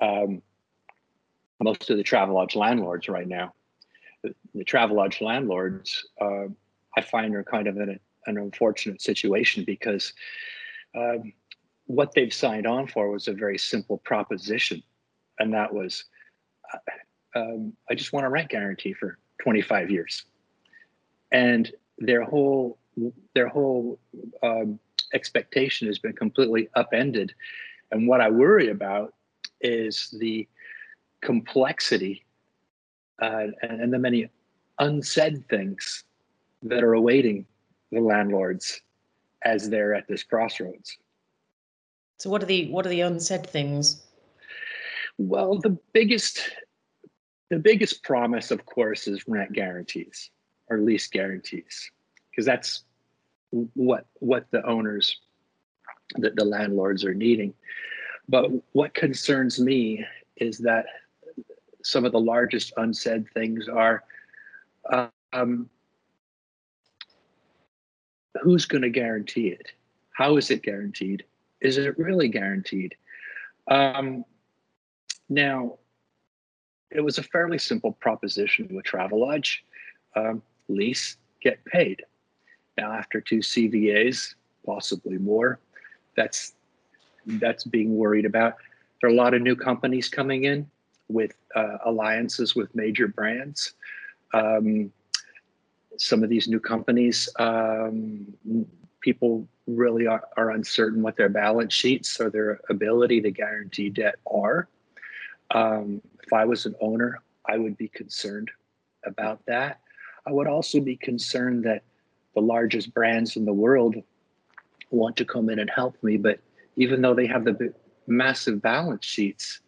um, 0.00 0.42
most 1.62 1.90
of 1.90 1.96
the 1.96 2.04
Travelodge 2.04 2.56
landlords 2.56 3.08
right 3.08 3.26
now. 3.26 3.54
The, 4.22 4.34
the 4.54 4.64
Travelodge 4.64 5.20
landlords, 5.20 6.06
uh, 6.20 6.46
I 6.96 7.00
find, 7.00 7.34
are 7.34 7.44
kind 7.44 7.66
of 7.66 7.76
in 7.76 7.90
a, 7.90 8.30
an 8.30 8.38
unfortunate 8.38 9.00
situation 9.00 9.64
because 9.64 10.12
um, 10.96 11.32
what 11.86 12.12
they've 12.14 12.32
signed 12.32 12.66
on 12.66 12.86
for 12.86 13.10
was 13.10 13.28
a 13.28 13.32
very 13.32 13.58
simple 13.58 13.98
proposition, 13.98 14.82
and 15.38 15.52
that 15.54 15.72
was, 15.72 16.04
uh, 16.72 17.38
um, 17.38 17.72
I 17.90 17.94
just 17.94 18.12
want 18.12 18.26
a 18.26 18.30
rent 18.30 18.50
guarantee 18.50 18.92
for 18.92 19.18
25 19.42 19.90
years, 19.90 20.24
and 21.32 21.70
their 21.98 22.22
whole 22.22 22.78
their 23.34 23.48
whole 23.48 23.98
um, 24.42 24.78
expectation 25.14 25.86
has 25.86 25.98
been 25.98 26.12
completely 26.12 26.68
upended. 26.74 27.32
And 27.90 28.06
what 28.06 28.20
I 28.20 28.30
worry 28.30 28.70
about 28.70 29.14
is 29.60 30.14
the 30.18 30.48
complexity 31.20 32.24
uh, 33.20 33.46
and, 33.62 33.80
and 33.80 33.92
the 33.92 33.98
many 33.98 34.28
unsaid 34.78 35.48
things 35.48 36.04
that 36.62 36.82
are 36.82 36.94
awaiting 36.94 37.46
the 37.90 38.00
landlords 38.00 38.80
as 39.44 39.68
they're 39.68 39.94
at 39.94 40.08
this 40.08 40.22
crossroads. 40.22 40.96
So 42.18 42.30
what 42.30 42.42
are 42.42 42.46
the 42.46 42.70
what 42.70 42.86
are 42.86 42.90
the 42.90 43.00
unsaid 43.00 43.46
things? 43.46 44.04
Well, 45.18 45.58
the 45.58 45.76
biggest 45.92 46.50
the 47.50 47.58
biggest 47.58 48.02
promise, 48.02 48.50
of 48.50 48.64
course, 48.64 49.06
is 49.06 49.28
rent 49.28 49.52
guarantees 49.52 50.30
or 50.72 50.78
lease 50.78 51.06
guarantees. 51.06 51.90
Because 52.30 52.46
that's 52.46 52.84
what 53.74 54.06
what 54.20 54.46
the 54.50 54.64
owners 54.66 55.18
the 56.16 56.44
landlords 56.44 57.04
are 57.04 57.14
needing. 57.14 57.54
But 58.28 58.50
what 58.72 58.94
concerns 58.94 59.58
me 59.58 60.04
is 60.36 60.58
that 60.58 60.86
some 61.82 62.04
of 62.04 62.12
the 62.12 62.20
largest 62.20 62.72
unsaid 62.76 63.26
things 63.34 63.68
are 63.68 64.04
um, 65.32 65.68
who's 68.42 68.66
going 68.66 68.82
to 68.82 68.90
guarantee 68.90 69.48
it? 69.48 69.68
How 70.12 70.36
is 70.36 70.50
it 70.50 70.62
guaranteed? 70.62 71.24
Is 71.60 71.78
it 71.78 71.98
really 71.98 72.28
guaranteed? 72.28 72.94
Um, 73.70 74.24
now 75.28 75.78
it 76.90 77.00
was 77.00 77.18
a 77.18 77.22
fairly 77.22 77.58
simple 77.58 77.92
proposition 77.92 78.68
with 78.70 78.84
travelodge. 78.84 79.58
Um, 80.14 80.42
lease 80.68 81.16
get 81.40 81.64
paid 81.64 82.02
now, 82.78 82.92
after 82.92 83.20
two 83.20 83.38
CVAs, 83.38 84.34
possibly 84.64 85.18
more, 85.18 85.60
that's 86.16 86.54
that's 87.26 87.64
being 87.64 87.96
worried 87.96 88.24
about. 88.24 88.56
There 89.00 89.10
are 89.10 89.12
a 89.12 89.16
lot 89.16 89.34
of 89.34 89.42
new 89.42 89.56
companies 89.56 90.08
coming 90.08 90.44
in 90.44 90.68
with 91.08 91.32
uh, 91.54 91.78
alliances 91.84 92.54
with 92.54 92.74
major 92.74 93.08
brands. 93.08 93.74
Um, 94.32 94.92
some 95.98 96.22
of 96.22 96.30
these 96.30 96.48
new 96.48 96.58
companies, 96.58 97.28
um, 97.38 98.34
people 99.00 99.46
really 99.66 100.06
are, 100.06 100.24
are, 100.36 100.50
uncertain 100.50 101.02
what 101.02 101.16
their 101.16 101.28
balance 101.28 101.74
sheets 101.74 102.18
or 102.18 102.30
their 102.30 102.60
ability 102.70 103.20
to 103.20 103.30
guarantee 103.30 103.90
debt 103.90 104.16
are. 104.26 104.68
Um, 105.50 106.00
if 106.22 106.32
I 106.32 106.46
was 106.46 106.64
an 106.64 106.74
owner, 106.80 107.20
I 107.46 107.58
would 107.58 107.76
be 107.76 107.88
concerned 107.88 108.50
about 109.04 109.44
that. 109.46 109.81
I 110.26 110.32
would 110.32 110.46
also 110.46 110.80
be 110.80 110.96
concerned 110.96 111.64
that 111.64 111.82
the 112.34 112.40
largest 112.40 112.94
brands 112.94 113.36
in 113.36 113.44
the 113.44 113.52
world 113.52 113.96
want 114.90 115.16
to 115.16 115.24
come 115.24 115.48
in 115.50 115.58
and 115.58 115.70
help 115.70 115.96
me, 116.02 116.16
but 116.16 116.38
even 116.76 117.02
though 117.02 117.14
they 117.14 117.26
have 117.26 117.44
the 117.44 117.74
massive 118.06 118.62
balance 118.62 119.04
sheets, 119.04 119.60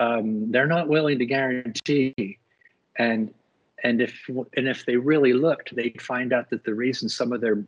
um, 0.00 0.50
they're 0.50 0.66
not 0.66 0.88
willing 0.88 1.18
to 1.18 1.26
guarantee. 1.26 2.38
And 2.96 3.32
and 3.84 4.00
if 4.00 4.28
and 4.28 4.68
if 4.68 4.86
they 4.86 4.96
really 4.96 5.32
looked, 5.32 5.74
they'd 5.74 6.00
find 6.00 6.32
out 6.32 6.50
that 6.50 6.64
the 6.64 6.74
reason 6.74 7.08
some 7.08 7.32
of 7.32 7.40
their 7.40 7.64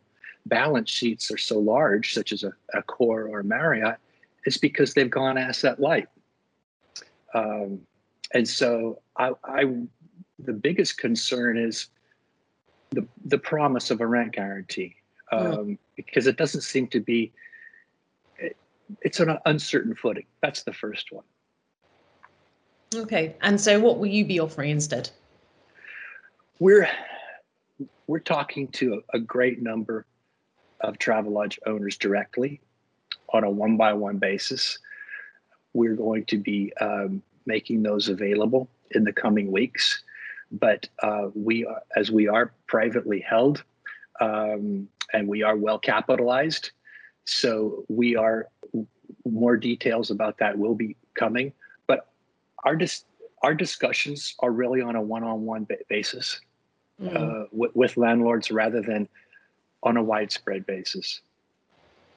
balance 0.46 0.90
sheets 0.90 1.30
are 1.30 1.38
so 1.38 1.58
large, 1.58 2.14
such 2.14 2.32
as 2.32 2.44
a, 2.44 2.52
Accor 2.74 3.28
or 3.28 3.42
Marriott, 3.42 3.96
is 4.46 4.58
because 4.58 4.94
they've 4.94 5.10
gone 5.10 5.38
asset 5.38 5.80
light. 5.80 6.08
Um, 7.34 7.80
and 8.32 8.46
so 8.46 9.00
I, 9.16 9.32
I, 9.44 9.64
the 10.38 10.52
biggest 10.52 10.98
concern 10.98 11.56
is 11.58 11.88
the 12.94 13.06
the 13.24 13.38
promise 13.38 13.90
of 13.90 14.00
a 14.00 14.06
rent 14.06 14.32
guarantee 14.32 14.94
um, 15.32 15.78
because 15.96 16.26
it 16.26 16.36
doesn't 16.36 16.62
seem 16.62 16.86
to 16.88 17.00
be 17.00 17.32
it, 18.38 18.56
it's 19.02 19.20
an 19.20 19.38
uncertain 19.46 19.94
footing 19.94 20.26
that's 20.42 20.62
the 20.62 20.72
first 20.72 21.12
one 21.12 21.24
okay 22.94 23.34
and 23.42 23.60
so 23.60 23.78
what 23.80 23.98
will 23.98 24.06
you 24.06 24.24
be 24.24 24.40
offering 24.40 24.70
instead 24.70 25.10
we're 26.58 26.88
we're 28.06 28.20
talking 28.20 28.68
to 28.68 29.02
a, 29.12 29.16
a 29.16 29.18
great 29.18 29.62
number 29.62 30.06
of 30.80 30.98
Travelodge 30.98 31.58
owners 31.66 31.96
directly 31.96 32.60
on 33.32 33.44
a 33.44 33.50
one 33.50 33.76
by 33.76 33.92
one 33.92 34.18
basis. 34.18 34.78
We're 35.72 35.96
going 35.96 36.26
to 36.26 36.38
be 36.38 36.72
um, 36.80 37.22
making 37.46 37.82
those 37.82 38.08
available 38.08 38.68
in 38.92 39.04
the 39.04 39.12
coming 39.12 39.50
weeks. 39.50 40.02
But 40.60 40.88
uh, 41.02 41.28
we, 41.34 41.66
are, 41.66 41.82
as 41.96 42.10
we 42.10 42.28
are 42.28 42.52
privately 42.66 43.20
held 43.20 43.64
um, 44.20 44.88
and 45.12 45.26
we 45.26 45.42
are 45.42 45.56
well 45.56 45.78
capitalized, 45.78 46.70
so 47.24 47.84
we 47.88 48.16
are 48.16 48.48
more 49.24 49.56
details 49.56 50.10
about 50.10 50.38
that 50.38 50.56
will 50.56 50.74
be 50.74 50.96
coming. 51.14 51.52
But 51.86 52.06
our 52.64 52.76
dis- 52.76 53.04
our 53.42 53.54
discussions 53.54 54.34
are 54.38 54.50
really 54.50 54.80
on 54.80 54.96
a 54.96 55.02
one-on-one 55.02 55.66
basis 55.88 56.40
mm. 57.00 57.14
uh, 57.14 57.46
with, 57.52 57.74
with 57.74 57.96
landlords 57.96 58.50
rather 58.50 58.80
than 58.80 59.08
on 59.82 59.96
a 59.96 60.02
widespread 60.02 60.64
basis. 60.66 61.20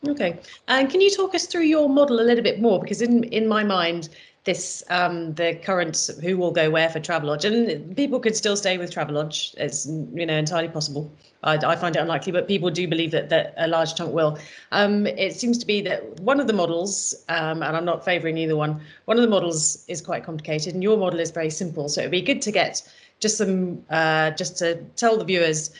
Okay, 0.05 0.39
and 0.67 0.89
can 0.89 1.01
you 1.01 1.09
talk 1.09 1.33
us 1.33 1.47
through 1.47 1.63
your 1.63 1.89
model 1.89 2.19
a 2.19 2.21
little 2.21 2.43
bit 2.43 2.61
more? 2.61 2.79
Because 2.79 3.01
in 3.01 3.23
in 3.25 3.47
my 3.47 3.63
mind, 3.63 4.09
this 4.43 4.83
um, 4.89 5.33
the 5.33 5.55
current 5.55 6.09
who 6.21 6.37
will 6.37 6.51
go 6.51 6.69
where 6.69 6.89
for 6.89 6.99
Travelodge, 6.99 7.45
and 7.45 7.95
people 7.95 8.19
could 8.19 8.35
still 8.35 8.55
stay 8.55 8.77
with 8.77 8.91
Travelodge. 8.91 9.55
It's 9.57 9.87
you 9.87 10.25
know 10.25 10.35
entirely 10.35 10.69
possible. 10.69 11.11
I, 11.43 11.55
I 11.55 11.75
find 11.75 11.95
it 11.95 11.99
unlikely, 11.99 12.31
but 12.31 12.47
people 12.47 12.69
do 12.69 12.87
believe 12.87 13.11
that 13.11 13.29
that 13.29 13.53
a 13.57 13.67
large 13.67 13.95
chunk 13.95 14.13
will. 14.13 14.37
Um, 14.71 15.07
it 15.07 15.35
seems 15.35 15.57
to 15.59 15.65
be 15.65 15.81
that 15.81 16.19
one 16.19 16.39
of 16.39 16.47
the 16.47 16.53
models, 16.53 17.13
um, 17.29 17.63
and 17.63 17.75
I'm 17.75 17.85
not 17.85 18.05
favouring 18.05 18.37
either 18.37 18.55
one. 18.55 18.79
One 19.05 19.17
of 19.17 19.23
the 19.23 19.29
models 19.29 19.83
is 19.87 20.01
quite 20.01 20.23
complicated, 20.23 20.75
and 20.75 20.83
your 20.83 20.97
model 20.97 21.19
is 21.19 21.31
very 21.31 21.49
simple. 21.49 21.89
So 21.89 22.01
it'd 22.01 22.11
be 22.11 22.21
good 22.21 22.41
to 22.43 22.51
get 22.51 22.81
just 23.19 23.37
some 23.37 23.83
uh, 23.89 24.31
just 24.31 24.57
to 24.59 24.75
tell 24.95 25.17
the 25.17 25.25
viewers 25.25 25.71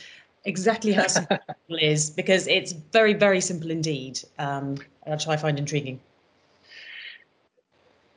exactly 0.44 0.92
how 0.92 1.06
simple 1.06 1.38
it 1.68 1.82
is 1.82 2.10
because 2.10 2.46
it's 2.46 2.72
very 2.72 3.14
very 3.14 3.40
simple 3.40 3.70
indeed, 3.70 4.20
um, 4.38 4.76
which 5.06 5.26
I 5.26 5.36
find 5.36 5.58
intriguing. 5.58 6.00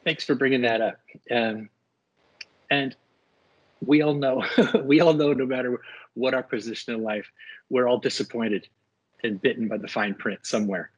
Thanks 0.03 0.23
for 0.23 0.35
bringing 0.35 0.61
that 0.61 0.81
up. 0.81 0.99
Um, 1.29 1.69
and 2.71 2.95
we 3.85 4.01
all 4.01 4.13
know, 4.13 4.43
we 4.83 4.99
all 4.99 5.13
know, 5.13 5.33
no 5.33 5.45
matter 5.45 5.79
what 6.13 6.33
our 6.33 6.43
position 6.43 6.95
in 6.95 7.03
life, 7.03 7.29
we're 7.69 7.87
all 7.87 7.99
disappointed 7.99 8.67
and 9.23 9.41
bitten 9.41 9.67
by 9.67 9.77
the 9.77 9.87
fine 9.87 10.15
print 10.15 10.39
somewhere, 10.43 10.91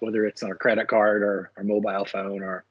whether 0.00 0.26
it's 0.26 0.42
on 0.42 0.50
our 0.50 0.56
credit 0.56 0.88
card 0.88 1.22
or 1.22 1.52
our 1.56 1.64
mobile 1.64 2.04
phone 2.04 2.42
or 2.42 2.64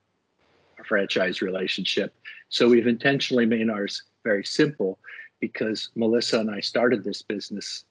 our 0.78 0.84
franchise 0.84 1.42
relationship. 1.42 2.14
So 2.50 2.68
we've 2.68 2.88
intentionally 2.88 3.46
made 3.46 3.70
ours 3.70 4.04
very 4.24 4.44
simple 4.44 5.00
because 5.40 5.90
Melissa 5.96 6.40
and 6.40 6.52
I 6.52 6.60
started 6.60 7.04
this 7.04 7.22
business 7.22 7.86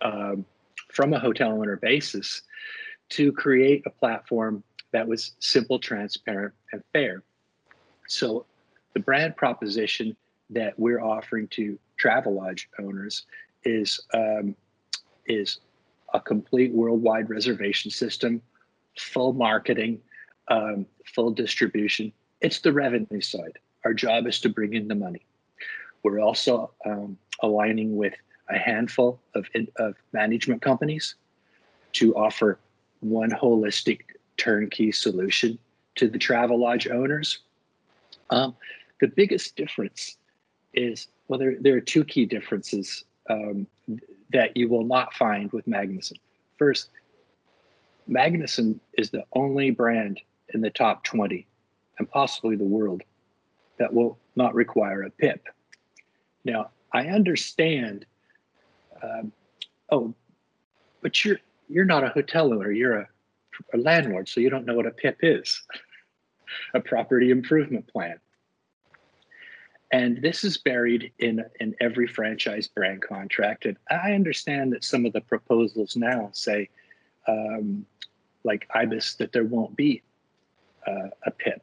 um, 0.00 0.44
from 0.92 1.12
a 1.12 1.18
hotel 1.18 1.52
owner 1.52 1.76
basis 1.76 2.42
to 3.10 3.32
create 3.32 3.82
a 3.86 3.90
platform 3.90 4.62
that 4.92 5.06
was 5.06 5.32
simple, 5.40 5.78
transparent, 5.78 6.54
and 6.72 6.82
fair. 6.92 7.22
So 8.08 8.46
the 8.94 9.00
brand 9.00 9.36
proposition 9.36 10.16
that 10.50 10.78
we're 10.78 11.02
offering 11.02 11.48
to 11.48 11.78
Travelodge 12.00 12.66
owners 12.78 13.26
is 13.64 14.00
um, 14.12 14.54
is 15.26 15.60
a 16.12 16.20
complete 16.20 16.72
worldwide 16.72 17.28
reservation 17.30 17.90
system, 17.90 18.40
full 18.98 19.32
marketing, 19.32 20.00
um, 20.48 20.86
full 21.14 21.30
distribution. 21.30 22.12
It's 22.40 22.60
the 22.60 22.72
revenue 22.72 23.20
side. 23.20 23.58
Our 23.84 23.94
job 23.94 24.26
is 24.26 24.40
to 24.40 24.48
bring 24.48 24.74
in 24.74 24.86
the 24.86 24.94
money. 24.94 25.26
We're 26.02 26.20
also 26.20 26.72
um, 26.84 27.18
aligning 27.42 27.96
with 27.96 28.14
a 28.48 28.58
handful 28.58 29.20
of, 29.34 29.46
of 29.76 29.94
management 30.12 30.62
companies 30.62 31.14
to 31.94 32.14
offer 32.16 32.58
one 33.00 33.30
holistic 33.30 34.00
turnkey 34.36 34.92
solution 34.92 35.58
to 35.94 36.08
the 36.08 36.18
Travelodge 36.18 36.90
owners. 36.90 37.38
Um, 38.30 38.56
the 39.00 39.08
biggest 39.08 39.56
difference 39.56 40.16
is 40.72 41.08
well, 41.28 41.38
there, 41.38 41.56
there 41.60 41.76
are 41.76 41.80
two 41.80 42.04
key 42.04 42.26
differences 42.26 43.04
um, 43.30 43.66
that 44.32 44.56
you 44.56 44.68
will 44.68 44.84
not 44.84 45.14
find 45.14 45.50
with 45.52 45.66
Magnuson. 45.66 46.18
First, 46.58 46.90
Magnuson 48.08 48.78
is 48.98 49.10
the 49.10 49.24
only 49.32 49.70
brand 49.70 50.20
in 50.52 50.60
the 50.60 50.70
top 50.70 51.04
20 51.04 51.46
and 51.98 52.10
possibly 52.10 52.56
the 52.56 52.64
world 52.64 53.02
that 53.78 53.92
will 53.92 54.18
not 54.36 54.54
require 54.54 55.02
a 55.02 55.10
PIP. 55.10 55.48
Now, 56.44 56.70
I 56.92 57.06
understand. 57.06 58.04
Um, 59.02 59.32
oh, 59.90 60.14
but 61.02 61.24
you're 61.24 61.38
you're 61.68 61.84
not 61.84 62.04
a 62.04 62.08
hotel 62.08 62.52
owner. 62.52 62.70
You're 62.70 63.00
a 63.00 63.08
a 63.72 63.78
landlord, 63.78 64.28
so 64.28 64.40
you 64.40 64.50
don't 64.50 64.66
know 64.66 64.74
what 64.74 64.86
a 64.86 64.90
PIP 64.90 65.18
is, 65.22 65.62
a 66.74 66.80
property 66.80 67.30
improvement 67.30 67.86
plan. 67.86 68.18
And 69.92 70.20
this 70.20 70.42
is 70.42 70.56
buried 70.56 71.12
in, 71.20 71.44
in 71.60 71.74
every 71.80 72.08
franchise 72.08 72.66
brand 72.66 73.02
contract. 73.02 73.64
And 73.64 73.76
I 73.90 74.12
understand 74.12 74.72
that 74.72 74.82
some 74.82 75.06
of 75.06 75.12
the 75.12 75.20
proposals 75.20 75.94
now 75.94 76.30
say, 76.32 76.68
um, 77.28 77.86
like 78.42 78.66
IBIS, 78.74 79.14
that 79.18 79.32
there 79.32 79.44
won't 79.44 79.76
be 79.76 80.02
uh, 80.86 81.10
a 81.24 81.30
PIP. 81.30 81.62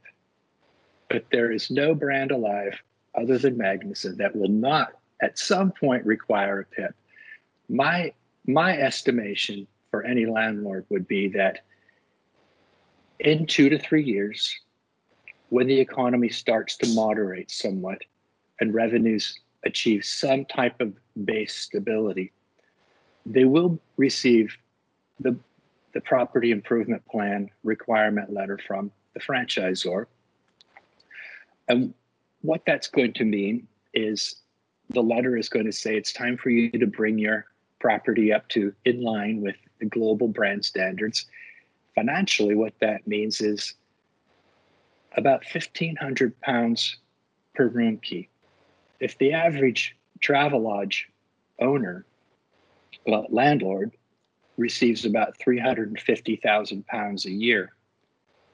But 1.10 1.26
there 1.30 1.52
is 1.52 1.70
no 1.70 1.94
brand 1.94 2.32
alive 2.32 2.82
other 3.16 3.38
than 3.38 3.58
Magnuson 3.58 4.16
that 4.18 4.34
will 4.34 4.48
not 4.48 4.94
at 5.22 5.38
some 5.38 5.72
point 5.72 6.06
require 6.06 6.62
a 6.62 6.66
PIP. 6.66 6.96
My, 7.72 8.12
my 8.46 8.78
estimation 8.78 9.66
for 9.92 10.04
any 10.04 10.26
landlord 10.26 10.86
would 10.90 11.08
be 11.08 11.30
that 11.30 11.60
in 13.20 13.46
two 13.46 13.70
to 13.70 13.80
three 13.80 14.04
years, 14.04 14.54
when 15.48 15.68
the 15.68 15.80
economy 15.80 16.28
starts 16.28 16.76
to 16.78 16.94
moderate 16.94 17.50
somewhat 17.50 18.00
and 18.60 18.74
revenues 18.74 19.40
achieve 19.64 20.04
some 20.04 20.44
type 20.44 20.82
of 20.82 20.94
base 21.24 21.56
stability, 21.56 22.34
they 23.26 23.46
will 23.46 23.80
receive 23.96 24.54
the, 25.22 25.34
the 25.94 26.02
property 26.02 26.52
improvement 26.52 27.06
plan 27.06 27.50
requirement 27.64 28.34
letter 28.34 28.60
from 28.68 28.92
the 29.14 29.22
franchisor. 29.22 30.08
And 31.70 31.94
what 32.42 32.64
that's 32.66 32.90
going 32.90 33.14
to 33.14 33.24
mean 33.24 33.66
is 33.94 34.42
the 34.90 35.02
letter 35.02 35.38
is 35.38 35.48
going 35.48 35.68
to 35.68 35.72
say 35.72 35.96
it's 35.96 36.12
time 36.12 36.36
for 36.36 36.50
you 36.50 36.70
to 36.72 36.88
bring 36.88 37.18
your 37.18 37.46
property 37.82 38.32
up 38.32 38.48
to 38.50 38.74
in 38.86 39.02
line 39.02 39.42
with 39.42 39.56
the 39.80 39.88
global 39.88 40.28
brand 40.28 40.64
standards 40.64 41.26
financially, 41.96 42.56
what 42.56 42.74
that 42.80 43.06
means 43.08 43.42
is 43.42 43.74
about 45.18 45.44
1,500 45.52 46.40
pounds 46.40 46.98
per 47.56 47.68
room 47.68 47.98
key. 47.98 48.30
If 49.00 49.18
the 49.18 49.34
average 49.34 49.98
Travelodge 50.22 51.06
owner, 51.60 52.06
well, 53.08 53.26
landlord, 53.30 53.92
receives 54.58 55.06
about 55.06 55.38
350,000 55.40 56.86
pounds 56.86 57.26
a 57.26 57.32
year 57.32 57.74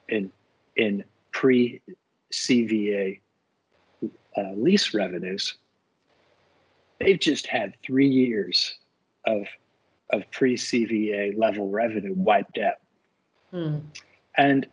in, 0.08 0.32
in 0.76 1.04
pre 1.32 1.82
CVA 2.32 3.20
uh, 4.02 4.52
lease 4.56 4.94
revenues, 4.94 5.58
they've 6.98 7.20
just 7.20 7.46
had 7.46 7.74
three 7.84 8.08
years 8.08 8.78
of, 9.26 9.46
of 10.10 10.30
pre 10.30 10.56
CVA 10.56 11.36
level 11.38 11.68
revenue 11.68 12.14
wiped 12.14 12.58
out. 12.58 12.76
Mm. 13.52 13.82
And 14.36 14.66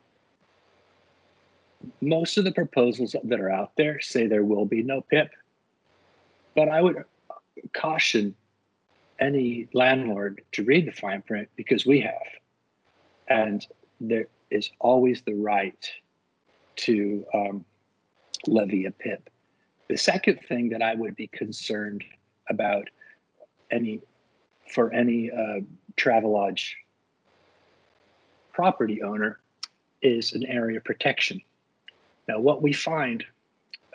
most 2.02 2.38
of 2.38 2.43
the 2.43 2.52
proposals 2.52 3.16
that 3.24 3.39
are 3.39 3.52
out 3.52 3.72
there 3.78 4.00
say 4.02 4.28
there 4.28 4.43
will 4.43 4.66
be 4.66 4.84
no 4.84 5.02
PIP. 5.02 5.30
But 6.56 6.70
I 6.70 6.82
would 6.82 7.04
caution 7.74 8.36
any 9.20 9.68
landlord 9.74 10.41
to 10.54 10.64
read 10.64 10.88
the 10.88 10.91
fine 10.91 11.22
print 11.22 11.50
because 11.56 11.86
we 11.86 12.02
have. 12.02 12.14
And 13.28 13.66
there 14.00 14.28
is 14.52 14.70
always 14.80 15.22
the 15.22 15.34
right 15.34 15.89
to 16.78 17.26
um, 17.34 17.66
levy 18.48 18.86
a 18.86 18.91
PIP. 18.91 19.30
The 19.89 19.98
second 19.98 20.39
thing 20.48 20.70
that 20.70 20.82
I 20.82 20.96
would 20.96 21.16
be 21.16 21.28
concerned 21.28 22.04
about 22.50 22.89
any 23.72 24.02
for 24.68 24.93
any 24.93 25.32
uh, 25.32 25.61
Travelodge 25.97 26.74
property 28.53 29.01
owner 29.03 29.39
is 30.01 30.34
an 30.34 30.45
area 30.45 30.80
protection. 30.80 31.41
Now, 32.28 32.39
what 32.39 32.61
we 32.61 32.74
find 32.74 33.24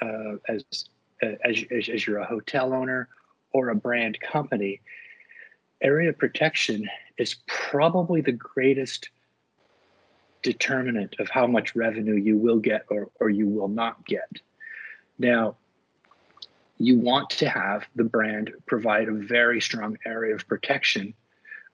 uh, 0.02 0.36
as, 0.48 0.64
as, 1.22 1.64
as 1.72 2.06
you're 2.06 2.18
a 2.18 2.26
hotel 2.26 2.72
owner 2.72 3.08
or 3.52 3.70
a 3.70 3.74
brand 3.74 4.18
company, 4.20 4.80
area 5.82 6.12
protection 6.12 6.88
is 7.18 7.36
probably 7.46 8.20
the 8.20 8.32
greatest 8.32 9.10
determinant 10.42 11.16
of 11.18 11.28
how 11.28 11.46
much 11.46 11.74
revenue 11.74 12.14
you 12.14 12.36
will 12.36 12.58
get 12.58 12.84
or, 12.88 13.10
or 13.20 13.28
you 13.28 13.46
will 13.46 13.68
not 13.68 14.04
get. 14.06 14.40
Now, 15.18 15.56
you 16.80 16.98
want 16.98 17.28
to 17.28 17.48
have 17.48 17.86
the 17.94 18.04
brand 18.04 18.50
provide 18.66 19.06
a 19.08 19.12
very 19.12 19.60
strong 19.60 19.96
area 20.06 20.34
of 20.34 20.48
protection 20.48 21.14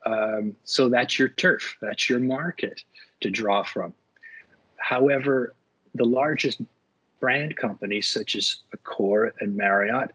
Um, 0.07 0.55
so 0.65 0.89
that's 0.89 1.19
your 1.19 1.29
turf, 1.31 1.77
that's 1.81 2.09
your 2.09 2.21
market 2.21 2.81
to 3.23 3.31
draw 3.31 3.65
from. 3.65 3.93
However, 4.77 5.55
the 5.95 6.05
largest 6.05 6.61
brand 7.19 7.57
companies 7.57 8.07
such 8.07 8.37
as 8.37 8.59
Accor 8.77 9.33
and 9.41 9.57
Marriott, 9.57 10.13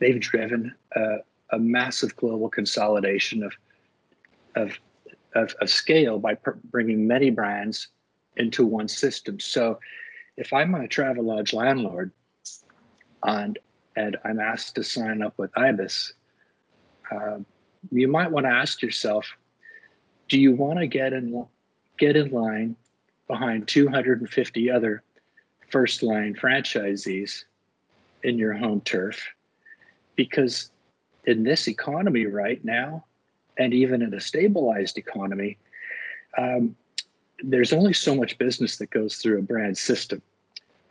they've 0.00 0.20
driven 0.20 0.74
a, 0.94 1.18
massive 1.58 2.14
global 2.16 2.48
consolidation 2.48 3.42
of, 3.42 3.52
of, 4.54 4.78
of, 5.34 5.54
of 5.60 5.70
scale 5.70 6.18
by 6.18 6.36
bringing 6.70 7.06
many 7.06 7.30
brands 7.30 7.88
into 8.36 8.66
one 8.66 8.88
system. 8.88 9.40
So 9.40 9.80
if 10.36 10.52
I'm 10.52 10.74
a 10.74 10.86
Travelodge 10.86 11.52
landlord 11.52 12.12
and, 13.24 13.58
and 14.00 14.16
I'm 14.24 14.40
asked 14.40 14.76
to 14.76 14.82
sign 14.82 15.22
up 15.22 15.34
with 15.36 15.52
IBIS, 15.56 16.14
uh, 17.10 17.38
you 17.90 18.08
might 18.08 18.30
want 18.30 18.46
to 18.46 18.50
ask 18.50 18.80
yourself, 18.82 19.26
do 20.28 20.38
you 20.40 20.54
want 20.54 20.78
to 20.78 20.86
get 20.86 21.12
in 21.12 21.46
get 21.98 22.16
in 22.16 22.30
line 22.30 22.76
behind 23.28 23.68
250 23.68 24.70
other 24.70 25.02
first 25.68 26.02
line 26.02 26.34
franchisees 26.34 27.44
in 28.22 28.38
your 28.38 28.54
home 28.54 28.80
turf? 28.80 29.20
Because 30.16 30.70
in 31.26 31.42
this 31.42 31.68
economy 31.68 32.26
right 32.26 32.64
now, 32.64 33.04
and 33.58 33.74
even 33.74 34.00
in 34.00 34.14
a 34.14 34.20
stabilized 34.20 34.96
economy, 34.96 35.58
um, 36.38 36.74
there's 37.42 37.72
only 37.72 37.92
so 37.92 38.14
much 38.14 38.38
business 38.38 38.76
that 38.78 38.90
goes 38.90 39.16
through 39.16 39.38
a 39.38 39.42
brand 39.42 39.76
system. 39.76 40.22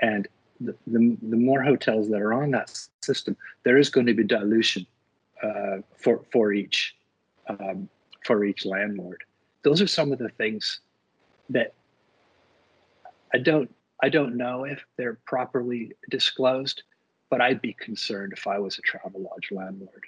And 0.02 0.28
the, 0.62 0.76
the, 0.88 1.36
more 1.38 1.62
hotels 1.64 2.10
that 2.10 2.22
are 2.22 2.34
on 2.34 2.52
that 2.52 2.72
system, 3.02 3.38
there 3.64 3.78
is 3.78 3.90
going 3.90 4.06
to 4.06 4.14
be 4.14 4.24
dilution 4.24 4.86
uh, 5.42 5.78
for 5.98 6.22
for 6.32 6.52
each 6.52 6.96
um, 7.48 7.90
for 8.26 8.44
each 8.44 8.66
landlord. 8.66 9.24
Those 9.64 9.82
are 9.82 9.88
some 9.88 10.12
of 10.12 10.20
the 10.20 10.30
things 10.30 10.82
that 11.50 11.74
I 13.34 13.38
don't 13.38 13.74
I 14.02 14.10
don't 14.10 14.36
know 14.36 14.66
if 14.66 14.84
they're 14.98 15.20
properly 15.26 15.94
disclosed, 16.10 16.84
but 17.30 17.42
I'd 17.42 17.62
be 17.62 17.74
concerned 17.74 18.34
if 18.34 18.48
I 18.48 18.60
was 18.60 18.80
a 18.80 18.82
Travelodge 18.82 19.52
landlord. 19.52 20.06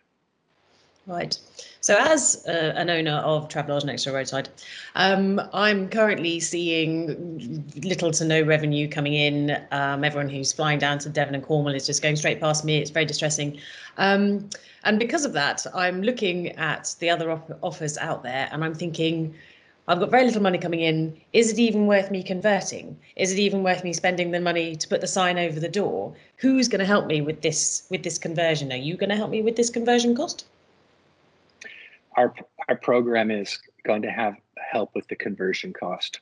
Right. 1.11 1.37
So, 1.81 1.97
as 1.99 2.45
uh, 2.47 2.71
an 2.77 2.89
owner 2.89 3.17
of 3.17 3.49
Travelodge 3.49 3.83
next 3.83 4.05
door 4.05 4.13
roadside, 4.13 4.47
um, 4.95 5.41
I'm 5.51 5.89
currently 5.89 6.39
seeing 6.39 7.69
little 7.83 8.11
to 8.11 8.23
no 8.23 8.41
revenue 8.43 8.87
coming 8.87 9.15
in. 9.15 9.57
Um, 9.71 10.05
everyone 10.05 10.29
who's 10.29 10.53
flying 10.53 10.79
down 10.79 10.99
to 10.99 11.09
Devon 11.09 11.35
and 11.35 11.43
Cornwall 11.43 11.75
is 11.75 11.85
just 11.85 12.01
going 12.01 12.15
straight 12.15 12.39
past 12.39 12.63
me. 12.63 12.77
It's 12.77 12.91
very 12.91 13.03
distressing. 13.03 13.59
Um, 13.97 14.49
and 14.85 14.99
because 14.99 15.25
of 15.25 15.33
that, 15.33 15.65
I'm 15.73 16.01
looking 16.01 16.53
at 16.53 16.95
the 16.99 17.09
other 17.09 17.29
op- 17.29 17.59
offers 17.61 17.97
out 17.97 18.23
there 18.23 18.47
and 18.53 18.63
I'm 18.63 18.73
thinking, 18.73 19.35
I've 19.89 19.99
got 19.99 20.11
very 20.11 20.23
little 20.23 20.41
money 20.41 20.59
coming 20.59 20.79
in. 20.79 21.19
Is 21.33 21.51
it 21.51 21.59
even 21.59 21.87
worth 21.87 22.09
me 22.09 22.23
converting? 22.23 22.97
Is 23.17 23.33
it 23.33 23.39
even 23.39 23.63
worth 23.63 23.83
me 23.83 23.91
spending 23.91 24.31
the 24.31 24.39
money 24.39 24.77
to 24.77 24.87
put 24.87 25.01
the 25.01 25.07
sign 25.07 25.37
over 25.37 25.59
the 25.59 25.67
door? 25.67 26.13
Who's 26.37 26.69
going 26.69 26.79
to 26.79 26.85
help 26.85 27.05
me 27.05 27.19
with 27.19 27.41
this 27.41 27.83
with 27.89 28.03
this 28.03 28.17
conversion? 28.17 28.71
Are 28.71 28.77
you 28.77 28.95
going 28.95 29.09
to 29.09 29.17
help 29.17 29.29
me 29.29 29.41
with 29.41 29.57
this 29.57 29.69
conversion 29.69 30.15
cost? 30.15 30.45
Our, 32.17 32.33
our 32.67 32.75
program 32.75 33.31
is 33.31 33.59
going 33.85 34.01
to 34.03 34.11
have 34.11 34.35
help 34.71 34.91
with 34.95 35.07
the 35.07 35.15
conversion 35.15 35.73
cost. 35.73 36.19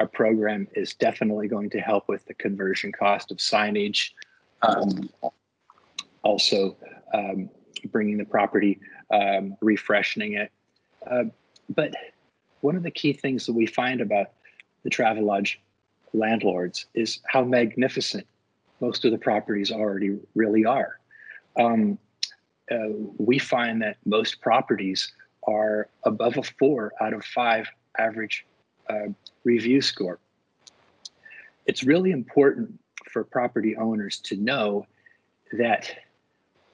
Our 0.00 0.06
program 0.06 0.66
is 0.74 0.94
definitely 0.94 1.48
going 1.48 1.70
to 1.70 1.80
help 1.80 2.08
with 2.08 2.24
the 2.26 2.34
conversion 2.34 2.92
cost 2.92 3.30
of 3.30 3.38
signage, 3.38 4.10
um, 4.62 5.08
also 6.22 6.76
um, 7.12 7.48
bringing 7.92 8.18
the 8.18 8.24
property, 8.24 8.80
um, 9.12 9.56
refreshing 9.60 10.34
it. 10.34 10.50
Uh, 11.08 11.24
but 11.68 11.94
one 12.60 12.76
of 12.76 12.82
the 12.82 12.90
key 12.90 13.12
things 13.12 13.46
that 13.46 13.52
we 13.52 13.66
find 13.66 14.00
about 14.00 14.32
the 14.82 14.90
Travelodge 14.90 15.56
landlords 16.12 16.86
is 16.94 17.20
how 17.28 17.44
magnificent 17.44 18.26
most 18.80 19.04
of 19.04 19.12
the 19.12 19.18
properties 19.18 19.70
already 19.70 20.18
really 20.34 20.64
are. 20.64 20.98
Um, 21.58 21.98
uh, 22.70 22.88
we 23.18 23.38
find 23.38 23.82
that 23.82 23.96
most 24.04 24.40
properties 24.40 25.12
are 25.46 25.88
above 26.04 26.36
a 26.38 26.42
four 26.42 26.92
out 27.00 27.12
of 27.12 27.24
five 27.24 27.68
average 27.98 28.46
uh, 28.88 29.08
review 29.44 29.80
score. 29.80 30.18
It's 31.66 31.84
really 31.84 32.10
important 32.10 32.78
for 33.10 33.24
property 33.24 33.76
owners 33.76 34.18
to 34.20 34.36
know 34.36 34.86
that 35.52 35.90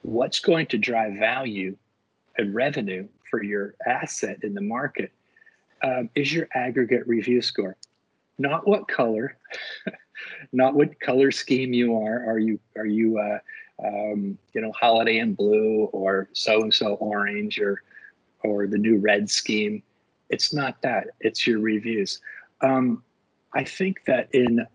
what's 0.01 0.39
going 0.39 0.67
to 0.67 0.77
drive 0.77 1.13
value 1.13 1.75
and 2.37 2.53
revenue 2.53 3.07
for 3.29 3.43
your 3.43 3.75
asset 3.85 4.39
in 4.43 4.53
the 4.53 4.61
market 4.61 5.11
um, 5.83 6.09
is 6.15 6.33
your 6.33 6.47
aggregate 6.53 7.07
review 7.07 7.41
score, 7.41 7.75
not 8.37 8.67
what 8.67 8.87
color, 8.87 9.37
not 10.51 10.73
what 10.73 10.99
color 10.99 11.31
scheme 11.31 11.73
you 11.73 11.95
are. 11.97 12.29
Are 12.29 12.39
you 12.39 12.59
are 12.75 12.85
you 12.85 13.17
uh, 13.17 13.39
um, 13.85 14.37
you 14.53 14.61
know, 14.61 14.71
Holiday 14.71 15.19
Inn 15.19 15.33
Blue 15.33 15.89
or 15.91 16.27
so 16.33 16.61
and 16.61 16.73
so 16.73 16.95
orange 16.95 17.59
or 17.59 17.81
or 18.43 18.67
the 18.67 18.77
new 18.77 18.97
red 18.97 19.29
scheme. 19.29 19.83
It's 20.29 20.53
not 20.53 20.81
that. 20.81 21.07
It's 21.19 21.45
your 21.45 21.59
reviews. 21.59 22.19
Um, 22.61 23.03
I 23.53 23.63
think 23.63 24.05
that 24.05 24.29
in 24.33 24.65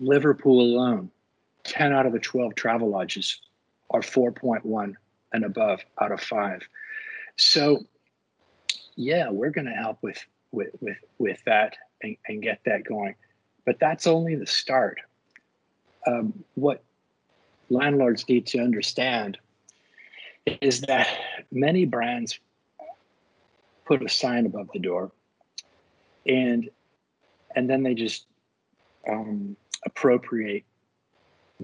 Liverpool 0.00 0.60
alone, 0.60 1.10
10 1.64 1.92
out 1.92 2.06
of 2.06 2.12
the 2.12 2.18
12 2.18 2.54
Travelodges 2.54 3.36
are 3.90 4.00
4.1 4.00 4.94
and 5.32 5.44
above 5.44 5.80
out 6.00 6.12
of 6.12 6.20
five. 6.20 6.62
So 7.36 7.84
yeah, 8.96 9.30
we're 9.30 9.50
going 9.50 9.66
to 9.66 9.72
help 9.72 9.98
with 10.02 10.24
with 10.52 10.70
with 10.80 10.98
with 11.18 11.42
that 11.46 11.76
and, 12.02 12.16
and 12.28 12.42
get 12.42 12.60
that 12.66 12.84
going. 12.84 13.14
But 13.64 13.78
that's 13.78 14.06
only 14.06 14.34
the 14.34 14.46
start. 14.46 14.98
Um, 16.06 16.44
what 16.54 16.82
landlords 17.72 18.28
need 18.28 18.46
to 18.46 18.58
understand 18.58 19.38
is 20.60 20.80
that 20.82 21.08
many 21.50 21.84
brands 21.84 22.38
put 23.84 24.02
a 24.02 24.08
sign 24.08 24.46
above 24.46 24.68
the 24.72 24.78
door 24.78 25.12
and 26.26 26.68
and 27.54 27.68
then 27.68 27.82
they 27.82 27.94
just 27.94 28.26
um, 29.08 29.56
appropriate 29.84 30.64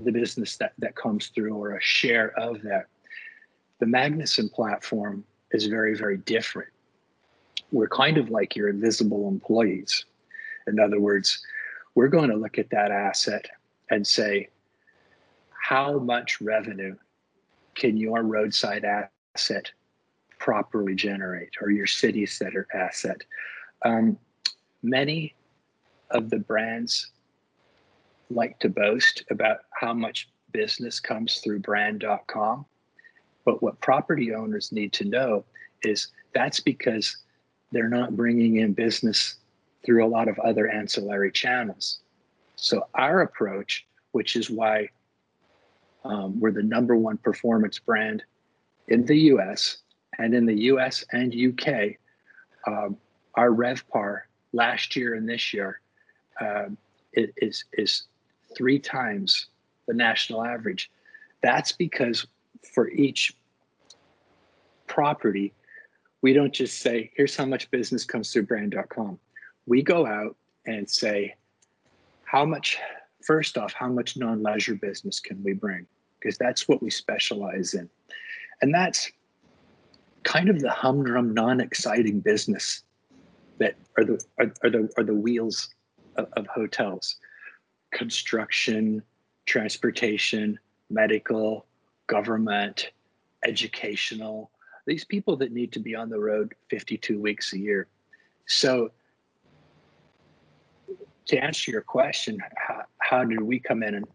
the 0.04 0.12
business 0.12 0.56
that 0.56 0.72
that 0.78 0.94
comes 0.94 1.28
through 1.28 1.54
or 1.54 1.76
a 1.76 1.80
share 1.80 2.38
of 2.38 2.62
that. 2.62 2.86
The 3.80 3.86
magnuson 3.86 4.52
platform 4.52 5.24
is 5.52 5.66
very 5.66 5.96
very 5.96 6.18
different. 6.18 6.70
We're 7.70 7.88
kind 7.88 8.18
of 8.18 8.30
like 8.30 8.56
your 8.56 8.68
invisible 8.68 9.28
employees. 9.28 10.04
In 10.66 10.80
other 10.80 11.00
words 11.00 11.40
we're 11.94 12.08
going 12.08 12.30
to 12.30 12.36
look 12.36 12.58
at 12.58 12.70
that 12.70 12.92
asset 12.92 13.46
and 13.90 14.06
say 14.06 14.48
how 15.68 15.98
much 15.98 16.40
revenue 16.40 16.96
can 17.74 17.98
your 17.98 18.22
roadside 18.22 18.86
asset 18.86 19.70
properly 20.38 20.94
generate 20.94 21.50
or 21.60 21.70
your 21.70 21.86
city 21.86 22.24
center 22.24 22.66
asset? 22.72 23.22
Um, 23.84 24.16
many 24.82 25.34
of 26.10 26.30
the 26.30 26.38
brands 26.38 27.10
like 28.30 28.58
to 28.60 28.70
boast 28.70 29.24
about 29.30 29.58
how 29.78 29.92
much 29.92 30.30
business 30.52 31.00
comes 31.00 31.40
through 31.44 31.58
brand.com. 31.58 32.64
But 33.44 33.62
what 33.62 33.78
property 33.82 34.34
owners 34.34 34.72
need 34.72 34.94
to 34.94 35.04
know 35.04 35.44
is 35.82 36.08
that's 36.32 36.60
because 36.60 37.14
they're 37.72 37.90
not 37.90 38.16
bringing 38.16 38.56
in 38.56 38.72
business 38.72 39.34
through 39.84 40.02
a 40.02 40.08
lot 40.08 40.28
of 40.28 40.38
other 40.38 40.66
ancillary 40.66 41.30
channels. 41.30 41.98
So, 42.56 42.86
our 42.94 43.20
approach, 43.20 43.86
which 44.12 44.34
is 44.34 44.48
why 44.48 44.88
um, 46.08 46.40
we're 46.40 46.52
the 46.52 46.62
number 46.62 46.96
one 46.96 47.18
performance 47.18 47.78
brand 47.78 48.24
in 48.88 49.04
the 49.04 49.18
US 49.32 49.78
and 50.18 50.34
in 50.34 50.46
the 50.46 50.62
US 50.72 51.04
and 51.12 51.32
UK. 51.34 51.96
Um, 52.66 52.96
our 53.34 53.50
RevPAR 53.50 54.22
last 54.52 54.96
year 54.96 55.14
and 55.14 55.28
this 55.28 55.52
year 55.52 55.80
uh, 56.40 56.66
is, 57.12 57.64
is 57.74 58.04
three 58.56 58.78
times 58.78 59.46
the 59.86 59.94
national 59.94 60.44
average. 60.44 60.90
That's 61.42 61.72
because 61.72 62.26
for 62.74 62.90
each 62.90 63.36
property, 64.86 65.52
we 66.22 66.32
don't 66.32 66.52
just 66.52 66.80
say, 66.80 67.12
here's 67.14 67.36
how 67.36 67.44
much 67.44 67.70
business 67.70 68.04
comes 68.04 68.32
through 68.32 68.46
brand.com. 68.46 69.18
We 69.66 69.82
go 69.82 70.06
out 70.06 70.36
and 70.66 70.88
say, 70.88 71.34
how 72.24 72.44
much 72.44 72.78
first 73.22 73.58
off, 73.58 73.72
how 73.72 73.88
much 73.88 74.16
non 74.16 74.42
leisure 74.42 74.74
business 74.74 75.20
can 75.20 75.42
we 75.44 75.52
bring? 75.52 75.86
Because 76.20 76.38
that's 76.38 76.68
what 76.68 76.82
we 76.82 76.90
specialize 76.90 77.74
in. 77.74 77.88
And 78.60 78.74
that's 78.74 79.10
kind 80.24 80.48
of 80.48 80.60
the 80.60 80.70
humdrum, 80.70 81.32
non 81.32 81.60
exciting 81.60 82.20
business 82.20 82.82
that 83.58 83.76
are 83.96 84.04
the, 84.04 84.24
are, 84.38 84.52
are, 84.62 84.70
the, 84.70 84.88
are 84.96 85.04
the 85.04 85.14
wheels 85.14 85.70
of, 86.16 86.28
of 86.36 86.46
hotels 86.46 87.16
construction, 87.90 89.02
transportation, 89.46 90.58
medical, 90.90 91.64
government, 92.06 92.90
educational. 93.44 94.50
these 94.86 95.04
people 95.04 95.36
that 95.36 95.52
need 95.52 95.72
to 95.72 95.78
be 95.78 95.94
on 95.94 96.08
the 96.08 96.18
road 96.18 96.54
52 96.70 97.20
weeks 97.20 97.52
a 97.52 97.58
year. 97.58 97.86
So 98.46 98.90
to 101.26 101.36
answer 101.38 101.70
your 101.70 101.82
question, 101.82 102.38
how, 102.56 102.82
how 102.98 103.24
did 103.24 103.40
we 103.40 103.58
come 103.58 103.82
in 103.82 103.94
and, 103.94 104.06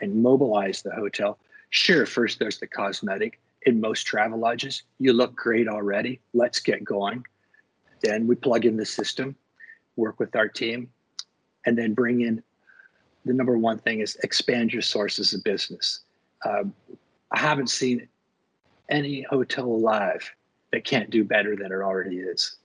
and 0.00 0.22
mobilize 0.22 0.82
the 0.82 0.92
hotel? 0.92 1.38
Sure, 1.70 2.06
first 2.06 2.38
there's 2.38 2.58
the 2.58 2.66
cosmetic. 2.66 3.40
In 3.62 3.80
most 3.80 4.06
Travelodges, 4.06 4.82
you 4.98 5.12
look 5.12 5.34
great 5.34 5.68
already. 5.68 6.20
Let's 6.34 6.60
get 6.60 6.84
going. 6.84 7.24
Then 8.00 8.26
we 8.26 8.36
plug 8.36 8.64
in 8.64 8.76
the 8.76 8.86
system, 8.86 9.34
work 9.96 10.20
with 10.20 10.36
our 10.36 10.48
team, 10.48 10.88
and 11.64 11.76
then 11.76 11.94
bring 11.94 12.20
in 12.20 12.42
the 13.26 13.32
number 13.32 13.58
one 13.58 13.78
thing 13.78 14.00
is 14.00 14.16
expand 14.22 14.72
your 14.72 14.82
sources 14.82 15.34
of 15.34 15.42
business. 15.42 16.00
Um, 16.44 16.72
I 17.32 17.40
haven't 17.40 17.70
seen 17.70 18.08
any 18.88 19.22
hotel 19.22 19.64
alive 19.64 20.30
that 20.72 20.84
can't 20.84 21.10
do 21.10 21.24
better 21.24 21.56
than 21.56 21.72
it 21.72 21.74
already 21.74 22.18
is. 22.18 22.56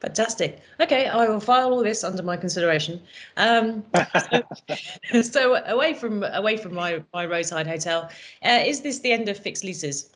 Fantastic. 0.00 0.60
Okay, 0.78 1.06
I 1.06 1.26
will 1.26 1.40
file 1.40 1.72
all 1.72 1.82
this 1.82 2.04
under 2.04 2.22
my 2.22 2.36
consideration. 2.36 3.00
Um, 3.38 3.82
so, 4.30 5.22
so, 5.22 5.54
away 5.66 5.94
from 5.94 6.22
away 6.22 6.58
from 6.58 6.74
my 6.74 7.02
my 7.14 7.24
roadside 7.24 7.66
hotel, 7.66 8.10
uh, 8.44 8.62
is 8.64 8.82
this 8.82 8.98
the 9.00 9.12
end 9.12 9.28
of 9.28 9.38
fixed 9.38 9.64
leases? 9.64 10.10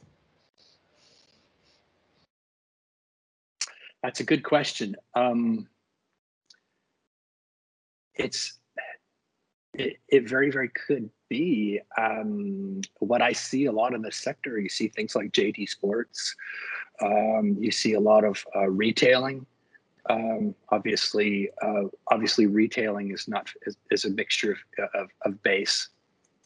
That's 4.02 4.20
a 4.20 4.24
good 4.24 4.42
question. 4.42 4.96
Um, 5.14 5.66
it's 8.14 8.58
it, 9.72 9.96
it 10.08 10.28
very 10.28 10.50
very 10.50 10.68
could 10.68 11.08
be 11.30 11.80
um, 11.96 12.82
what 12.98 13.22
I 13.22 13.32
see 13.32 13.64
a 13.64 13.72
lot 13.72 13.94
in 13.94 14.02
the 14.02 14.12
sector. 14.12 14.60
You 14.60 14.68
see 14.68 14.88
things 14.88 15.16
like 15.16 15.32
JD 15.32 15.70
Sports. 15.70 16.36
Um, 17.02 17.56
you 17.58 17.70
see 17.70 17.94
a 17.94 18.00
lot 18.00 18.24
of 18.24 18.44
uh, 18.54 18.68
retailing. 18.68 19.46
Um, 20.08 20.54
obviously, 20.70 21.50
uh, 21.62 21.84
obviously, 22.08 22.46
retailing 22.46 23.10
is 23.12 23.28
not 23.28 23.50
is, 23.66 23.76
is 23.90 24.04
a 24.04 24.10
mixture 24.10 24.56
of, 24.78 24.88
of, 24.94 25.08
of, 25.24 25.42
base 25.42 25.88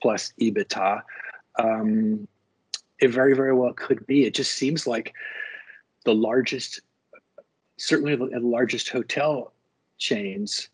plus 0.03 0.33
EBITDA. 0.41 1.03
Um, 1.59 2.27
it 2.99 3.09
very 3.09 3.35
very 3.35 3.55
well 3.55 3.73
could 3.73 4.07
be. 4.07 4.25
It 4.25 4.35
just 4.35 4.53
seems 4.53 4.87
like 4.87 5.15
the 6.05 6.15
largest, 6.15 6.81
certainly 7.77 8.17
the 8.17 8.41
largest 8.41 8.89
hotel 8.89 9.53
chains 9.99 10.69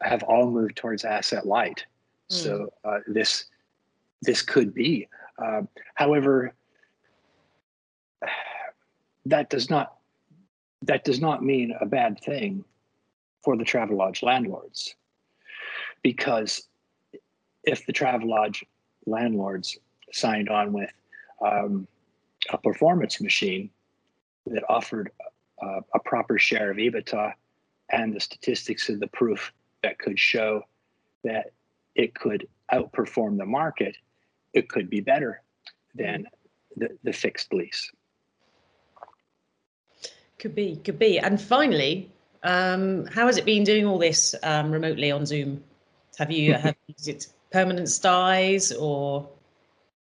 have 0.00 0.22
all 0.22 0.50
moved 0.50 0.76
towards 0.76 1.04
asset 1.04 1.46
light. 1.46 1.84
Mm. 2.30 2.34
So 2.34 2.72
uh, 2.84 3.00
this 3.06 3.46
this 4.22 4.42
could 4.42 4.74
be. 4.74 5.08
Uh, 5.38 5.62
however, 5.94 6.54
that 9.26 9.50
does 9.50 9.70
not 9.70 9.93
that 10.86 11.04
does 11.04 11.20
not 11.20 11.42
mean 11.42 11.74
a 11.80 11.86
bad 11.86 12.20
thing 12.20 12.64
for 13.42 13.56
the 13.56 13.64
Travelodge 13.64 14.22
landlords, 14.22 14.94
because 16.02 16.68
if 17.64 17.86
the 17.86 17.92
Travelodge 17.92 18.64
landlords 19.06 19.78
signed 20.12 20.48
on 20.48 20.72
with 20.72 20.90
um, 21.44 21.86
a 22.50 22.58
performance 22.58 23.20
machine 23.20 23.70
that 24.46 24.62
offered 24.68 25.10
uh, 25.62 25.80
a 25.94 25.98
proper 25.98 26.38
share 26.38 26.70
of 26.70 26.76
EBITDA 26.76 27.32
and 27.90 28.14
the 28.14 28.20
statistics 28.20 28.88
and 28.88 29.00
the 29.00 29.06
proof 29.08 29.52
that 29.82 29.98
could 29.98 30.18
show 30.18 30.62
that 31.22 31.52
it 31.94 32.14
could 32.14 32.46
outperform 32.72 33.38
the 33.38 33.46
market, 33.46 33.96
it 34.52 34.68
could 34.68 34.90
be 34.90 35.00
better 35.00 35.42
than 35.94 36.26
the, 36.76 36.88
the 37.02 37.12
fixed 37.12 37.52
lease. 37.52 37.90
Could 40.44 40.54
be, 40.54 40.76
could 40.84 40.98
be. 40.98 41.18
And 41.18 41.40
finally, 41.40 42.10
um, 42.42 43.06
how 43.06 43.26
has 43.26 43.38
it 43.38 43.46
been 43.46 43.64
doing 43.64 43.86
all 43.86 43.96
this 43.96 44.34
um, 44.42 44.70
remotely 44.70 45.10
on 45.10 45.24
Zoom? 45.24 45.64
Have 46.18 46.30
you 46.30 46.52
have 46.64 46.76
is 46.98 47.08
it 47.08 47.28
permanent 47.50 47.88
styes 47.88 48.70
or 48.70 49.26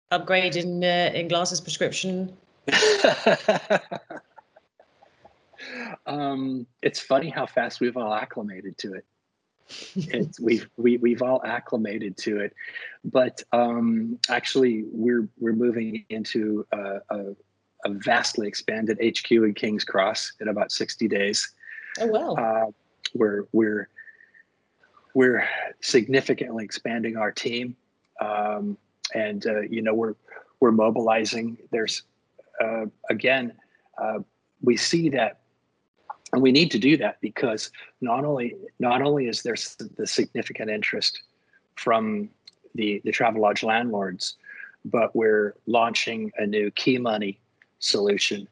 upgrade 0.09 0.55
in 0.55 0.83
uh, 0.83 1.11
in 1.13 1.27
glasses 1.27 1.61
prescription? 1.61 2.35
um, 6.07 6.65
it's 6.81 6.99
funny 6.99 7.29
how 7.29 7.45
fast 7.45 7.79
we've 7.79 7.95
all 7.95 8.11
acclimated 8.11 8.79
to 8.79 8.95
it 8.95 9.05
it's 9.95 10.39
we've 10.41 10.67
we, 10.75 10.97
we've 10.97 11.21
all 11.21 11.41
acclimated 11.45 12.17
to 12.17 12.39
it 12.39 12.53
but 13.05 13.41
um, 13.53 14.19
actually 14.29 14.85
we're 14.91 15.29
we're 15.39 15.53
moving 15.53 16.03
into 16.09 16.65
a, 16.71 16.99
a, 17.09 17.35
a, 17.85 17.89
vastly 17.89 18.47
expanded 18.47 18.97
hq 18.99 19.31
in 19.31 19.53
king's 19.53 19.83
cross 19.83 20.31
in 20.39 20.47
about 20.47 20.71
60 20.71 21.07
days. 21.07 21.53
Oh 21.99 22.07
well 22.07 22.39
uh, 22.39 22.71
we're 23.13 23.45
we're 23.51 23.89
we're 25.13 25.47
significantly 25.81 26.63
expanding 26.63 27.17
our 27.17 27.31
team. 27.31 27.75
Um, 28.19 28.77
and 29.13 29.45
uh, 29.45 29.61
you 29.61 29.81
know 29.81 29.93
we're 29.93 30.15
we're 30.59 30.71
mobilizing. 30.71 31.57
There's 31.71 32.03
uh, 32.63 32.85
again 33.09 33.53
uh, 34.01 34.19
we 34.61 34.77
see 34.77 35.09
that 35.09 35.39
and 36.33 36.41
we 36.41 36.51
need 36.51 36.71
to 36.71 36.79
do 36.79 36.97
that 36.97 37.19
because 37.21 37.71
not 37.99 38.23
only 38.23 38.55
not 38.79 39.01
only 39.01 39.27
is 39.27 39.41
there 39.41 39.55
the 39.97 40.07
significant 40.07 40.69
interest 40.69 41.19
from 41.75 42.29
the 42.75 43.01
the 43.03 43.11
Travelodge 43.11 43.63
landlords 43.63 44.37
but 44.85 45.15
we're 45.15 45.53
launching 45.67 46.31
a 46.37 46.45
new 46.45 46.71
key 46.71 46.97
money 46.97 47.39
solution 47.81 48.47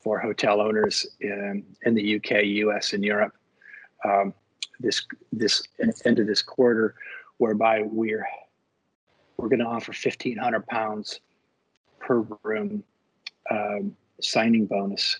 for 0.00 0.20
hotel 0.20 0.60
owners 0.60 1.04
in, 1.20 1.64
in 1.82 1.94
the 1.94 2.16
UK, 2.16 2.44
US, 2.44 2.92
and 2.92 3.04
Europe 3.04 3.34
um, 4.04 4.32
this 4.80 5.06
this 5.32 5.62
end 6.04 6.18
of 6.18 6.26
this 6.26 6.42
quarter, 6.42 6.94
whereby 7.38 7.82
we're 7.82 8.26
we're 9.36 9.48
going 9.48 9.60
to 9.60 9.66
offer 9.66 9.92
fifteen 9.92 10.36
hundred 10.36 10.66
pounds 10.66 11.20
per 11.98 12.24
room 12.42 12.84
um, 13.50 13.96
signing 14.20 14.66
bonus 14.66 15.18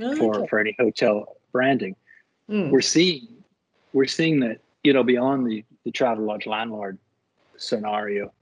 oh, 0.00 0.16
for 0.16 0.46
for 0.48 0.58
any 0.58 0.76
hotel 0.78 1.36
branding. 1.52 1.96
Mm. 2.50 2.70
We're 2.70 2.80
seeing 2.80 3.28
we're 3.92 4.06
seeing 4.06 4.40
that 4.40 4.60
you 4.84 4.92
know 4.92 5.02
beyond 5.02 5.46
the 5.46 5.64
the 5.84 5.92
Travelodge 5.92 6.46
landlord 6.46 6.98
scenario, 7.56 8.32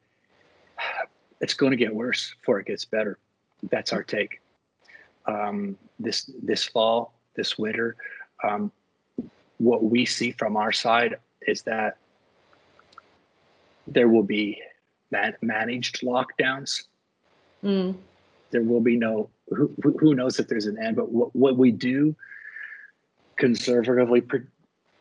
it's 1.40 1.54
going 1.54 1.70
to 1.70 1.76
get 1.76 1.94
worse 1.94 2.34
before 2.40 2.58
it 2.58 2.66
gets 2.66 2.84
better. 2.84 3.18
That's 3.70 3.92
our 3.92 4.02
take. 4.02 4.40
Um, 5.26 5.76
this 5.98 6.30
this 6.42 6.64
fall, 6.64 7.14
this 7.34 7.58
winter, 7.58 7.96
um, 8.44 8.70
what 9.58 9.82
we 9.82 10.04
see 10.04 10.32
from 10.32 10.56
our 10.56 10.72
side 10.72 11.16
is 11.46 11.62
that 11.62 11.96
there 13.86 14.08
will 14.08 14.22
be 14.22 14.60
man- 15.10 15.36
managed 15.42 16.02
lockdowns. 16.02 16.84
Mm. 17.64 17.96
There 18.50 18.62
will 18.62 18.80
be 18.80 18.96
no 18.96 19.30
who, 19.48 19.72
who 19.98 20.14
knows 20.14 20.38
if 20.38 20.48
there's 20.48 20.66
an 20.66 20.78
end, 20.78 20.96
but 20.96 21.10
what, 21.10 21.34
what 21.34 21.56
we 21.56 21.70
do 21.70 22.16
conservatively 23.36 24.20
pro- 24.20 24.40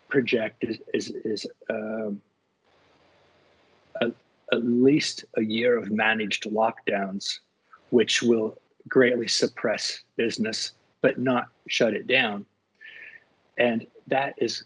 project 0.09 0.63
is 0.63 0.77
is, 0.93 1.09
is 1.25 1.47
um, 1.69 2.21
a, 4.01 4.11
at 4.51 4.63
least 4.63 5.25
a 5.37 5.41
year 5.41 5.77
of 5.77 5.91
managed 5.91 6.43
lockdowns, 6.43 7.39
which 7.89 8.21
will 8.21 8.57
greatly 8.87 9.27
suppress 9.27 10.03
business 10.15 10.71
but 11.01 11.19
not 11.19 11.47
shut 11.67 11.93
it 11.93 12.07
down, 12.07 12.45
and 13.57 13.85
that 14.07 14.33
is 14.37 14.63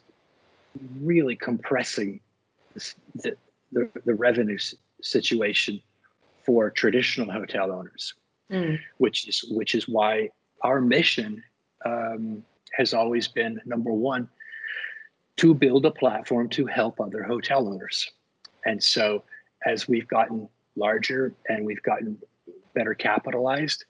really 1.02 1.36
compressing 1.36 2.20
the 3.16 3.36
the, 3.72 3.90
the 4.06 4.14
revenue 4.14 4.58
situation 5.02 5.82
for 6.46 6.70
traditional 6.70 7.32
hotel 7.32 7.72
owners, 7.72 8.14
mm. 8.52 8.80
which 8.98 9.28
is 9.28 9.46
which 9.52 9.76
is 9.76 9.88
why 9.88 10.30
our 10.64 10.82
mission 10.82 11.44
um, 11.86 12.44
has 12.74 12.94
always 12.94 13.28
been 13.28 13.60
number 13.66 13.92
one 13.92 14.28
to 15.38 15.54
build 15.54 15.86
a 15.86 15.92
platform 15.92 16.50
to 16.50 16.66
help 16.66 17.00
other 17.00 17.24
hotel 17.24 17.68
owners. 17.68 18.10
And 18.66 18.82
so 18.84 19.24
as 19.66 19.88
we've 19.88 20.08
gotten 20.08 20.50
larger 20.76 21.34
and 21.48 21.66
we've 21.66 21.82
gotten 21.84 22.18
better 22.74 22.94
capitalized, 22.94 23.86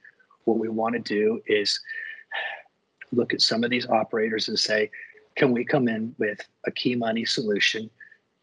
what 0.50 0.60
we 0.60 0.68
want 0.68 0.94
to 0.94 1.00
do 1.00 1.42
is 1.46 1.80
look 3.12 3.34
at 3.34 3.42
some 3.42 3.64
of 3.64 3.70
these 3.70 3.88
operators 3.88 4.50
and 4.50 4.60
say, 4.60 4.90
can 5.36 5.52
we 5.52 5.64
come 5.64 5.88
in 5.88 6.16
with 6.18 6.40
a 6.66 6.72
key 6.72 6.96
money 6.96 7.24
solution 7.24 7.90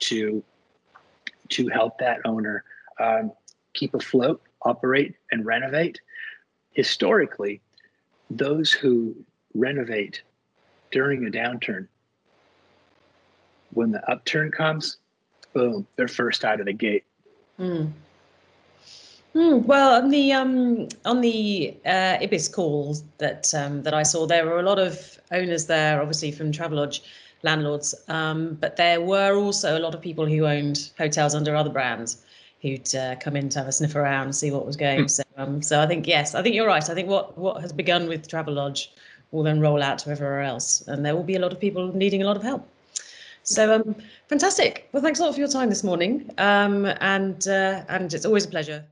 to 0.01 0.43
to 1.49 1.69
help 1.69 1.99
that 1.99 2.19
owner 2.25 2.65
um, 3.01 3.31
keep 3.73 3.95
afloat, 3.95 4.41
operate, 4.63 5.15
and 5.33 5.45
renovate? 5.45 6.01
Historically, 6.73 7.61
those 8.31 8.73
who 8.73 9.15
renovate 9.55 10.23
during 10.91 11.27
a 11.27 11.31
downturn. 11.31 11.89
When 13.73 13.91
the 13.91 14.09
upturn 14.11 14.51
comes, 14.51 14.99
boom, 15.53 15.87
they're 15.97 16.09
first 16.09 16.45
out 16.45 16.61
of 16.61 16.67
the 16.67 16.73
gate. 16.73 17.05
Mm. 17.59 17.93
Mm, 19.37 19.67
well, 19.67 20.03
on 20.03 20.09
the 20.09 20.33
um, 20.33 20.89
on 21.05 21.21
the 21.21 21.77
uh, 21.85 22.17
Ibis 22.23 22.49
calls 22.49 23.05
that 23.19 23.55
um, 23.55 23.83
that 23.83 23.93
I 23.93 24.03
saw, 24.03 24.27
there 24.27 24.47
were 24.47 24.61
a 24.61 24.63
lot 24.63 24.79
of 24.79 25.21
owners 25.31 25.67
there, 25.67 26.01
obviously 26.01 26.33
from 26.33 26.53
Travelodge 26.53 27.03
landlords, 27.43 27.95
um, 28.09 28.55
but 28.63 28.77
there 28.77 29.03
were 29.03 29.37
also 29.37 29.77
a 29.77 29.81
lot 29.81 29.95
of 29.95 30.01
people 30.01 30.25
who 30.25 30.47
owned 30.47 30.91
hotels 30.97 31.35
under 31.35 31.55
other 31.55 31.69
brands 31.69 32.25
who'd 32.63 32.95
uh, 32.95 33.17
come 33.17 33.37
in 33.37 33.51
to 33.51 33.59
have 33.59 33.69
a 33.69 33.73
sniff 33.73 33.95
around, 33.95 34.25
and 34.25 34.35
see 34.35 34.51
what 34.51 34.65
was 34.65 34.75
going. 34.75 35.05
Mm. 35.05 35.11
So, 35.11 35.23
um, 35.37 35.61
so 35.61 35.83
I 35.83 35.87
think 35.87 36.07
yes, 36.07 36.35
I 36.35 36.43
think 36.43 36.55
you're 36.55 36.67
right. 36.67 36.89
I 36.89 36.95
think 36.95 37.11
what 37.11 37.37
what 37.37 37.61
has 37.61 37.75
begun 37.75 38.09
with 38.09 38.27
Travelodge 38.29 38.89
will 39.33 39.43
then 39.43 39.61
roll 39.61 39.83
out 39.83 39.99
to 39.99 40.11
everywhere 40.11 40.41
else, 40.41 40.83
and 40.89 41.05
there 41.05 41.15
will 41.15 41.23
be 41.23 41.37
a 41.37 41.41
lot 41.41 41.53
of 41.53 41.61
people 41.61 41.95
needing 41.95 42.23
a 42.23 42.25
lot 42.25 42.39
of 42.39 42.43
help. 42.43 42.67
So 43.43 43.75
um, 43.75 43.97
fantastic. 44.29 44.89
Well, 44.93 45.03
thanks 45.03 45.21
a 45.21 45.25
lot 45.25 45.35
for 45.35 45.41
your 45.41 45.49
time 45.51 45.69
this 45.69 45.85
morning, 45.85 46.31
um, 46.39 46.87
and 47.03 47.47
uh, 47.47 47.85
and 47.91 48.15
it's 48.15 48.25
always 48.25 48.47
a 48.47 48.49
pleasure. 48.49 48.83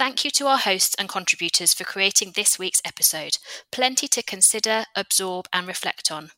Thank 0.00 0.24
you 0.24 0.30
to 0.30 0.46
our 0.46 0.56
hosts 0.56 0.96
and 0.98 1.10
contributors 1.10 1.74
for 1.74 1.84
creating 1.84 2.32
this 2.34 2.58
week's 2.58 2.80
episode. 2.86 3.36
Plenty 3.70 4.08
to 4.08 4.22
consider, 4.22 4.84
absorb, 4.96 5.44
and 5.52 5.66
reflect 5.68 6.10
on. 6.10 6.30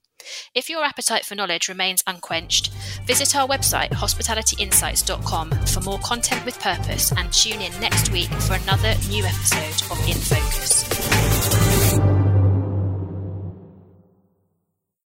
If 0.52 0.68
your 0.68 0.82
appetite 0.82 1.24
for 1.24 1.36
knowledge 1.36 1.68
remains 1.68 2.02
unquenched, 2.04 2.72
visit 3.06 3.36
our 3.36 3.46
website 3.46 3.90
hospitalityinsights.com 3.90 5.50
for 5.66 5.80
more 5.82 6.00
content 6.00 6.44
with 6.44 6.58
purpose 6.58 7.12
and 7.12 7.32
tune 7.32 7.60
in 7.60 7.80
next 7.80 8.10
week 8.10 8.30
for 8.30 8.54
another 8.54 8.96
new 9.08 9.24
episode 9.24 9.92
of 9.92 10.08
In 10.08 10.16
Focus. 10.16 11.61